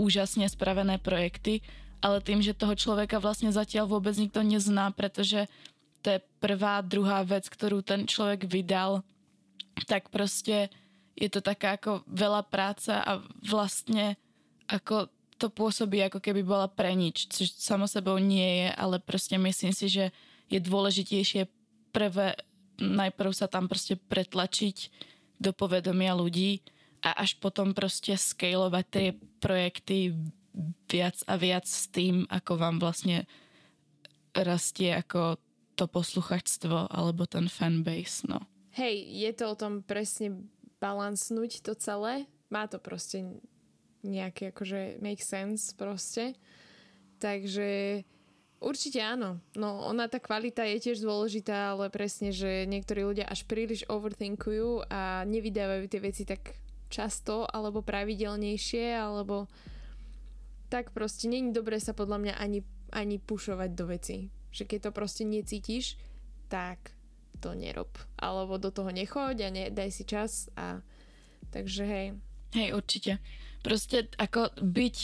úžasne 0.00 0.48
spravené 0.48 0.96
projekty, 0.96 1.60
ale 2.00 2.24
tým, 2.24 2.40
že 2.40 2.56
toho 2.56 2.72
človeka 2.76 3.20
vlastne 3.20 3.52
zatiaľ 3.52 3.88
vôbec 3.88 4.16
nikto 4.16 4.40
nezná, 4.40 4.88
pretože 4.92 5.48
to 6.00 6.16
je 6.16 6.20
prvá, 6.40 6.80
druhá 6.80 7.20
vec, 7.24 7.44
ktorú 7.48 7.84
ten 7.84 8.08
človek 8.08 8.48
vydal, 8.48 9.04
tak 9.84 10.08
proste 10.08 10.72
je 11.12 11.28
to 11.28 11.44
taká 11.44 11.76
ako 11.76 12.00
veľa 12.08 12.48
práca 12.48 13.04
a 13.04 13.20
vlastne 13.44 14.16
ako 14.64 15.12
to 15.36 15.52
pôsobí 15.52 16.00
ako 16.04 16.20
keby 16.20 16.44
bola 16.44 16.68
pre 16.68 16.92
nič, 16.92 17.28
čo 17.28 17.44
samo 17.48 17.84
sebou 17.84 18.16
nie 18.20 18.64
je, 18.64 18.68
ale 18.76 18.96
proste 19.00 19.36
myslím 19.40 19.72
si, 19.72 19.88
že 19.88 20.12
je 20.52 20.60
dôležitejšie 20.60 21.48
prvé 21.92 22.36
najprv 22.80 23.32
sa 23.36 23.46
tam 23.46 23.68
proste 23.68 24.00
pretlačiť 24.00 24.88
do 25.36 25.52
povedomia 25.52 26.16
ľudí 26.16 26.64
a 27.04 27.16
až 27.20 27.36
potom 27.40 27.72
proste 27.76 28.16
scalovať 28.16 28.84
tie 28.88 29.06
projekty 29.40 30.16
viac 30.90 31.22
a 31.26 31.34
viac 31.38 31.66
s 31.66 31.86
tým, 31.90 32.26
ako 32.26 32.52
vám 32.58 32.76
vlastne 32.82 33.26
rastie 34.34 34.94
ako 34.94 35.38
to 35.74 35.88
posluchačstvo 35.88 36.90
alebo 36.92 37.24
ten 37.24 37.48
fanbase, 37.48 38.28
no. 38.28 38.44
Hej, 38.76 39.02
je 39.10 39.30
to 39.34 39.44
o 39.50 39.58
tom 39.58 39.82
presne 39.82 40.46
balansnúť 40.78 41.64
to 41.64 41.74
celé. 41.74 42.30
Má 42.52 42.66
to 42.70 42.78
proste 42.78 43.42
nejaké 44.06 44.54
akože 44.54 45.02
make 45.02 45.20
sense 45.20 45.74
proste. 45.74 46.38
Takže 47.20 48.02
určite 48.62 49.00
áno. 49.02 49.42
No 49.56 49.84
ona 49.84 50.06
tá 50.06 50.22
kvalita 50.22 50.64
je 50.64 50.90
tiež 50.90 51.04
dôležitá, 51.04 51.74
ale 51.76 51.92
presne, 51.92 52.32
že 52.32 52.64
niektorí 52.64 53.04
ľudia 53.04 53.26
až 53.28 53.44
príliš 53.44 53.84
overthinkujú 53.88 54.88
a 54.88 55.24
nevydávajú 55.28 55.84
tie 55.90 56.00
veci 56.00 56.22
tak 56.24 56.56
často 56.90 57.46
alebo 57.46 57.84
pravidelnejšie 57.84 58.96
alebo 58.96 59.46
tak 60.70 60.94
proste 60.94 61.26
není 61.26 61.50
dobré 61.50 61.82
sa 61.82 61.92
podľa 61.92 62.18
mňa 62.22 62.34
ani, 62.38 62.62
ani 62.94 63.18
pušovať 63.18 63.70
do 63.74 63.84
veci. 63.90 64.30
Že 64.54 64.64
keď 64.70 64.78
to 64.88 64.90
proste 64.94 65.26
necítiš, 65.26 65.98
tak 66.46 66.94
to 67.42 67.52
nerob. 67.58 67.90
Alebo 68.16 68.56
do 68.56 68.70
toho 68.70 68.94
nechoď 68.94 69.36
a 69.46 69.48
ne, 69.50 69.64
daj 69.68 69.90
si 69.90 70.04
čas 70.06 70.46
a 70.54 70.78
takže 71.50 71.82
hej. 71.82 72.06
Hej, 72.54 72.68
určite. 72.74 73.12
Proste 73.60 74.10
ako 74.16 74.54
byť 74.62 74.96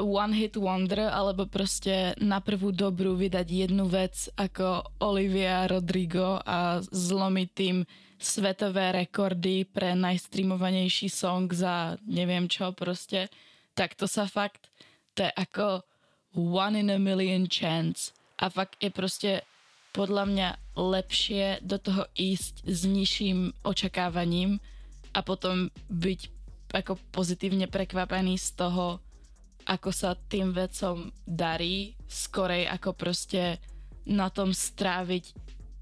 one 0.00 0.32
hit 0.32 0.56
wonder 0.56 1.12
alebo 1.12 1.44
proste 1.44 2.16
na 2.16 2.40
prvú 2.40 2.72
dobrú 2.72 3.12
vydať 3.12 3.44
jednu 3.44 3.92
vec 3.92 4.32
ako 4.40 4.96
Olivia 5.04 5.68
Rodrigo 5.68 6.40
a 6.40 6.80
zlomiť 6.80 7.48
tým 7.52 7.84
svetové 8.16 9.04
rekordy 9.04 9.68
pre 9.68 9.92
najstreamovanejší 9.92 11.12
song 11.12 11.50
za 11.52 12.00
neviem 12.08 12.48
čo 12.48 12.72
proste, 12.72 13.28
tak 13.76 13.98
to 13.98 14.08
sa 14.08 14.24
fakt, 14.24 14.71
to 15.14 15.28
je 15.28 15.32
ako 15.36 15.84
one 16.34 16.78
in 16.78 16.90
a 16.90 16.98
million 16.98 17.46
chance. 17.46 18.12
A 18.40 18.48
fakt 18.48 18.80
je 18.80 18.90
proste 18.90 19.32
podľa 19.92 20.24
mňa 20.24 20.48
lepšie 20.76 21.60
do 21.60 21.76
toho 21.76 22.08
ísť 22.16 22.64
s 22.64 22.88
nižším 22.88 23.52
očakávaním 23.62 24.56
a 25.12 25.20
potom 25.20 25.68
byť 25.92 26.20
ako 26.72 26.96
pozitívne 27.12 27.68
prekvapený 27.68 28.40
z 28.40 28.56
toho, 28.56 29.04
ako 29.68 29.92
sa 29.92 30.16
tým 30.16 30.56
vecom 30.56 31.12
darí, 31.28 31.92
skorej 32.08 32.64
ako 32.72 32.96
proste 32.96 33.60
na 34.08 34.32
tom 34.32 34.56
stráviť 34.56 35.24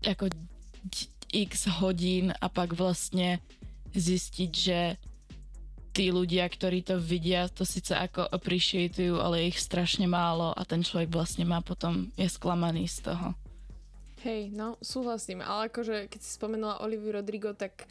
ako 0.05 0.35
x 1.31 1.71
hodín 1.79 2.35
a 2.35 2.47
pak 2.51 2.75
vlastne 2.75 3.39
zistiť, 3.95 4.51
že 4.51 4.99
tí 5.91 6.15
ľudia, 6.15 6.47
ktorí 6.47 6.87
to 6.87 7.03
vidia, 7.03 7.51
to 7.51 7.67
síce 7.67 7.91
ako 7.91 8.23
appreciatujú, 8.31 9.19
ale 9.19 9.51
ich 9.51 9.59
strašne 9.59 10.07
málo 10.07 10.55
a 10.55 10.63
ten 10.63 10.87
človek 10.87 11.11
vlastne 11.11 11.43
má 11.43 11.59
potom, 11.61 12.11
je 12.15 12.31
sklamaný 12.31 12.87
z 12.87 13.11
toho. 13.11 13.35
Hej, 14.23 14.53
no 14.53 14.77
súhlasím, 14.85 15.41
ale 15.41 15.73
akože 15.73 16.13
keď 16.13 16.21
si 16.21 16.31
spomenula 16.37 16.85
Oliviu 16.85 17.11
Rodrigo, 17.17 17.57
tak 17.57 17.89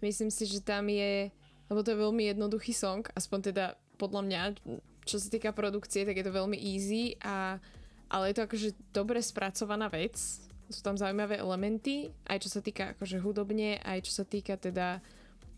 myslím 0.00 0.32
si, 0.32 0.48
že 0.48 0.64
tam 0.64 0.88
je, 0.88 1.28
lebo 1.68 1.84
to 1.84 1.92
je 1.92 2.02
veľmi 2.02 2.22
jednoduchý 2.32 2.72
song, 2.72 3.04
aspoň 3.12 3.52
teda 3.52 3.64
podľa 4.00 4.22
mňa, 4.24 4.40
čo 5.04 5.16
sa 5.20 5.28
týka 5.28 5.52
produkcie, 5.52 6.08
tak 6.08 6.16
je 6.16 6.24
to 6.26 6.32
veľmi 6.32 6.56
easy, 6.56 7.14
a, 7.20 7.60
ale 8.08 8.32
je 8.32 8.34
to 8.40 8.46
akože 8.48 8.68
dobre 8.90 9.20
spracovaná 9.20 9.92
vec, 9.92 10.16
sú 10.66 10.80
tam 10.82 10.98
zaujímavé 10.98 11.38
elementy, 11.38 12.10
aj 12.26 12.42
čo 12.42 12.48
sa 12.50 12.60
týka 12.64 12.96
akože 12.96 13.22
hudobne, 13.22 13.78
aj 13.86 14.02
čo 14.02 14.12
sa 14.16 14.24
týka 14.26 14.58
teda 14.58 14.98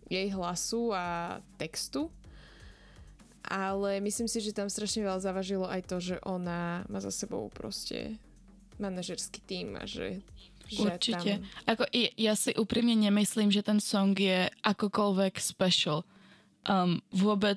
jej 0.08 0.28
hlasu 0.32 0.92
a 0.92 1.38
textu. 1.60 2.10
Ale 3.48 4.00
myslím 4.04 4.28
si, 4.28 4.44
že 4.44 4.52
tam 4.52 4.68
strašne 4.68 5.08
veľa 5.08 5.24
zavažilo 5.24 5.64
aj 5.64 5.82
to, 5.88 5.96
že 6.00 6.16
ona 6.20 6.84
má 6.88 6.98
za 7.00 7.08
sebou 7.08 7.48
proste 7.48 8.20
manažerský 8.76 9.40
tým 9.40 9.78
a 9.80 9.88
že 9.88 10.20
že 10.68 10.84
Určite. 10.84 11.30
Tam... 11.40 11.64
Ako, 11.64 11.88
ja 11.96 12.36
si 12.36 12.52
úprimne 12.52 12.92
nemyslím, 12.92 13.48
že 13.48 13.64
ten 13.64 13.80
song 13.80 14.12
je 14.12 14.52
akokoľvek 14.60 15.40
special. 15.40 16.04
Um, 16.68 17.00
vôbec, 17.08 17.56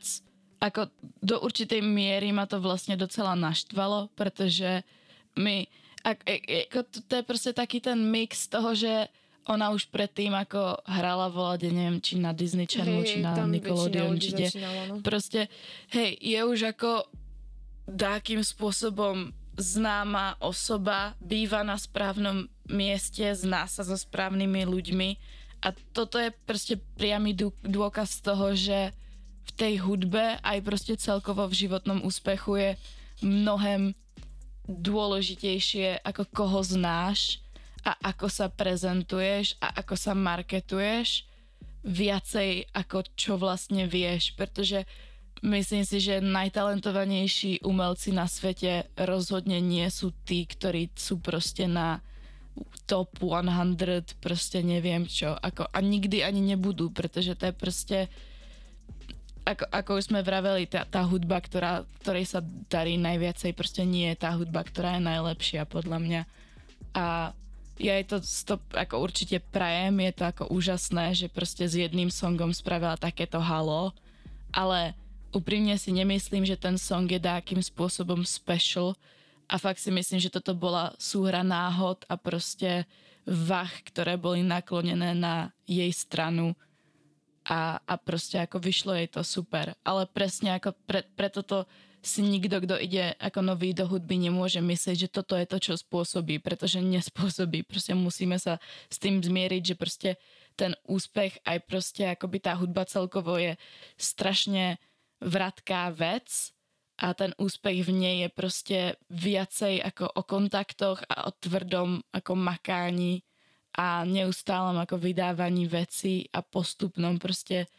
ako 0.64 0.88
do 1.20 1.44
určitej 1.44 1.84
miery 1.84 2.32
ma 2.32 2.48
to 2.48 2.64
vlastne 2.64 2.96
docela 2.96 3.36
naštvalo, 3.36 4.08
pretože 4.16 4.88
my, 5.36 5.68
ako, 6.08 6.22
ako, 6.72 6.80
to, 6.88 6.98
to 7.04 7.14
je 7.20 7.24
proste 7.28 7.52
taký 7.52 7.84
ten 7.84 8.00
mix 8.00 8.48
toho, 8.48 8.72
že 8.72 9.12
ona 9.50 9.74
už 9.74 9.90
predtým 9.90 10.34
ako 10.38 10.86
hrala 10.86 11.32
volade, 11.32 11.70
neviem, 11.74 11.98
či 11.98 12.22
na 12.22 12.36
Disney 12.36 12.70
Channel, 12.70 13.02
hey, 13.02 13.10
či 13.10 13.18
na 13.22 13.34
Nickelodeon, 13.42 14.16
či 14.22 14.30
kde. 14.34 14.48
No. 14.90 15.02
Proste, 15.02 15.50
hej, 15.90 16.18
je 16.22 16.40
už 16.46 16.76
ako 16.78 17.10
dákým 17.90 18.46
spôsobom 18.46 19.34
známa 19.58 20.38
osoba, 20.40 21.18
býva 21.20 21.66
na 21.66 21.76
správnom 21.76 22.48
mieste, 22.70 23.26
zná 23.34 23.68
sa 23.68 23.84
so 23.84 23.98
správnymi 23.98 24.64
ľuďmi 24.64 25.10
a 25.62 25.74
toto 25.94 26.18
je 26.18 26.34
proste 26.46 26.82
priamy 26.98 27.38
dôkaz 27.62 28.24
toho, 28.26 28.58
že 28.58 28.96
v 29.42 29.52
tej 29.54 29.74
hudbe 29.86 30.42
aj 30.42 30.58
proste 30.66 30.94
celkovo 30.98 31.46
v 31.46 31.68
životnom 31.68 32.02
úspechu 32.02 32.58
je 32.58 32.70
mnohem 33.22 33.94
dôležitejšie, 34.66 36.02
ako 36.02 36.26
koho 36.32 36.62
znáš 36.66 37.41
a 37.82 37.98
ako 38.14 38.28
sa 38.30 38.48
prezentuješ 38.48 39.58
a 39.58 39.74
ako 39.82 39.96
sa 39.98 40.14
marketuješ 40.14 41.26
viacej 41.82 42.70
ako 42.78 43.10
čo 43.18 43.42
vlastne 43.42 43.90
vieš, 43.90 44.38
pretože 44.38 44.86
Myslím 45.42 45.82
si, 45.82 45.98
že 45.98 46.22
najtalentovanejší 46.22 47.66
umelci 47.66 48.14
na 48.14 48.30
svete 48.30 48.86
rozhodne 48.94 49.58
nie 49.58 49.90
sú 49.90 50.14
tí, 50.22 50.46
ktorí 50.46 50.94
sú 50.94 51.18
proste 51.18 51.66
na 51.66 51.98
top 52.86 53.10
100, 53.18 54.22
proste 54.22 54.62
neviem 54.62 55.10
čo. 55.10 55.34
Ako, 55.34 55.66
a 55.66 55.82
nikdy 55.82 56.22
ani 56.22 56.46
nebudú, 56.46 56.94
pretože 56.94 57.34
to 57.34 57.50
je 57.50 57.56
proste 57.58 57.98
ako, 59.42 59.66
ako 59.74 59.90
už 59.98 60.14
sme 60.14 60.22
vraveli, 60.22 60.70
tá, 60.70 60.86
tá 60.86 61.02
hudba, 61.02 61.42
ktorá, 61.42 61.90
ktorej 62.06 62.30
sa 62.30 62.46
darí 62.70 63.02
najviacej, 63.02 63.58
proste 63.58 63.82
nie 63.82 64.14
je 64.14 64.22
tá 64.22 64.38
hudba, 64.38 64.62
ktorá 64.62 65.02
je 65.02 65.10
najlepšia 65.10 65.66
podľa 65.66 65.98
mňa. 65.98 66.22
A 66.94 67.34
ja 67.80 67.96
jej 68.00 68.06
to 68.08 68.18
stop, 68.24 68.62
ako 68.76 69.00
určite 69.00 69.40
prajem, 69.40 70.04
je 70.04 70.12
to 70.12 70.24
ako 70.28 70.44
úžasné, 70.52 71.16
že 71.16 71.28
proste 71.32 71.64
s 71.68 71.76
jedným 71.78 72.12
songom 72.12 72.52
spravila 72.52 73.00
takéto 73.00 73.40
halo, 73.40 73.96
ale 74.52 74.98
úprimne 75.32 75.76
si 75.80 75.96
nemyslím, 75.96 76.44
že 76.44 76.60
ten 76.60 76.76
song 76.76 77.08
je 77.08 77.20
dákým 77.20 77.64
spôsobom 77.64 78.22
special. 78.28 78.94
A 79.52 79.60
fakt 79.60 79.84
si 79.84 79.92
myslím, 79.92 80.20
že 80.20 80.32
toto 80.32 80.56
bola 80.56 80.96
súhra 80.96 81.44
náhod 81.44 82.08
a 82.08 82.16
proste 82.16 82.88
vach, 83.28 83.72
ktoré 83.84 84.16
boli 84.16 84.44
naklonené 84.44 85.12
na 85.12 85.52
jej 85.68 85.92
stranu. 85.92 86.56
A, 87.44 87.82
a 87.84 87.94
proste 87.98 88.38
ako 88.38 88.62
vyšlo 88.62 88.96
jej 88.96 89.10
to 89.12 89.26
super. 89.26 89.76
Ale 89.82 90.08
presne 90.08 90.56
ako 90.56 90.78
pre, 90.88 91.04
preto 91.18 91.42
to 91.44 91.68
si 92.02 92.26
nikto, 92.26 92.58
kto 92.66 92.82
ide 92.82 93.14
ako 93.22 93.46
nový 93.46 93.78
do 93.78 93.86
hudby, 93.86 94.18
nemôže 94.18 94.58
myslieť, 94.58 95.06
že 95.06 95.14
toto 95.14 95.38
je 95.38 95.46
to, 95.46 95.58
čo 95.62 95.74
spôsobí, 95.78 96.42
pretože 96.42 96.82
nespôsobí. 96.82 97.62
Proste 97.62 97.94
musíme 97.94 98.42
sa 98.42 98.58
s 98.90 98.98
tým 98.98 99.22
zmieriť, 99.22 99.64
že 99.64 99.76
proste 99.78 100.10
ten 100.58 100.74
úspech 100.90 101.46
aj 101.46 101.58
proste 101.70 102.04
akoby 102.10 102.38
tá 102.42 102.58
hudba 102.58 102.90
celkovo 102.90 103.38
je 103.38 103.56
strašne 104.02 104.82
vratká 105.22 105.94
vec 105.94 106.52
a 106.98 107.14
ten 107.14 107.38
úspech 107.38 107.86
v 107.86 107.92
nej 107.94 108.16
je 108.26 108.30
proste 108.34 108.80
viacej 109.14 109.82
ako 109.86 110.06
o 110.10 110.22
kontaktoch 110.26 111.06
a 111.06 111.30
o 111.30 111.32
tvrdom 111.38 112.02
ako 112.14 112.34
makání 112.34 113.22
a 113.78 114.04
neustálom 114.04 114.76
ako 114.82 115.00
vydávaní 115.00 115.70
veci 115.70 116.28
a 116.34 116.44
postupnom 116.44 117.22
proste 117.22 117.70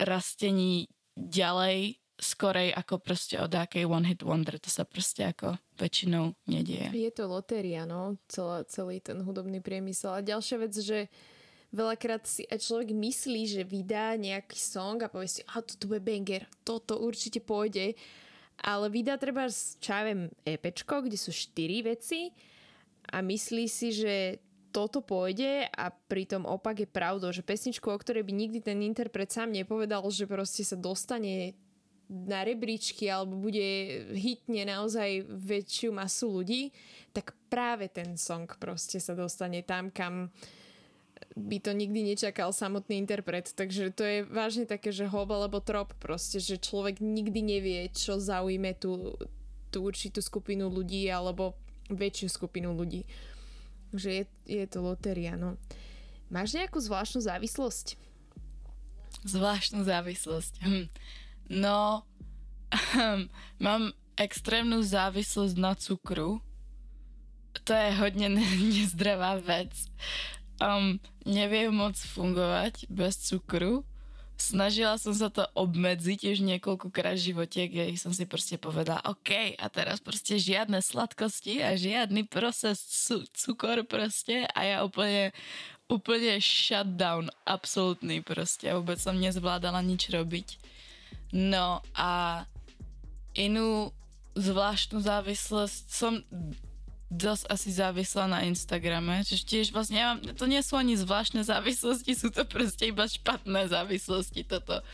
rastení 0.00 0.88
ďalej 1.14 2.00
skorej 2.18 2.74
ako 2.74 2.98
proste 2.98 3.38
od 3.38 3.54
akej 3.54 3.86
one 3.86 4.06
hit 4.10 4.26
wonder. 4.26 4.58
To 4.58 4.70
sa 4.70 4.82
proste 4.82 5.22
ako 5.22 5.54
väčšinou 5.78 6.34
nedieje. 6.50 6.90
Je 6.90 7.12
to 7.14 7.30
lotéria, 7.30 7.86
no, 7.86 8.18
celá, 8.26 8.66
celý 8.66 8.98
ten 8.98 9.22
hudobný 9.22 9.62
priemysel. 9.62 10.18
A 10.18 10.26
ďalšia 10.26 10.56
vec, 10.58 10.74
že 10.74 11.06
veľakrát 11.70 12.26
si 12.26 12.42
aj 12.50 12.58
človek 12.58 12.90
myslí, 12.90 13.42
že 13.46 13.62
vydá 13.62 14.18
nejaký 14.18 14.58
song 14.58 14.98
a 15.06 15.08
povie 15.08 15.30
si, 15.30 15.40
a 15.46 15.62
toto 15.62 15.86
bude 15.86 16.02
banger, 16.02 16.44
toto 16.66 16.98
určite 16.98 17.38
pôjde. 17.38 17.94
Ale 18.58 18.90
vydá 18.90 19.14
treba, 19.14 19.46
čo 19.54 19.90
ja 19.94 20.02
viem, 20.02 20.26
EPčko, 20.42 21.06
kde 21.06 21.14
sú 21.14 21.30
štyri 21.30 21.86
veci 21.86 22.34
a 23.14 23.22
myslí 23.22 23.64
si, 23.70 23.94
že 23.94 24.42
toto 24.74 25.00
pôjde 25.00 25.70
a 25.70 25.88
pritom 25.88 26.44
opak 26.44 26.82
je 26.82 26.88
pravdou, 26.90 27.30
že 27.30 27.46
pesničku, 27.46 27.88
o 27.88 27.96
ktorej 27.96 28.26
by 28.26 28.32
nikdy 28.34 28.58
ten 28.60 28.82
interpret 28.84 29.30
sám 29.30 29.54
nepovedal, 29.54 30.04
že 30.10 30.28
proste 30.28 30.66
sa 30.66 30.76
dostane 30.76 31.56
na 32.08 32.40
rebríčky 32.40 33.04
alebo 33.12 33.36
bude 33.36 33.60
hitne 34.16 34.64
naozaj 34.64 35.28
väčšiu 35.28 35.92
masu 35.92 36.40
ľudí, 36.40 36.72
tak 37.12 37.36
práve 37.52 37.92
ten 37.92 38.16
song 38.16 38.48
proste 38.56 38.96
sa 38.96 39.12
dostane 39.12 39.60
tam, 39.60 39.92
kam 39.92 40.32
by 41.36 41.58
to 41.60 41.76
nikdy 41.76 42.02
nečakal 42.02 42.50
samotný 42.50 42.98
interpret. 42.98 43.52
Takže 43.52 43.92
to 43.92 44.02
je 44.02 44.18
vážne 44.24 44.64
také, 44.64 44.90
že 44.90 45.10
hob 45.10 45.30
alebo 45.30 45.60
trop 45.60 45.92
proste, 46.00 46.40
že 46.40 46.56
človek 46.58 46.98
nikdy 47.04 47.40
nevie, 47.44 47.80
čo 47.92 48.16
zaujme 48.18 48.74
tú, 48.74 49.14
tú 49.68 49.84
určitú 49.84 50.24
skupinu 50.24 50.72
ľudí 50.72 51.06
alebo 51.12 51.54
väčšiu 51.92 52.28
skupinu 52.32 52.72
ľudí. 52.72 53.04
Že 53.92 54.10
je, 54.12 54.24
je 54.48 54.64
to 54.68 54.84
lotéria, 54.84 55.36
no. 55.36 55.56
Máš 56.28 56.52
nejakú 56.56 56.76
zvláštnu 56.76 57.24
závislosť? 57.24 57.96
Zvláštnu 59.24 59.80
závislosť. 59.84 60.52
Hm. 60.60 60.86
No, 61.48 62.04
mám 63.64 63.92
extrémnu 64.16 64.82
závislosť 64.82 65.56
na 65.56 65.74
cukru. 65.74 66.40
To 67.64 67.72
je 67.72 67.90
hodně 67.90 68.28
nezdravá 68.74 69.34
vec. 69.40 69.72
Um, 70.58 70.98
neviem 71.22 71.70
moc 71.70 71.94
fungovať 71.94 72.90
bez 72.90 73.14
cukru. 73.30 73.86
Snažila 74.38 74.94
som 75.02 75.10
sa 75.10 75.30
to 75.34 75.42
obmedziť 75.54 76.30
už 76.30 76.46
niekoľkokrát 76.46 77.18
v 77.18 77.26
živote, 77.34 77.58
kde 77.66 77.98
som 77.98 78.14
si 78.14 78.22
proste 78.22 78.54
povedala, 78.54 79.02
OK, 79.06 79.58
a 79.58 79.66
teraz 79.66 79.98
proste 79.98 80.38
žiadne 80.38 80.78
sladkosti 80.78 81.58
a 81.58 81.74
žiadny 81.74 82.22
proces 82.22 82.78
cu- 82.86 83.26
cukor 83.34 83.82
proste 83.82 84.46
a 84.46 84.60
ja 84.62 84.76
úplne, 84.86 85.34
úplne 85.90 86.38
shutdown, 86.38 87.34
absolútny 87.42 88.22
proste. 88.22 88.70
Vôbec 88.70 89.02
som 89.02 89.18
nezvládala 89.18 89.82
nič 89.82 90.06
robiť. 90.06 90.58
No 91.32 91.84
a 91.92 92.44
inú 93.36 93.92
zvláštnu 94.38 95.02
závislosť 95.02 95.84
som 95.90 96.22
dosť 97.08 97.44
asi 97.48 97.72
závislá 97.72 98.28
na 98.28 98.44
Instagrame, 98.44 99.24
čiže 99.24 99.44
tiež 99.48 99.66
vlastne 99.72 99.96
ja 99.96 100.06
mám, 100.12 100.20
to 100.36 100.44
nie 100.44 100.60
sú 100.60 100.76
ani 100.76 100.92
zvláštne 100.92 101.40
závislosti, 101.40 102.12
sú 102.12 102.28
to 102.28 102.44
proste 102.44 102.92
iba 102.92 103.08
špatné 103.08 103.72
závislosti 103.72 104.44
toto. 104.44 104.84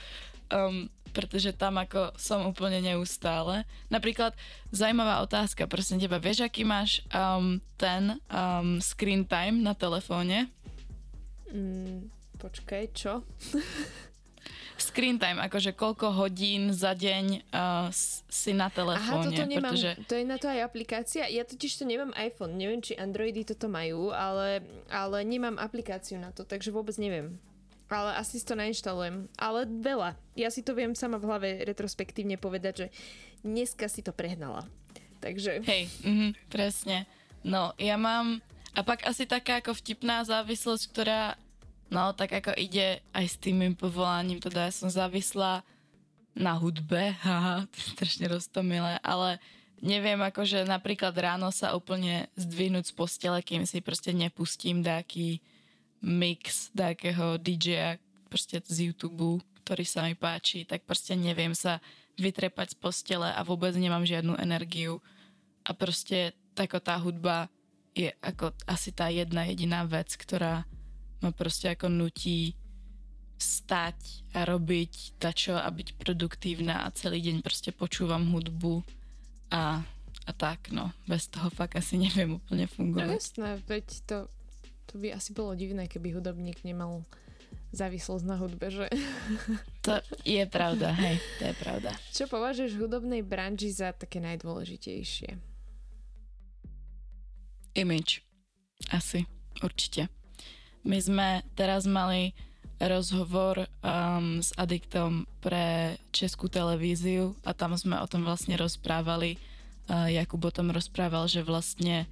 Um, 0.46 0.86
pretože 1.14 1.54
tam 1.54 1.78
ako 1.78 2.14
som 2.18 2.42
úplne 2.46 2.82
neustále. 2.82 3.62
Napríklad 3.86 4.34
zaujímavá 4.74 5.22
otázka, 5.22 5.70
prosím 5.70 6.02
teba, 6.02 6.18
vieš, 6.18 6.42
aký 6.42 6.66
máš 6.66 7.06
um, 7.14 7.62
ten 7.78 8.18
um, 8.30 8.82
screen 8.82 9.22
time 9.22 9.62
na 9.62 9.78
telefóne? 9.78 10.50
Mm, 11.54 12.10
počkaj, 12.38 12.84
čo? 12.94 13.22
screen 14.84 15.16
time, 15.16 15.40
akože 15.40 15.72
koľko 15.72 16.12
hodín 16.12 16.76
za 16.76 16.92
deň 16.92 17.48
uh, 17.48 17.88
si 18.28 18.52
na 18.52 18.68
telefóne. 18.68 19.24
Aha, 19.24 19.32
toto 19.32 19.44
nemám, 19.48 19.72
pretože... 19.72 19.90
to 20.04 20.14
je 20.20 20.24
na 20.28 20.36
to 20.36 20.46
aj 20.52 20.60
aplikácia. 20.60 21.24
Ja 21.32 21.48
totiž 21.48 21.80
to 21.80 21.88
nemám 21.88 22.12
iPhone, 22.20 22.60
neviem, 22.60 22.84
či 22.84 22.92
Androidy 23.00 23.48
toto 23.48 23.72
majú, 23.72 24.12
ale, 24.12 24.60
ale 24.92 25.24
nemám 25.24 25.56
aplikáciu 25.56 26.20
na 26.20 26.30
to, 26.36 26.44
takže 26.44 26.68
vôbec 26.68 26.94
neviem. 27.00 27.40
Ale 27.88 28.16
asi 28.16 28.40
si 28.40 28.44
to 28.44 28.58
nainštalujem. 28.58 29.28
Ale 29.38 29.68
veľa. 29.68 30.18
Ja 30.34 30.48
si 30.50 30.64
to 30.66 30.74
viem 30.74 30.96
sama 30.96 31.20
v 31.20 31.28
hlave 31.30 31.48
retrospektívne 31.62 32.40
povedať, 32.40 32.74
že 32.74 32.86
dneska 33.44 33.86
si 33.86 34.02
to 34.02 34.10
prehnala. 34.10 34.66
Takže... 35.20 35.62
Hej, 35.64 35.88
mm, 36.02 36.30
presne. 36.52 37.08
No, 37.44 37.72
ja 37.80 37.96
mám... 37.96 38.40
A 38.74 38.82
pak 38.82 39.06
asi 39.06 39.22
taká 39.22 39.62
ako 39.62 39.78
vtipná 39.78 40.26
závislosť, 40.26 40.84
ktorá 40.90 41.38
No, 41.92 42.12
tak 42.16 42.32
ako 42.32 42.56
ide 42.56 43.04
aj 43.12 43.26
s 43.28 43.36
tým 43.36 43.60
mým 43.60 43.74
povolaním, 43.76 44.40
teda 44.40 44.68
ja 44.68 44.72
som 44.72 44.88
závislá 44.88 45.62
na 46.34 46.52
hudbe, 46.58 47.14
haha, 47.26 47.68
to 47.70 47.76
je 47.78 47.86
strašne 47.94 48.26
roztomilé, 48.28 48.98
ale 49.04 49.38
neviem 49.84 50.18
akože 50.18 50.64
napríklad 50.64 51.14
ráno 51.14 51.52
sa 51.52 51.76
úplne 51.76 52.26
zdvihnúť 52.34 52.90
z 52.90 52.94
postele, 52.96 53.38
kým 53.44 53.68
si 53.68 53.84
proste 53.84 54.10
nepustím 54.10 54.80
nejaký 54.80 55.44
mix 56.04 56.68
nejakého 56.76 57.40
DJ 57.40 57.96
proste 58.28 58.60
z 58.60 58.92
YouTube, 58.92 59.40
ktorý 59.64 59.84
sa 59.88 60.04
mi 60.04 60.12
páči, 60.12 60.68
tak 60.68 60.84
proste 60.84 61.16
neviem 61.16 61.56
sa 61.56 61.80
vytrepať 62.20 62.74
z 62.74 62.76
postele 62.76 63.28
a 63.32 63.40
vôbec 63.40 63.72
nemám 63.74 64.04
žiadnu 64.04 64.36
energiu. 64.36 65.00
A 65.64 65.72
proste 65.72 66.36
tako 66.52 66.78
tá 66.78 67.00
hudba 67.00 67.48
je 67.96 68.12
ako 68.20 68.52
asi 68.68 68.92
tá 68.92 69.08
jedna 69.08 69.48
jediná 69.48 69.86
vec, 69.88 70.12
ktorá 70.18 70.68
ma 71.24 71.32
proste 71.32 71.72
ako 71.72 71.88
nutí 71.88 72.52
stať 73.40 74.28
a 74.36 74.44
robiť 74.44 75.16
tačo 75.16 75.56
a 75.56 75.66
byť 75.72 75.96
produktívna 75.96 76.84
a 76.84 76.92
celý 76.92 77.24
deň 77.24 77.40
proste 77.40 77.72
počúvam 77.72 78.30
hudbu 78.30 78.84
a, 79.50 79.80
a 80.28 80.30
tak, 80.36 80.70
no. 80.70 80.92
Bez 81.08 81.32
toho 81.32 81.48
fakt 81.48 81.80
asi 81.80 81.96
neviem 81.96 82.36
úplne 82.36 82.68
fungovať. 82.68 83.08
No 83.08 83.16
jasné, 83.16 83.48
veď 83.64 83.86
to, 84.04 84.16
to 84.88 84.94
by 85.00 85.16
asi 85.16 85.32
bolo 85.32 85.56
divné, 85.56 85.88
keby 85.88 86.14
hudobník 86.14 86.62
nemal 86.62 87.02
závislosť 87.74 88.24
na 88.24 88.36
hudbe, 88.38 88.70
že? 88.70 88.86
To 89.84 90.00
je 90.24 90.40
pravda, 90.48 90.96
hej, 90.96 91.20
to 91.36 91.52
je 91.52 91.54
pravda. 91.60 91.92
Čo 92.08 92.24
považuješ 92.24 92.72
v 92.72 92.88
hudobnej 92.88 93.20
branži 93.20 93.68
za 93.68 93.92
také 93.92 94.16
najdôležitejšie? 94.16 95.36
Image. 97.76 98.24
Asi, 98.88 99.28
určite. 99.60 100.08
My 100.84 101.00
sme 101.00 101.28
teraz 101.56 101.88
mali 101.88 102.36
rozhovor 102.76 103.64
um, 103.80 104.44
s 104.44 104.52
Adiktom 104.60 105.24
pre 105.40 105.96
Českú 106.12 106.52
televíziu 106.52 107.32
a 107.40 107.56
tam 107.56 107.72
sme 107.72 107.96
o 107.96 108.06
tom 108.06 108.28
vlastne 108.28 108.60
rozprávali. 108.60 109.40
Uh, 109.88 110.12
Jakub 110.12 110.44
o 110.44 110.52
tom 110.52 110.68
rozprával, 110.68 111.24
že 111.24 111.40
vlastne, 111.40 112.04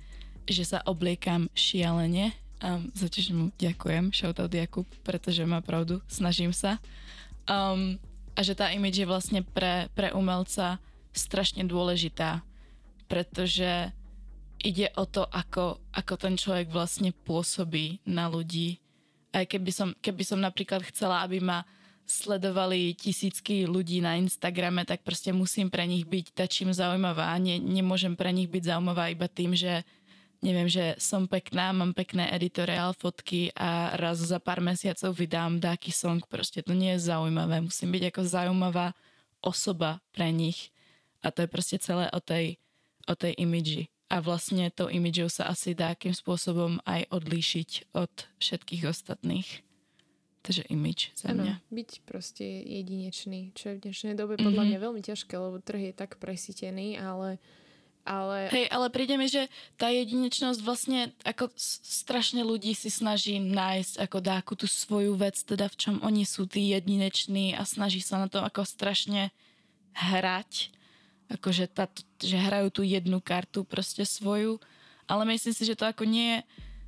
že 0.49 0.65
sa 0.65 0.81
obliekam 0.89 1.53
šialene. 1.53 2.33
Um, 2.63 2.89
za 2.97 3.11
čo 3.13 3.21
mu 3.35 3.53
ďakujem, 3.61 4.15
shoutout 4.15 4.55
Jakub, 4.55 4.89
pretože 5.05 5.43
má 5.45 5.61
pravdu, 5.61 6.01
snažím 6.09 6.55
sa. 6.55 6.81
Um, 7.45 8.01
a 8.33 8.41
že 8.41 8.57
tá 8.57 8.73
image 8.73 9.03
je 9.03 9.11
vlastne 9.11 9.45
pre, 9.45 9.93
pre 9.93 10.15
umelca 10.17 10.81
strašne 11.13 11.69
dôležitá, 11.69 12.41
pretože 13.11 13.93
ide 14.63 14.89
o 14.95 15.05
to, 15.05 15.27
ako, 15.27 15.83
ako 15.93 16.15
ten 16.17 16.35
človek 16.39 16.71
vlastne 16.71 17.11
pôsobí 17.11 18.01
na 18.07 18.31
ľudí. 18.31 18.79
Aj 19.35 19.45
keby 19.45 19.71
som, 19.75 19.89
keby 19.99 20.23
som 20.23 20.39
napríklad 20.39 20.87
chcela, 20.89 21.27
aby 21.27 21.43
ma 21.43 21.67
sledovali 22.07 22.95
tisícky 22.95 23.67
ľudí 23.67 24.03
na 24.03 24.19
Instagrame, 24.19 24.83
tak 24.87 25.07
proste 25.07 25.31
musím 25.31 25.71
pre 25.71 25.87
nich 25.87 26.07
byť 26.07 26.35
tačím 26.35 26.71
zaujímavá. 26.75 27.31
Nie, 27.39 27.59
nemôžem 27.59 28.15
pre 28.15 28.31
nich 28.35 28.51
byť 28.51 28.75
zaujímavá 28.75 29.11
iba 29.11 29.27
tým, 29.31 29.55
že 29.55 29.87
neviem, 30.43 30.67
že 30.67 30.99
som 30.99 31.31
pekná, 31.31 31.71
mám 31.71 31.95
pekné 31.95 32.31
editoriál 32.35 32.93
fotky 32.99 33.55
a 33.55 33.95
raz 33.95 34.19
za 34.19 34.43
pár 34.43 34.59
mesiacov 34.59 35.15
vydám 35.15 35.63
dáky 35.63 35.95
song. 35.95 36.23
Proste 36.27 36.61
to 36.61 36.75
nie 36.75 36.99
je 36.99 37.07
zaujímavé. 37.15 37.63
Musím 37.63 37.95
byť 37.95 38.11
ako 38.11 38.21
zaujímavá 38.27 38.87
osoba 39.39 40.03
pre 40.11 40.35
nich. 40.35 40.75
A 41.23 41.31
to 41.31 41.47
je 41.47 41.49
proste 41.49 41.79
celé 41.79 42.11
o 42.11 42.19
tej, 42.19 42.59
o 43.07 43.15
tej 43.15 43.39
imidži 43.39 43.92
a 44.13 44.21
vlastne 44.21 44.69
tou 44.69 44.93
imidžou 44.93 45.33
sa 45.33 45.49
asi 45.49 45.73
dá 45.73 45.97
akým 45.97 46.13
spôsobom 46.13 46.85
aj 46.85 47.09
odlíšiť 47.09 47.97
od 47.97 48.13
všetkých 48.37 48.85
ostatných. 48.85 49.65
Takže 50.45 50.69
imidž 50.69 51.17
za 51.17 51.33
mňa. 51.33 51.55
Ano, 51.57 51.71
byť 51.73 51.91
proste 52.05 52.45
jedinečný, 52.45 53.57
čo 53.57 53.73
je 53.73 53.79
v 53.79 53.83
dnešnej 53.89 54.15
dobe 54.19 54.37
podľa 54.37 54.69
mm-hmm. 54.69 54.69
mňa 54.75 54.85
veľmi 54.85 55.03
ťažké, 55.07 55.33
lebo 55.39 55.63
trh 55.63 55.81
je 55.89 55.95
tak 55.97 56.21
presítený, 56.21 57.01
ale 57.01 57.41
ale... 58.03 58.51
Hej, 58.51 58.67
ale 58.75 58.91
príde 58.91 59.15
mi, 59.15 59.31
že 59.31 59.47
tá 59.79 59.87
jedinečnosť 59.87 60.59
vlastne 60.67 61.15
ako 61.23 61.55
strašne 61.55 62.43
ľudí 62.43 62.75
si 62.75 62.91
snaží 62.91 63.39
nájsť 63.39 64.03
ako 64.03 64.19
dáku 64.19 64.53
tú 64.59 64.67
svoju 64.67 65.15
vec, 65.15 65.39
teda 65.39 65.71
v 65.71 65.79
čom 65.79 65.97
oni 66.03 66.27
sú 66.27 66.51
tí 66.51 66.75
jedineční 66.75 67.55
a 67.55 67.63
snaží 67.63 68.03
sa 68.03 68.19
na 68.19 68.27
to 68.27 68.43
ako 68.43 68.67
strašne 68.67 69.31
hrať 69.95 70.75
akože 71.31 71.71
tá, 71.71 71.87
že 72.19 72.39
hrajú 72.39 72.69
tú 72.71 72.83
jednu 72.83 73.23
kartu 73.23 73.63
proste 73.63 74.07
svoju, 74.07 74.59
ale 75.07 75.23
myslím 75.31 75.55
si, 75.55 75.63
že 75.67 75.79
to 75.79 75.87
ako 75.87 76.07
nie 76.07 76.39
je 76.39 76.41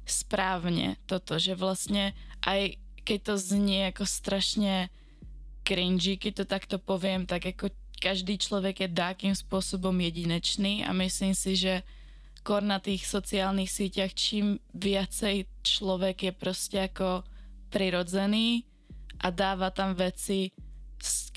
správne 0.05 1.01
toto, 1.09 1.37
že 1.41 1.57
vlastne 1.57 2.13
aj 2.45 2.77
keď 3.05 3.19
to 3.21 3.35
znie 3.37 3.81
ako 3.93 4.05
strašne 4.09 4.89
cringy, 5.65 6.17
keď 6.17 6.33
to 6.41 6.45
takto 6.45 6.77
poviem, 6.81 7.29
tak 7.29 7.45
ako 7.53 7.73
každý 8.01 8.37
človek 8.37 8.85
je 8.85 8.89
dákým 8.93 9.33
spôsobom 9.33 9.97
jedinečný 9.97 10.85
a 10.85 10.93
myslím 10.93 11.33
si, 11.33 11.57
že 11.57 11.81
kor 12.45 12.61
na 12.61 12.77
tých 12.77 13.09
sociálnych 13.09 13.73
sieťach 13.73 14.13
čím 14.13 14.61
viacej 14.77 15.49
človek 15.65 16.29
je 16.29 16.33
proste 16.37 16.79
ako 16.93 17.25
prirodzený 17.73 18.69
a 19.25 19.33
dáva 19.33 19.73
tam 19.73 19.97
veci, 19.97 20.53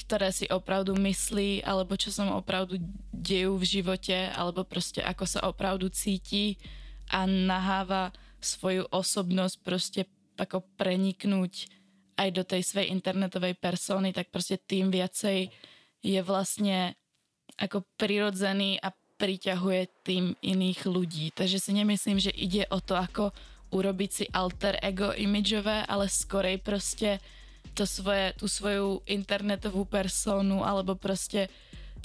ktoré 0.08 0.32
si 0.32 0.47
opravdu 0.47 0.95
myslí, 0.95 1.68
alebo 1.68 1.99
čo 1.99 2.16
sa 2.16 2.24
mu 2.24 2.39
opravdu 2.39 2.80
dejú 3.12 3.60
v 3.60 3.68
živote, 3.68 4.32
alebo 4.32 4.64
proste 4.64 5.03
ako 5.03 5.28
sa 5.28 5.43
opravdu 5.43 5.91
cíti 5.91 6.55
a 7.12 7.28
naháva 7.28 8.16
svoju 8.39 8.88
osobnosť 8.88 9.55
proste 9.68 10.01
ako 10.39 10.64
preniknúť 10.80 11.68
aj 12.16 12.30
do 12.32 12.43
tej 12.47 12.64
svojej 12.64 12.89
internetovej 12.95 13.60
persony, 13.60 14.16
tak 14.16 14.32
proste 14.32 14.55
tým 14.55 14.89
viacej 14.89 15.51
je 16.01 16.20
vlastne 16.24 16.95
ako 17.60 17.84
prirodzený 17.99 18.80
a 18.80 18.95
priťahuje 19.18 20.08
tým 20.08 20.39
iných 20.39 20.88
ľudí. 20.88 21.34
Takže 21.34 21.60
si 21.60 21.72
nemyslím, 21.74 22.22
že 22.22 22.32
ide 22.32 22.64
o 22.70 22.80
to, 22.80 22.95
ako 22.95 23.34
urobiť 23.74 24.10
si 24.14 24.26
alter 24.32 24.80
ego 24.80 25.12
imidžové, 25.12 25.84
ale 25.84 26.08
skorej 26.08 26.62
proste 26.64 27.20
to 27.78 27.86
svoje, 27.86 28.34
tú 28.34 28.49
svoju 28.49 29.05
internetovú 29.05 29.86
personu 29.86 30.65
alebo 30.65 30.97
proste 30.97 31.45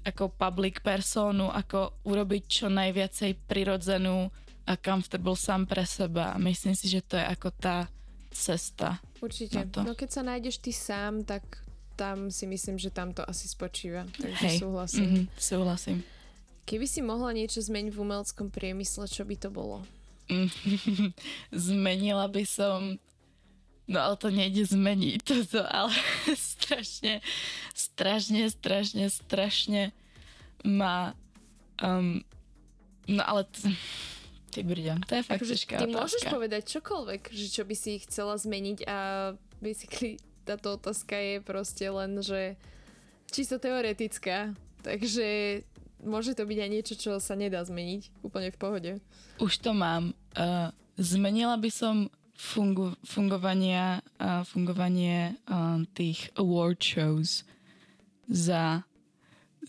ako 0.04 0.28
public 0.36 0.84
personu, 0.84 1.48
ako 1.48 2.04
urobiť 2.04 2.42
čo 2.44 2.66
najviacej 2.68 3.48
prirodzenú 3.48 4.28
a 4.68 4.76
comfortable 4.76 5.34
sám 5.34 5.64
pre 5.64 5.88
seba. 5.88 6.36
Myslím 6.36 6.76
si, 6.76 6.92
že 6.92 7.00
to 7.00 7.16
je 7.16 7.24
ako 7.24 7.48
tá 7.56 7.88
cesta. 8.28 9.00
Určite. 9.22 9.64
No 9.80 9.96
keď 9.96 10.10
sa 10.10 10.22
nájdeš 10.26 10.60
ty 10.60 10.74
sám, 10.74 11.24
tak 11.24 11.42
tam 11.94 12.28
si 12.28 12.44
myslím, 12.50 12.76
že 12.76 12.90
tam 12.90 13.14
to 13.14 13.22
asi 13.22 13.46
spočíva. 13.46 14.04
Takže 14.18 14.46
Hej. 14.48 14.58
súhlasím. 14.58 15.06
Mm-hmm, 15.06 15.26
súhlasím. 15.38 15.98
Keby 16.62 16.86
si 16.86 17.00
mohla 17.02 17.30
niečo 17.34 17.62
zmeniť 17.62 17.92
v 17.94 18.02
umeleckom 18.02 18.48
priemysle, 18.50 19.06
čo 19.06 19.22
by 19.22 19.36
to 19.38 19.48
bolo? 19.50 19.82
Zmenila 21.52 22.26
by 22.30 22.44
som 22.46 22.96
No 23.92 24.00
ale 24.00 24.16
to 24.16 24.32
nejde 24.32 24.64
zmeniť 24.64 25.20
toto, 25.20 25.60
ale 25.68 25.92
strašne, 26.32 27.20
strašne, 27.76 28.48
strašne, 28.48 29.04
strašne 29.12 29.82
má 30.64 31.12
um, 31.84 32.24
no 33.04 33.22
ale 33.26 33.44
t- 33.52 33.76
ty 34.54 34.64
brďa, 34.64 35.02
to 35.04 35.20
je 35.20 35.22
fakt 35.22 35.40
Akože 35.42 35.54
ty 35.60 35.74
otázka. 35.76 35.98
môžeš 36.00 36.22
povedať 36.30 36.62
čokoľvek, 36.78 37.22
že 37.32 37.46
čo 37.52 37.62
by 37.68 37.74
si 37.76 38.00
chcela 38.04 38.34
zmeniť 38.38 38.78
a 38.88 38.98
basically 39.60 40.16
táto 40.48 40.74
otázka 40.74 41.14
je 41.14 41.36
proste 41.44 41.86
len, 41.86 42.18
že 42.18 42.58
čisto 43.30 43.62
teoretická. 43.62 44.54
Takže 44.82 45.62
môže 46.02 46.34
to 46.34 46.42
byť 46.42 46.58
aj 46.58 46.70
niečo, 46.70 46.94
čo 46.98 47.10
sa 47.22 47.38
nedá 47.38 47.62
zmeniť 47.62 48.26
úplne 48.26 48.50
v 48.50 48.58
pohode. 48.58 48.92
Už 49.38 49.62
to 49.62 49.70
mám. 49.70 50.10
Uh, 50.34 50.74
zmenila 50.98 51.54
by 51.54 51.70
som 51.70 52.10
fungu, 52.36 52.96
fungovania, 53.04 54.00
uh, 54.18 54.42
fungovanie 54.42 55.36
uh, 55.46 55.84
tých 55.92 56.32
award 56.36 56.80
shows 56.80 57.44
za, 58.28 58.82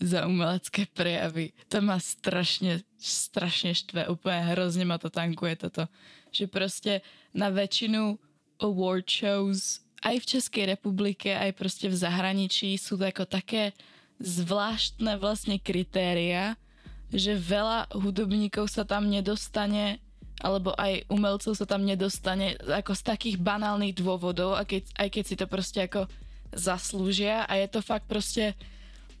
za 0.00 0.26
umelecké 0.26 0.88
prejavy. 0.90 1.52
To 1.70 1.84
ma 1.84 2.00
strašne, 2.00 2.82
strašne 2.98 3.76
štve. 3.76 4.08
Úplne 4.08 4.42
hrozne 4.56 4.84
ma 4.88 4.96
to 4.96 5.12
tankuje 5.12 5.60
toto. 5.60 5.86
Že 6.34 6.44
proste 6.50 6.92
na 7.30 7.52
väčšinu 7.52 8.18
award 8.62 9.06
shows 9.06 9.84
aj 10.04 10.20
v 10.20 10.28
Českej 10.36 10.64
republike, 10.76 11.32
aj 11.32 11.56
proste 11.56 11.88
v 11.88 11.96
zahraničí 11.96 12.76
sú 12.76 13.00
to 13.00 13.08
ako 13.08 13.24
také 13.24 13.72
zvláštne 14.20 15.16
vlastne 15.16 15.56
kritéria, 15.56 16.60
že 17.08 17.34
veľa 17.34 17.88
hudobníkov 17.94 18.68
sa 18.68 18.84
tam 18.84 19.08
nedostane 19.08 20.04
alebo 20.42 20.74
aj 20.74 21.06
umelcov 21.06 21.54
sa 21.54 21.66
tam 21.66 21.86
nedostane 21.86 22.58
ako 22.58 22.92
z 22.94 23.02
takých 23.06 23.36
banálnych 23.38 23.94
dôvodov, 23.94 24.58
a 24.58 24.66
keď, 24.66 24.90
aj 24.98 25.08
keď 25.10 25.24
si 25.24 25.34
to 25.38 25.46
proste 25.46 25.80
ako 25.86 26.10
zaslúžia 26.54 27.46
a 27.46 27.58
je 27.58 27.68
to 27.70 27.80
fakt 27.82 28.06
proste 28.06 28.54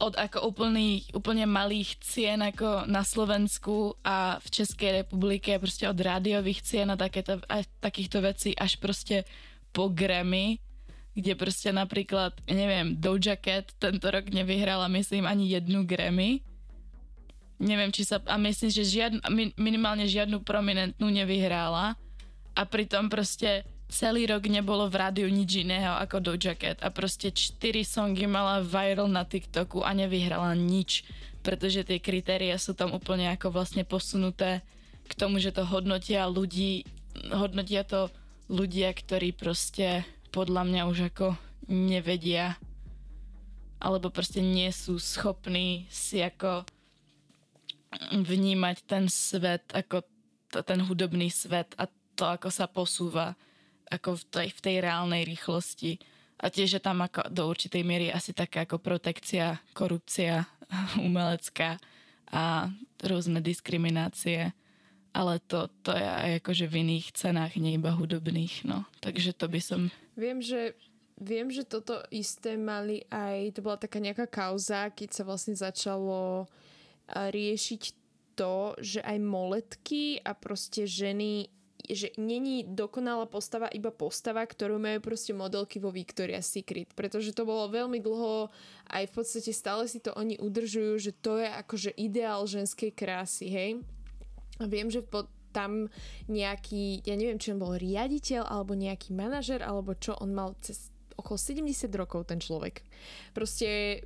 od 0.02 0.18
ako 0.18 0.50
úplný, 0.50 1.06
úplne 1.14 1.46
malých 1.46 2.02
cien 2.02 2.42
ako 2.42 2.86
na 2.90 3.06
Slovensku 3.06 3.94
a 4.02 4.42
v 4.42 4.48
Českej 4.50 4.90
republike, 5.06 5.54
proste 5.62 5.86
od 5.86 5.94
rádiových 5.94 6.66
cien 6.66 6.90
a, 6.90 6.98
takéto, 6.98 7.38
a 7.46 7.62
takýchto 7.78 8.18
vecí 8.18 8.50
až 8.58 8.78
proste 8.82 9.22
po 9.70 9.90
Grammy, 9.90 10.58
kde 11.14 11.38
proste 11.38 11.70
napríklad, 11.70 12.34
neviem, 12.50 12.98
Doja 12.98 13.38
Cat 13.38 13.70
tento 13.78 14.10
rok 14.10 14.34
nevyhrala, 14.34 14.90
myslím, 14.90 15.30
ani 15.30 15.54
jednu 15.54 15.86
Grammy. 15.86 16.42
Neviem, 17.62 17.94
či 17.94 18.02
sa, 18.02 18.18
a 18.26 18.34
myslím, 18.36 18.70
že 18.70 18.82
žiadn, 18.82 19.18
minimálne 19.54 20.04
žiadnu 20.04 20.42
prominentnú 20.42 21.06
nevyhrála. 21.06 21.94
A 22.54 22.62
pritom 22.66 23.06
proste 23.10 23.66
celý 23.90 24.26
rok 24.26 24.46
nebolo 24.50 24.90
v 24.90 24.98
rádiu 24.98 25.28
nič 25.30 25.62
iného 25.62 25.94
ako 25.98 26.18
Doja 26.22 26.58
Cat. 26.58 26.82
A 26.82 26.90
proste 26.90 27.30
4 27.30 27.86
songy 27.86 28.26
mala 28.26 28.58
viral 28.62 29.06
na 29.06 29.22
TikToku 29.22 29.86
a 29.86 29.94
nevyhrala 29.94 30.54
nič, 30.58 31.06
pretože 31.46 31.86
tie 31.86 32.02
kritéria 32.02 32.58
sú 32.58 32.74
tam 32.74 32.94
úplne 32.94 33.30
ako 33.30 33.54
vlastne 33.54 33.86
posunuté 33.86 34.66
k 35.04 35.12
tomu, 35.14 35.38
že 35.38 35.54
to 35.54 35.62
hodnotia 35.62 36.26
ľudí, 36.26 36.88
hodnotia 37.30 37.84
to 37.84 38.08
ľudia, 38.48 38.90
ktorí 38.90 39.36
proste 39.36 40.02
podľa 40.34 40.66
mňa 40.66 40.82
už 40.90 40.98
ako 41.14 41.38
nevedia 41.70 42.58
alebo 43.84 44.08
proste 44.08 44.40
nie 44.40 44.72
sú 44.72 44.96
schopní 44.96 45.84
si 45.92 46.24
ako 46.24 46.64
vnímať 48.10 48.76
ten 48.86 49.04
svet 49.10 49.70
ako 49.74 50.02
ten 50.62 50.80
hudobný 50.86 51.30
svet 51.34 51.74
a 51.74 51.90
to, 52.14 52.24
ako 52.30 52.48
sa 52.52 52.70
posúva 52.70 53.34
ako 53.90 54.22
v 54.22 54.24
tej, 54.30 54.48
v 54.54 54.60
tej 54.62 54.76
reálnej 54.86 55.22
rýchlosti. 55.26 55.98
A 56.38 56.50
tiež 56.50 56.78
je 56.78 56.82
tam 56.82 57.02
ako 57.02 57.26
do 57.30 57.46
určitej 57.50 57.82
miery 57.82 58.06
asi 58.10 58.30
taká 58.30 58.62
ako 58.66 58.78
protekcia, 58.78 59.58
korupcia 59.74 60.46
umelecká 61.06 61.78
a 62.30 62.70
rôzne 63.02 63.42
diskriminácie. 63.42 64.54
Ale 65.14 65.38
to, 65.46 65.70
to 65.86 65.94
je 65.94 66.02
aj 66.02 66.30
akože 66.42 66.66
v 66.66 66.74
iných 66.86 67.14
cenách, 67.14 67.54
nie 67.54 67.78
iba 67.78 67.94
hudobných, 67.94 68.66
no. 68.66 68.82
Takže 68.98 69.30
to 69.38 69.46
by 69.46 69.62
som... 69.62 69.94
Viem, 70.18 70.42
že 70.42 70.74
Viem, 71.14 71.46
že 71.46 71.62
toto 71.62 72.02
isté 72.10 72.58
mali 72.58 73.06
aj, 73.06 73.54
to 73.54 73.62
bola 73.62 73.78
taká 73.78 74.02
nejaká 74.02 74.26
kauza, 74.26 74.90
keď 74.90 75.14
sa 75.14 75.22
vlastne 75.22 75.54
začalo 75.54 76.50
riešiť 77.10 77.82
to, 78.34 78.74
že 78.82 79.00
aj 79.04 79.18
moletky 79.22 80.18
a 80.20 80.34
proste 80.34 80.88
ženy 80.88 81.52
že 81.84 82.16
není 82.16 82.64
dokonalá 82.64 83.28
postava 83.28 83.68
iba 83.68 83.92
postava, 83.92 84.40
ktorú 84.40 84.80
majú 84.80 85.04
proste 85.04 85.36
modelky 85.36 85.76
vo 85.76 85.92
Victoria's 85.92 86.48
Secret, 86.48 86.88
pretože 86.96 87.36
to 87.36 87.44
bolo 87.44 87.68
veľmi 87.68 88.00
dlho, 88.00 88.48
aj 88.88 89.04
v 89.04 89.12
podstate 89.12 89.52
stále 89.52 89.84
si 89.84 90.00
to 90.00 90.16
oni 90.16 90.40
udržujú, 90.40 90.96
že 90.96 91.12
to 91.12 91.44
je 91.44 91.48
akože 91.48 91.92
ideál 92.00 92.48
ženskej 92.48 92.88
krásy, 92.88 93.52
hej. 93.52 93.70
A 94.56 94.64
viem, 94.64 94.88
že 94.88 95.04
po, 95.04 95.28
tam 95.52 95.92
nejaký, 96.24 97.04
ja 97.04 97.20
neviem, 97.20 97.36
či 97.36 97.52
on 97.52 97.60
bol 97.60 97.76
riaditeľ, 97.76 98.48
alebo 98.48 98.72
nejaký 98.72 99.12
manažer, 99.12 99.60
alebo 99.60 99.92
čo, 99.92 100.16
on 100.16 100.32
mal 100.32 100.56
cez 100.64 100.88
okolo 101.20 101.36
70 101.36 101.68
rokov 101.94 102.32
ten 102.32 102.40
človek. 102.40 102.80
Proste 103.36 104.00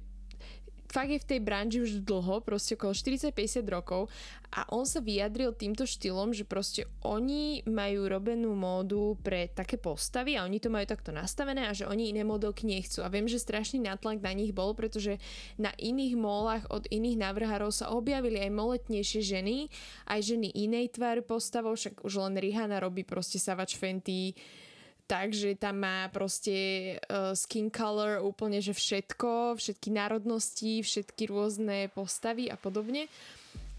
fakt 0.88 1.12
je 1.12 1.20
v 1.20 1.28
tej 1.36 1.40
branži 1.44 1.78
už 1.84 2.02
dlho, 2.02 2.40
proste 2.40 2.74
okolo 2.74 2.96
40-50 2.96 3.62
rokov 3.68 4.08
a 4.48 4.64
on 4.72 4.88
sa 4.88 5.04
vyjadril 5.04 5.52
týmto 5.52 5.84
štýlom, 5.84 6.32
že 6.32 6.48
proste 6.48 6.88
oni 7.04 7.60
majú 7.68 8.08
robenú 8.08 8.56
módu 8.56 9.20
pre 9.20 9.52
také 9.52 9.76
postavy 9.76 10.40
a 10.40 10.48
oni 10.48 10.56
to 10.56 10.72
majú 10.72 10.88
takto 10.88 11.12
nastavené 11.12 11.68
a 11.68 11.76
že 11.76 11.84
oni 11.84 12.16
iné 12.16 12.24
modelky 12.24 12.64
nechcú. 12.64 13.04
A 13.04 13.12
viem, 13.12 13.28
že 13.28 13.36
strašný 13.36 13.84
nátlak 13.84 14.24
na 14.24 14.32
nich 14.32 14.56
bol, 14.56 14.72
pretože 14.72 15.20
na 15.60 15.68
iných 15.76 16.16
molách 16.16 16.64
od 16.72 16.88
iných 16.88 17.20
návrhárov 17.20 17.68
sa 17.68 17.92
objavili 17.92 18.40
aj 18.40 18.56
moletnejšie 18.56 19.20
ženy, 19.20 19.68
aj 20.08 20.20
ženy 20.32 20.48
inej 20.56 20.96
tvary 20.96 21.20
postavou, 21.20 21.76
však 21.76 22.00
už 22.08 22.12
len 22.16 22.40
Rihanna 22.40 22.80
robí 22.80 23.04
proste 23.04 23.36
Savage 23.36 23.76
Fenty, 23.76 24.32
takže 25.08 25.56
tam 25.56 25.80
má 25.82 26.12
proste 26.12 26.52
uh, 27.08 27.32
skin 27.32 27.72
color 27.72 28.20
úplne, 28.20 28.60
že 28.60 28.76
všetko, 28.76 29.56
všetky 29.56 29.88
národnosti, 29.88 30.84
všetky 30.84 31.32
rôzne 31.32 31.88
postavy 31.96 32.52
a 32.52 32.60
podobne. 32.60 33.08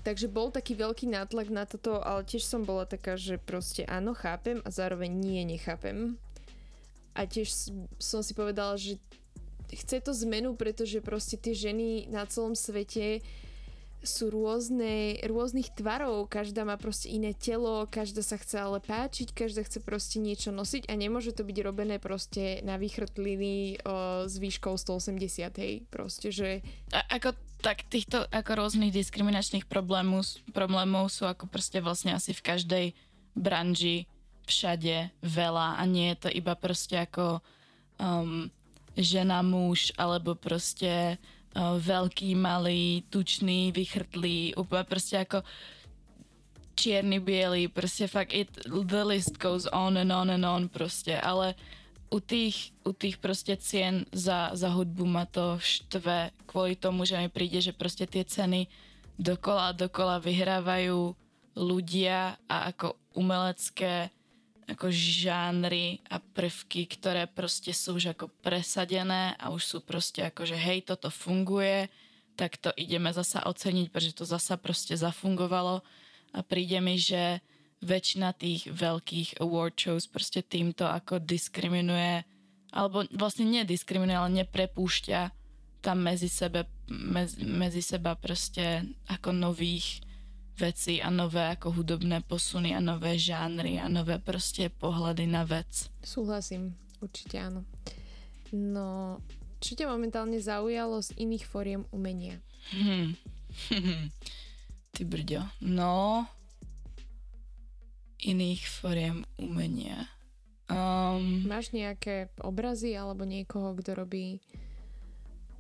Takže 0.02 0.26
bol 0.26 0.50
taký 0.50 0.74
veľký 0.74 1.06
nátlak 1.06 1.54
na 1.54 1.70
toto, 1.70 2.02
ale 2.02 2.26
tiež 2.26 2.42
som 2.42 2.66
bola 2.66 2.90
taká, 2.90 3.14
že 3.14 3.38
proste 3.38 3.86
áno, 3.86 4.18
chápem 4.18 4.58
a 4.66 4.74
zároveň 4.74 5.12
nie, 5.14 5.46
nechápem. 5.46 6.18
A 7.14 7.30
tiež 7.30 7.70
som 8.02 8.26
si 8.26 8.34
povedala, 8.34 8.74
že 8.80 8.98
chce 9.70 10.02
to 10.02 10.16
zmenu, 10.26 10.58
pretože 10.58 10.98
proste 11.04 11.38
tie 11.38 11.54
ženy 11.54 12.10
na 12.10 12.26
celom 12.26 12.58
svete 12.58 13.22
uh, 13.22 13.49
sú 14.00 14.32
rôzne, 14.32 15.20
rôznych 15.28 15.76
tvarov, 15.76 16.32
každá 16.32 16.64
má 16.64 16.80
proste 16.80 17.12
iné 17.12 17.36
telo, 17.36 17.84
každá 17.92 18.24
sa 18.24 18.40
chce 18.40 18.56
ale 18.56 18.80
páčiť, 18.80 19.36
každá 19.36 19.68
chce 19.68 19.84
proste 19.84 20.24
niečo 20.24 20.56
nosiť 20.56 20.88
a 20.88 20.94
nemôže 20.96 21.36
to 21.36 21.44
byť 21.44 21.58
robené 21.60 22.00
proste 22.00 22.64
na 22.64 22.80
vychrtliny 22.80 23.84
o, 23.84 24.24
s 24.24 24.40
výškou 24.40 24.80
180, 24.80 25.52
hej, 25.60 25.84
proste, 25.92 26.32
že... 26.32 26.64
A, 26.96 27.20
ako 27.20 27.36
tak 27.60 27.84
týchto 27.92 28.24
ako 28.32 28.52
rôznych 28.56 28.96
diskriminačných 28.96 29.68
problémov, 29.68 30.24
problémov 30.56 31.12
sú 31.12 31.28
ako 31.28 31.52
proste 31.52 31.84
vlastne 31.84 32.16
asi 32.16 32.32
v 32.32 32.46
každej 32.46 32.86
branži 33.36 34.08
všade 34.48 35.12
veľa 35.22 35.78
a 35.78 35.84
nie 35.84 36.16
je 36.16 36.18
to 36.24 36.30
iba 36.32 36.56
proste 36.56 37.04
ako 37.04 37.44
um, 38.00 38.48
žena, 38.96 39.44
muž 39.44 39.92
alebo 40.00 40.34
proste 40.40 41.20
veľký, 41.58 42.38
malý, 42.38 43.04
tučný, 43.10 43.74
vychrtlý, 43.74 44.54
úplne 44.54 44.86
proste 44.86 45.18
ako 45.22 45.42
čierny, 46.80 47.20
biely, 47.20 47.68
proste 47.68 48.08
fakt 48.08 48.32
it, 48.32 48.48
the 48.64 49.04
list 49.04 49.36
goes 49.36 49.68
on 49.76 50.00
and 50.00 50.14
on 50.14 50.32
and 50.32 50.48
on 50.48 50.72
proste, 50.72 51.18
ale 51.20 51.58
u 52.10 52.18
tých, 52.24 52.74
u 52.88 52.96
tých 52.96 53.22
proste 53.22 53.54
cien 53.60 54.06
za, 54.16 54.56
za 54.56 54.70
hudbu 54.74 55.06
ma 55.06 55.30
to 55.30 55.60
štve 55.62 56.34
kvôli 56.50 56.74
tomu, 56.80 57.06
že 57.06 57.20
mi 57.20 57.30
príde, 57.30 57.62
že 57.62 57.76
proste 57.76 58.10
tie 58.10 58.26
ceny 58.26 58.66
dokola 59.20 59.76
dokola 59.76 60.18
vyhrávajú 60.24 61.14
ľudia 61.60 62.40
a 62.48 62.72
ako 62.72 62.96
umelecké 63.20 64.10
ako 64.70 64.94
žánry 64.94 66.00
a 66.14 66.22
prvky, 66.22 66.86
ktoré 66.86 67.26
proste 67.26 67.74
sú 67.74 67.98
už 67.98 68.14
ako 68.14 68.30
presadené 68.46 69.34
a 69.42 69.50
už 69.50 69.64
sú 69.66 69.78
proste 69.82 70.22
ako, 70.30 70.46
že 70.46 70.58
hej, 70.58 70.86
toto 70.86 71.10
funguje, 71.10 71.90
tak 72.38 72.56
to 72.62 72.70
ideme 72.78 73.10
zasa 73.12 73.44
oceniť, 73.44 73.90
pretože 73.90 74.16
to 74.22 74.26
zasa 74.30 74.56
proste 74.56 74.96
zafungovalo. 74.96 75.82
A 76.32 76.40
príde 76.46 76.78
mi, 76.80 76.96
že 76.96 77.42
väčšina 77.82 78.36
tých 78.38 78.70
veľkých 78.70 79.42
award 79.42 79.76
shows 79.76 80.06
proste 80.06 80.46
týmto 80.46 80.86
ako 80.86 81.20
diskriminuje, 81.20 82.24
alebo 82.70 83.04
vlastne 83.16 83.50
nediskriminuje, 83.50 84.16
ale 84.16 84.46
neprepúšťa 84.46 85.22
tam 85.80 86.04
medzi, 86.04 86.28
sebe, 86.28 86.68
medzi, 86.92 87.44
medzi 87.48 87.80
seba 87.80 88.14
proste 88.20 88.84
ako 89.08 89.32
nových 89.32 90.04
vecí 90.60 91.00
a 91.00 91.08
nové 91.08 91.56
ako 91.56 91.80
hudobné 91.80 92.20
posuny 92.28 92.76
a 92.76 92.84
nové 92.84 93.16
žánry 93.16 93.80
a 93.80 93.88
nové 93.88 94.20
proste 94.20 94.68
pohľady 94.68 95.24
na 95.32 95.48
vec. 95.48 95.88
Súhlasím, 96.04 96.76
určite 97.00 97.40
áno. 97.40 97.64
No, 98.52 99.24
čo 99.64 99.80
ťa 99.80 99.88
momentálne 99.88 100.36
zaujalo 100.44 101.00
z 101.00 101.16
iných 101.16 101.48
fóriem 101.48 101.88
umenia? 101.96 102.44
Hmm. 102.76 103.16
Ty 104.94 105.02
brďo. 105.08 105.48
No, 105.64 106.28
iných 108.20 108.68
foriem 108.68 109.24
umenia. 109.40 110.12
Um, 110.70 111.48
Máš 111.48 111.72
nejaké 111.72 112.30
obrazy 112.44 112.94
alebo 112.94 113.24
niekoho, 113.24 113.74
kto 113.80 113.96
robí 113.96 114.44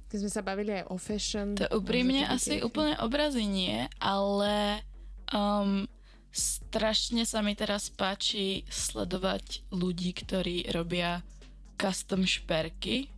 keď 0.10 0.26
sme 0.26 0.32
sa 0.34 0.42
bavili 0.42 0.74
aj 0.74 0.90
o 0.90 0.98
fashion. 0.98 1.54
To 1.54 1.70
úprimne 1.78 2.26
asi 2.26 2.66
úplne 2.66 2.98
obrazy 2.98 3.46
nie, 3.46 3.86
ale 4.02 4.82
um, 5.34 5.86
strašne 6.30 7.26
sa 7.26 7.42
mi 7.42 7.58
teraz 7.58 7.90
páči 7.90 8.64
sledovať 8.70 9.66
ľudí, 9.74 10.14
ktorí 10.14 10.70
robia 10.74 11.26
custom 11.80 12.28
šperky 12.28 13.10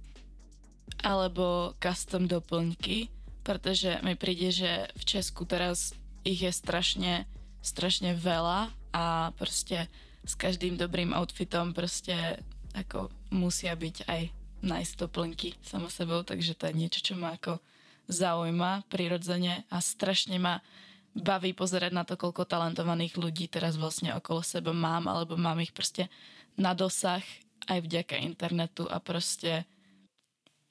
alebo 1.01 1.74
custom 1.82 2.30
doplňky, 2.30 3.09
pretože 3.41 3.97
mi 4.05 4.14
príde, 4.14 4.53
že 4.53 4.72
v 4.93 5.03
Česku 5.03 5.49
teraz 5.49 5.97
ich 6.22 6.45
je 6.45 6.51
strašne, 6.53 7.26
strašne 7.66 8.14
veľa 8.14 8.70
a 8.93 9.34
proste 9.34 9.89
s 10.22 10.38
každým 10.38 10.78
dobrým 10.78 11.16
outfitom 11.18 11.74
proste 11.74 12.14
ako 12.78 13.09
musia 13.34 13.74
byť 13.74 14.05
aj 14.05 14.22
nice 14.62 14.93
doplnky 14.93 15.57
samo 15.66 15.89
sebou, 15.89 16.22
takže 16.22 16.53
to 16.53 16.70
je 16.70 16.78
niečo, 16.78 17.01
čo 17.01 17.14
ma 17.18 17.34
ako 17.34 17.57
zaujíma 18.05 18.86
prirodzene 18.91 19.66
a 19.74 19.78
strašne 19.82 20.38
ma 20.38 20.62
baví 21.12 21.51
pozerať 21.51 21.91
na 21.91 22.03
to, 22.07 22.16
koľko 22.16 22.47
talentovaných 22.47 23.20
ľudí 23.20 23.51
teraz 23.51 23.76
vlastne 23.76 24.16
okolo 24.16 24.39
seba 24.39 24.72
mám, 24.72 25.12
alebo 25.12 25.36
mám 25.36 25.59
ich 25.59 25.76
proste 25.76 26.07
na 26.55 26.72
dosah 26.72 27.24
aj 27.68 27.80
vďaka 27.84 28.16
internetu 28.20 28.88
a 28.88 28.97
proste 29.03 29.68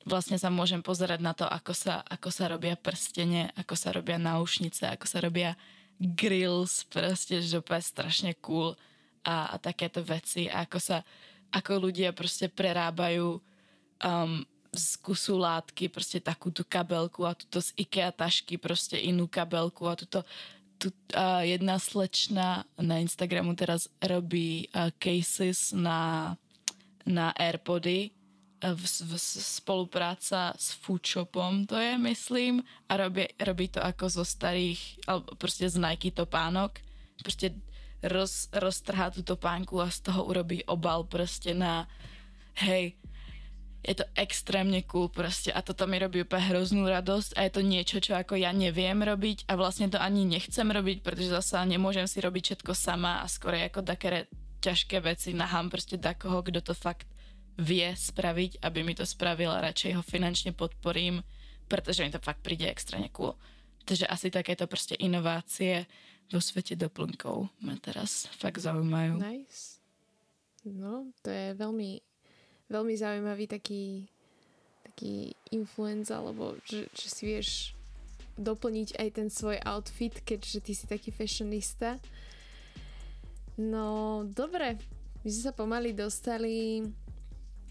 vlastne 0.09 0.41
sa 0.41 0.49
môžem 0.49 0.80
pozerať 0.80 1.20
na 1.20 1.36
to, 1.36 1.45
ako 1.45 1.76
sa, 1.76 2.01
ako 2.09 2.32
sa 2.32 2.49
robia 2.49 2.74
prstene, 2.74 3.53
ako 3.55 3.74
sa 3.76 3.93
robia 3.93 4.16
náušnice, 4.16 4.88
ako 4.88 5.07
sa 5.07 5.18
robia 5.20 5.55
grills, 6.01 6.88
proste, 6.88 7.45
že 7.45 7.61
to 7.61 7.72
je 7.76 7.84
strašne 7.84 8.32
cool 8.41 8.72
a, 9.20 9.53
a 9.53 9.57
takéto 9.61 10.01
veci 10.01 10.49
a 10.49 10.64
ako 10.64 10.78
sa, 10.80 11.05
ako 11.53 11.91
ľudia 11.91 12.16
proste 12.16 12.49
prerábajú 12.49 13.36
um, 13.36 14.41
z 14.70 14.86
kusu 15.02 15.34
látky 15.34 15.90
proste 15.90 16.22
takú 16.22 16.54
tú 16.54 16.62
kabelku 16.62 17.26
a 17.26 17.34
tuto 17.34 17.58
z 17.58 17.74
IKEA 17.74 18.14
tašky 18.14 18.54
proste 18.54 18.94
inú 18.98 19.26
kabelku 19.26 19.90
a 19.90 19.98
tuto 19.98 20.22
tu, 20.80 20.88
uh, 21.12 21.44
jedna 21.44 21.76
slečna 21.76 22.64
na 22.80 22.96
Instagramu 23.02 23.52
teraz 23.52 23.90
robí 24.00 24.70
uh, 24.72 24.88
cases 24.96 25.76
na, 25.76 26.32
na 27.04 27.36
Airpody 27.36 28.16
v, 28.60 28.84
v, 28.84 29.12
spolupráca 29.40 30.52
s 30.56 30.76
foodshopom 30.84 31.64
to 31.64 31.80
je, 31.80 31.96
myslím, 31.96 32.60
a 32.88 32.96
robí, 32.96 33.24
robí 33.40 33.72
to 33.72 33.80
ako 33.80 34.20
zo 34.20 34.24
starých, 34.24 35.00
alebo 35.08 35.32
proste 35.40 35.64
z 35.64 35.80
Nike 35.80 36.12
topánok, 36.12 36.76
proste 37.24 37.56
roz, 38.04 38.52
roztrhá 38.52 39.08
tú 39.12 39.24
topánku 39.24 39.80
a 39.80 39.88
z 39.88 40.12
toho 40.12 40.28
urobí 40.28 40.60
obal 40.68 41.08
proste 41.08 41.56
na 41.56 41.88
hej, 42.60 43.00
je 43.81 43.95
to 43.97 44.05
extrémne 44.12 44.76
cool 44.85 45.09
proste 45.09 45.49
a 45.49 45.64
toto 45.64 45.89
mi 45.89 45.97
robí 45.97 46.20
úplne 46.20 46.53
hroznú 46.53 46.85
radosť 46.85 47.33
a 47.37 47.49
je 47.49 47.53
to 47.57 47.62
niečo, 47.64 47.97
čo 48.05 48.12
ako 48.12 48.37
ja 48.37 48.53
neviem 48.53 49.01
robiť 49.01 49.49
a 49.49 49.57
vlastne 49.57 49.89
to 49.89 49.97
ani 49.97 50.28
nechcem 50.28 50.68
robiť, 50.68 51.01
pretože 51.01 51.33
zasa 51.33 51.64
nemôžem 51.64 52.05
si 52.05 52.20
robiť 52.20 52.61
všetko 52.61 52.72
sama 52.76 53.24
a 53.24 53.26
skôr 53.26 53.57
ako 53.57 53.81
také 53.81 54.28
ťažké 54.61 55.01
veci 55.01 55.33
nahám 55.33 55.72
proste 55.72 55.97
takoho, 55.97 56.45
kto 56.45 56.61
to 56.61 56.74
fakt 56.76 57.09
vie 57.57 57.89
spraviť, 57.93 58.61
aby 58.61 58.85
mi 58.85 58.93
to 58.93 59.09
spravil 59.09 59.49
a 59.53 59.64
radšej 59.64 59.97
ho 59.97 60.03
finančne 60.05 60.53
podporím, 60.53 61.24
pretože 61.64 62.05
mi 62.05 62.12
to 62.12 62.20
fakt 62.20 62.45
príde 62.45 62.68
extrémne 62.68 63.09
cool. 63.16 63.33
Takže 63.89 64.05
asi 64.05 64.28
takéto 64.28 64.68
proste 64.68 64.93
inovácie 65.01 65.89
vo 66.28 66.39
svete 66.39 66.76
doplnkov 66.76 67.49
ma 67.64 67.74
teraz 67.81 68.28
fakt 68.37 68.61
zaujímajú. 68.61 69.18
Nice. 69.18 69.81
No, 70.68 71.09
to 71.24 71.33
je 71.33 71.57
veľmi, 71.57 72.05
veľmi 72.70 72.94
zaujímavý 72.94 73.50
taký, 73.50 74.06
taký 74.86 75.34
influence, 75.50 76.08
alebo 76.14 76.54
že, 76.64 76.86
že 76.94 77.06
si 77.10 77.22
vieš 77.26 77.48
doplniť 78.40 78.96
aj 78.96 79.08
ten 79.12 79.28
svoj 79.28 79.60
outfit, 79.66 80.14
keďže 80.24 80.58
ty 80.64 80.72
si 80.72 80.86
taký 80.86 81.10
fashionista. 81.12 82.00
No, 83.60 84.22
dobre. 84.24 84.80
My 85.20 85.28
sme 85.28 85.42
sa 85.44 85.52
pomaly 85.52 85.92
dostali 85.92 86.80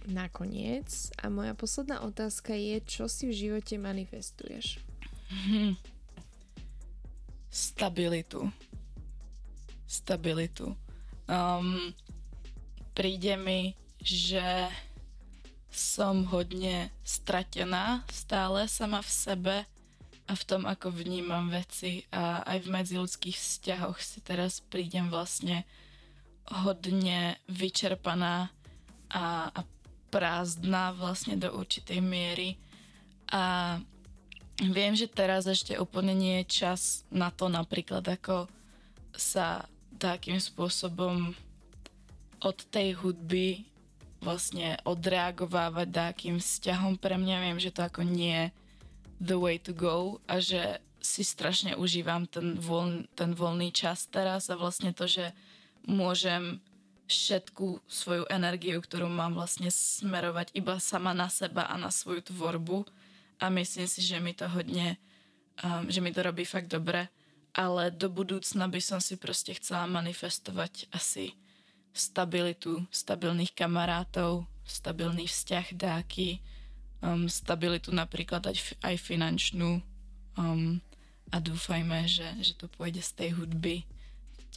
nakoniec. 0.05 1.09
A 1.17 1.33
moja 1.33 1.57
posledná 1.57 2.05
otázka 2.05 2.53
je, 2.53 2.77
čo 2.85 3.09
si 3.09 3.25
v 3.25 3.33
živote 3.33 3.81
manifestuješ? 3.81 4.77
Hm. 5.49 5.73
Stabilitu. 7.49 8.45
Stabilitu. 9.89 10.77
Um, 11.25 11.93
príde 12.93 13.33
mi, 13.41 13.73
že 13.97 14.69
som 15.69 16.25
hodne 16.33 16.89
stratená 17.05 18.01
stále 18.09 18.65
sama 18.65 19.05
v 19.05 19.11
sebe 19.11 19.55
a 20.29 20.33
v 20.37 20.43
tom, 20.45 20.65
ako 20.69 20.93
vnímam 20.93 21.49
veci 21.49 22.05
a 22.13 22.45
aj 22.45 22.57
v 22.65 22.73
medziludských 22.73 23.37
vzťahoch 23.37 23.97
si 23.97 24.21
teraz 24.21 24.61
prídem 24.61 25.09
vlastne 25.09 25.65
hodne 26.65 27.37
vyčerpaná 27.49 28.49
a, 29.09 29.49
a 29.49 29.61
prázdna 30.09 30.93
vlastne 30.97 31.37
do 31.37 31.53
určitej 31.53 32.01
miery. 32.01 32.57
A 33.29 33.77
viem, 34.57 34.97
že 34.97 35.09
teraz 35.09 35.45
ešte 35.45 35.77
úplne 35.77 36.13
nie 36.17 36.41
je 36.41 36.65
čas 36.65 37.05
na 37.13 37.29
to 37.29 37.49
napríklad 37.49 38.01
ako 38.05 38.49
sa 39.13 39.69
takým 39.97 40.41
spôsobom 40.41 41.33
od 42.39 42.57
tej 42.71 42.95
hudby 42.97 43.68
vlastne 44.19 44.75
odreagovávať 44.83 45.87
takým 45.91 46.37
vzťahom 46.39 46.99
pre 46.99 47.15
mňa. 47.15 47.35
Viem, 47.49 47.59
že 47.59 47.71
to 47.71 47.87
ako 47.87 48.03
nie 48.03 48.35
je 48.35 48.45
the 49.19 49.37
way 49.39 49.59
to 49.59 49.75
go 49.75 50.19
a 50.27 50.39
že 50.39 50.79
si 50.99 51.23
strašne 51.23 51.79
užívam 51.79 52.27
ten, 52.27 52.59
voľ, 52.59 53.07
ten 53.15 53.31
voľný 53.31 53.71
čas 53.71 54.07
teraz 54.11 54.51
a 54.51 54.59
vlastne 54.59 54.91
to, 54.91 55.07
že 55.07 55.31
môžem 55.87 56.59
všetku 57.09 57.81
svoju 57.89 58.29
energiu, 58.29 58.77
ktorú 58.83 59.09
mám 59.09 59.33
vlastne 59.33 59.73
smerovať 59.73 60.53
iba 60.53 60.77
sama 60.77 61.15
na 61.15 61.25
seba 61.31 61.65
a 61.65 61.75
na 61.79 61.89
svoju 61.89 62.29
tvorbu 62.29 62.85
a 63.41 63.49
myslím 63.49 63.87
si, 63.89 64.03
že 64.05 64.21
mi 64.21 64.35
to 64.35 64.45
hodne, 64.45 64.99
um, 65.63 65.89
že 65.89 66.03
mi 66.03 66.13
to 66.13 66.21
robí 66.21 66.45
fakt 66.45 66.69
dobre, 66.69 67.09
ale 67.55 67.89
do 67.89 68.11
budúcna 68.13 68.69
by 68.69 68.77
som 68.77 68.99
si 69.01 69.17
proste 69.17 69.57
chcela 69.57 69.89
manifestovať 69.89 70.91
asi 70.93 71.33
stabilitu, 71.93 72.85
stabilných 72.93 73.53
kamarátov, 73.53 74.45
stabilný 74.63 75.25
vzťah 75.25 75.65
dáky, 75.73 76.39
um, 77.01 77.25
stabilitu 77.25 77.89
napríklad 77.91 78.45
aj, 78.45 78.77
aj 78.85 78.95
finančnú 79.01 79.81
um, 80.37 80.77
a 81.29 81.37
dúfajme, 81.37 82.05
že, 82.09 82.25
že 82.41 82.53
to 82.57 82.65
pôjde 82.69 83.01
z 83.05 83.11
tej 83.13 83.29
hudby. 83.37 83.85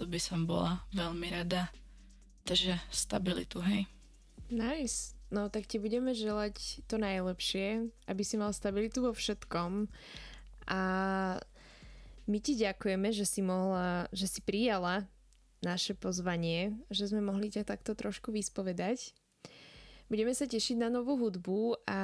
To 0.00 0.08
by 0.08 0.16
som 0.16 0.48
bola 0.48 0.80
veľmi 0.96 1.28
rada. 1.28 1.68
Takže 2.48 2.80
stabilitu, 2.88 3.60
hej. 3.60 3.84
Nice. 4.48 5.14
No 5.32 5.48
tak 5.48 5.64
ti 5.64 5.80
budeme 5.80 6.12
želať 6.12 6.84
to 6.84 7.00
najlepšie, 7.00 7.88
aby 8.04 8.22
si 8.24 8.36
mal 8.36 8.52
stabilitu 8.52 9.04
vo 9.04 9.12
všetkom. 9.16 9.88
A 10.68 10.80
my 12.28 12.38
ti 12.40 12.56
ďakujeme, 12.56 13.08
že 13.12 13.24
si 13.24 13.40
mohla, 13.40 14.08
že 14.12 14.28
si 14.28 14.40
prijala 14.44 15.08
naše 15.62 15.94
pozvanie, 15.94 16.76
že 16.92 17.08
sme 17.08 17.24
mohli 17.24 17.48
ťa 17.48 17.64
takto 17.64 17.94
trošku 17.94 18.34
vyspovedať. 18.34 19.14
Budeme 20.12 20.36
sa 20.36 20.44
tešiť 20.44 20.76
na 20.76 20.92
novú 20.92 21.16
hudbu 21.16 21.88
a 21.88 22.00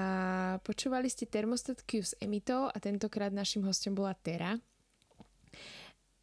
počúvali 0.65 1.13
ste 1.13 1.29
Thermostat 1.29 1.85
Q 1.85 2.01
s 2.01 2.13
Emito 2.23 2.73
a 2.73 2.77
tentokrát 2.81 3.35
našim 3.35 3.67
hostom 3.69 3.93
bola 3.93 4.17
Tera. 4.17 4.57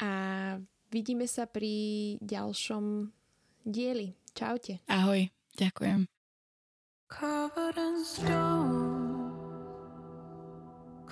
A 0.02 0.12
vidíme 0.90 1.30
sa 1.30 1.46
pri 1.46 2.16
ďalšom 2.26 3.14
dieli. 3.62 4.18
Čaute. 4.36 4.82
Ahoj, 4.90 5.30
ďakujem. 5.56 6.10
Covered 7.06 7.78
in 7.78 8.02
stone 8.02 9.06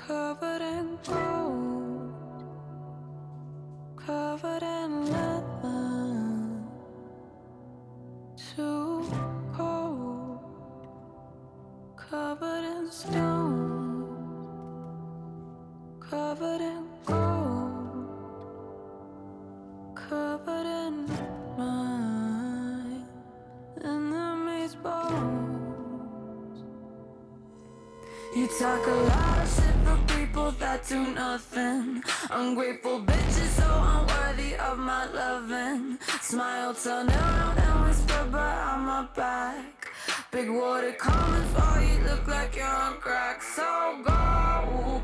covered 0.07 0.61
in 0.61 0.97
gold, 1.03 2.43
covered 3.95 4.63
in 4.63 5.11
leather, 5.11 5.22
too 8.55 9.03
cold, 9.55 10.39
covered 11.95 12.63
in 12.63 12.91
stone, 12.91 14.05
covered 15.99 16.61
in 16.61 16.85
gold, 17.05 18.05
covered 19.95 20.67
in 20.85 21.07
my 21.57 22.83
enemy's 23.83 24.75
bones. 24.75 26.63
You 28.35 28.47
talk 28.59 28.85
a 28.85 28.91
lot 28.91 29.37
of 29.39 29.49
shit 29.55 29.75
for 29.85 29.97
people 30.15 30.51
that 30.51 30.87
do 30.87 30.99
nothing. 31.13 32.03
Ungrateful 32.29 32.99
bitches 33.01 33.51
so 33.57 33.69
unworthy 33.93 34.55
of 34.57 34.77
my 34.77 35.05
loving. 35.11 35.82
Smile, 36.23 36.73
turn 36.73 37.09
around 37.09 37.57
and 37.57 37.85
whisper 37.85 38.23
behind 38.31 38.85
my 38.85 39.05
back. 39.13 39.89
Big 40.31 40.49
water 40.49 40.93
coming 40.93 41.43
for 41.49 41.81
you, 41.81 41.99
look 42.07 42.25
like 42.27 42.55
you're 42.55 42.65
on 42.65 42.95
crack. 43.01 43.43
So 43.43 44.01
go, 44.05 45.01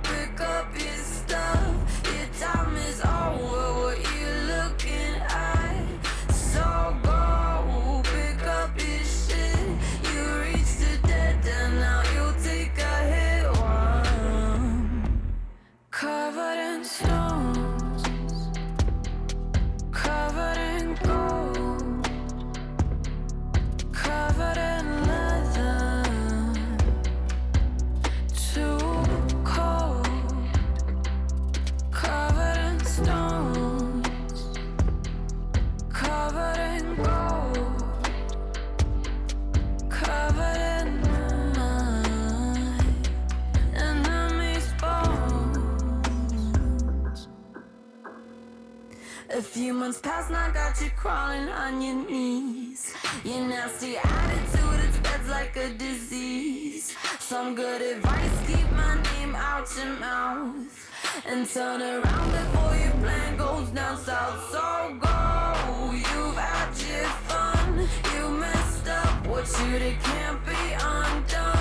Past 49.98 50.30
now, 50.30 50.52
got 50.52 50.80
you 50.82 50.92
crawling 50.96 51.50
on 51.50 51.82
your 51.82 51.96
knees. 52.08 52.94
Your 53.24 53.48
nasty 53.48 53.98
attitude, 53.98 54.80
it 54.82 54.94
spreads 54.94 55.28
like 55.28 55.56
a 55.56 55.70
disease. 55.70 56.96
Some 57.20 57.56
good 57.56 57.82
advice, 57.82 58.48
keep 58.48 58.72
my 58.72 59.02
name 59.02 59.34
out 59.34 59.68
your 59.76 59.94
mouth. 60.00 60.92
And 61.26 61.50
turn 61.50 61.82
around 61.82 62.32
before 62.32 62.76
your 62.76 62.92
plan 63.02 63.36
goes 63.36 63.70
down 63.70 63.98
south. 63.98 64.52
So 64.52 64.96
go, 65.02 65.92
you've 65.92 66.38
had 66.38 66.70
your 66.88 67.10
fun. 67.28 67.88
You 68.14 68.30
messed 68.30 68.88
up, 68.88 69.26
what 69.26 69.48
you 69.60 69.80
did 69.80 70.00
can't 70.02 70.46
be 70.46 70.74
undone. 70.74 71.59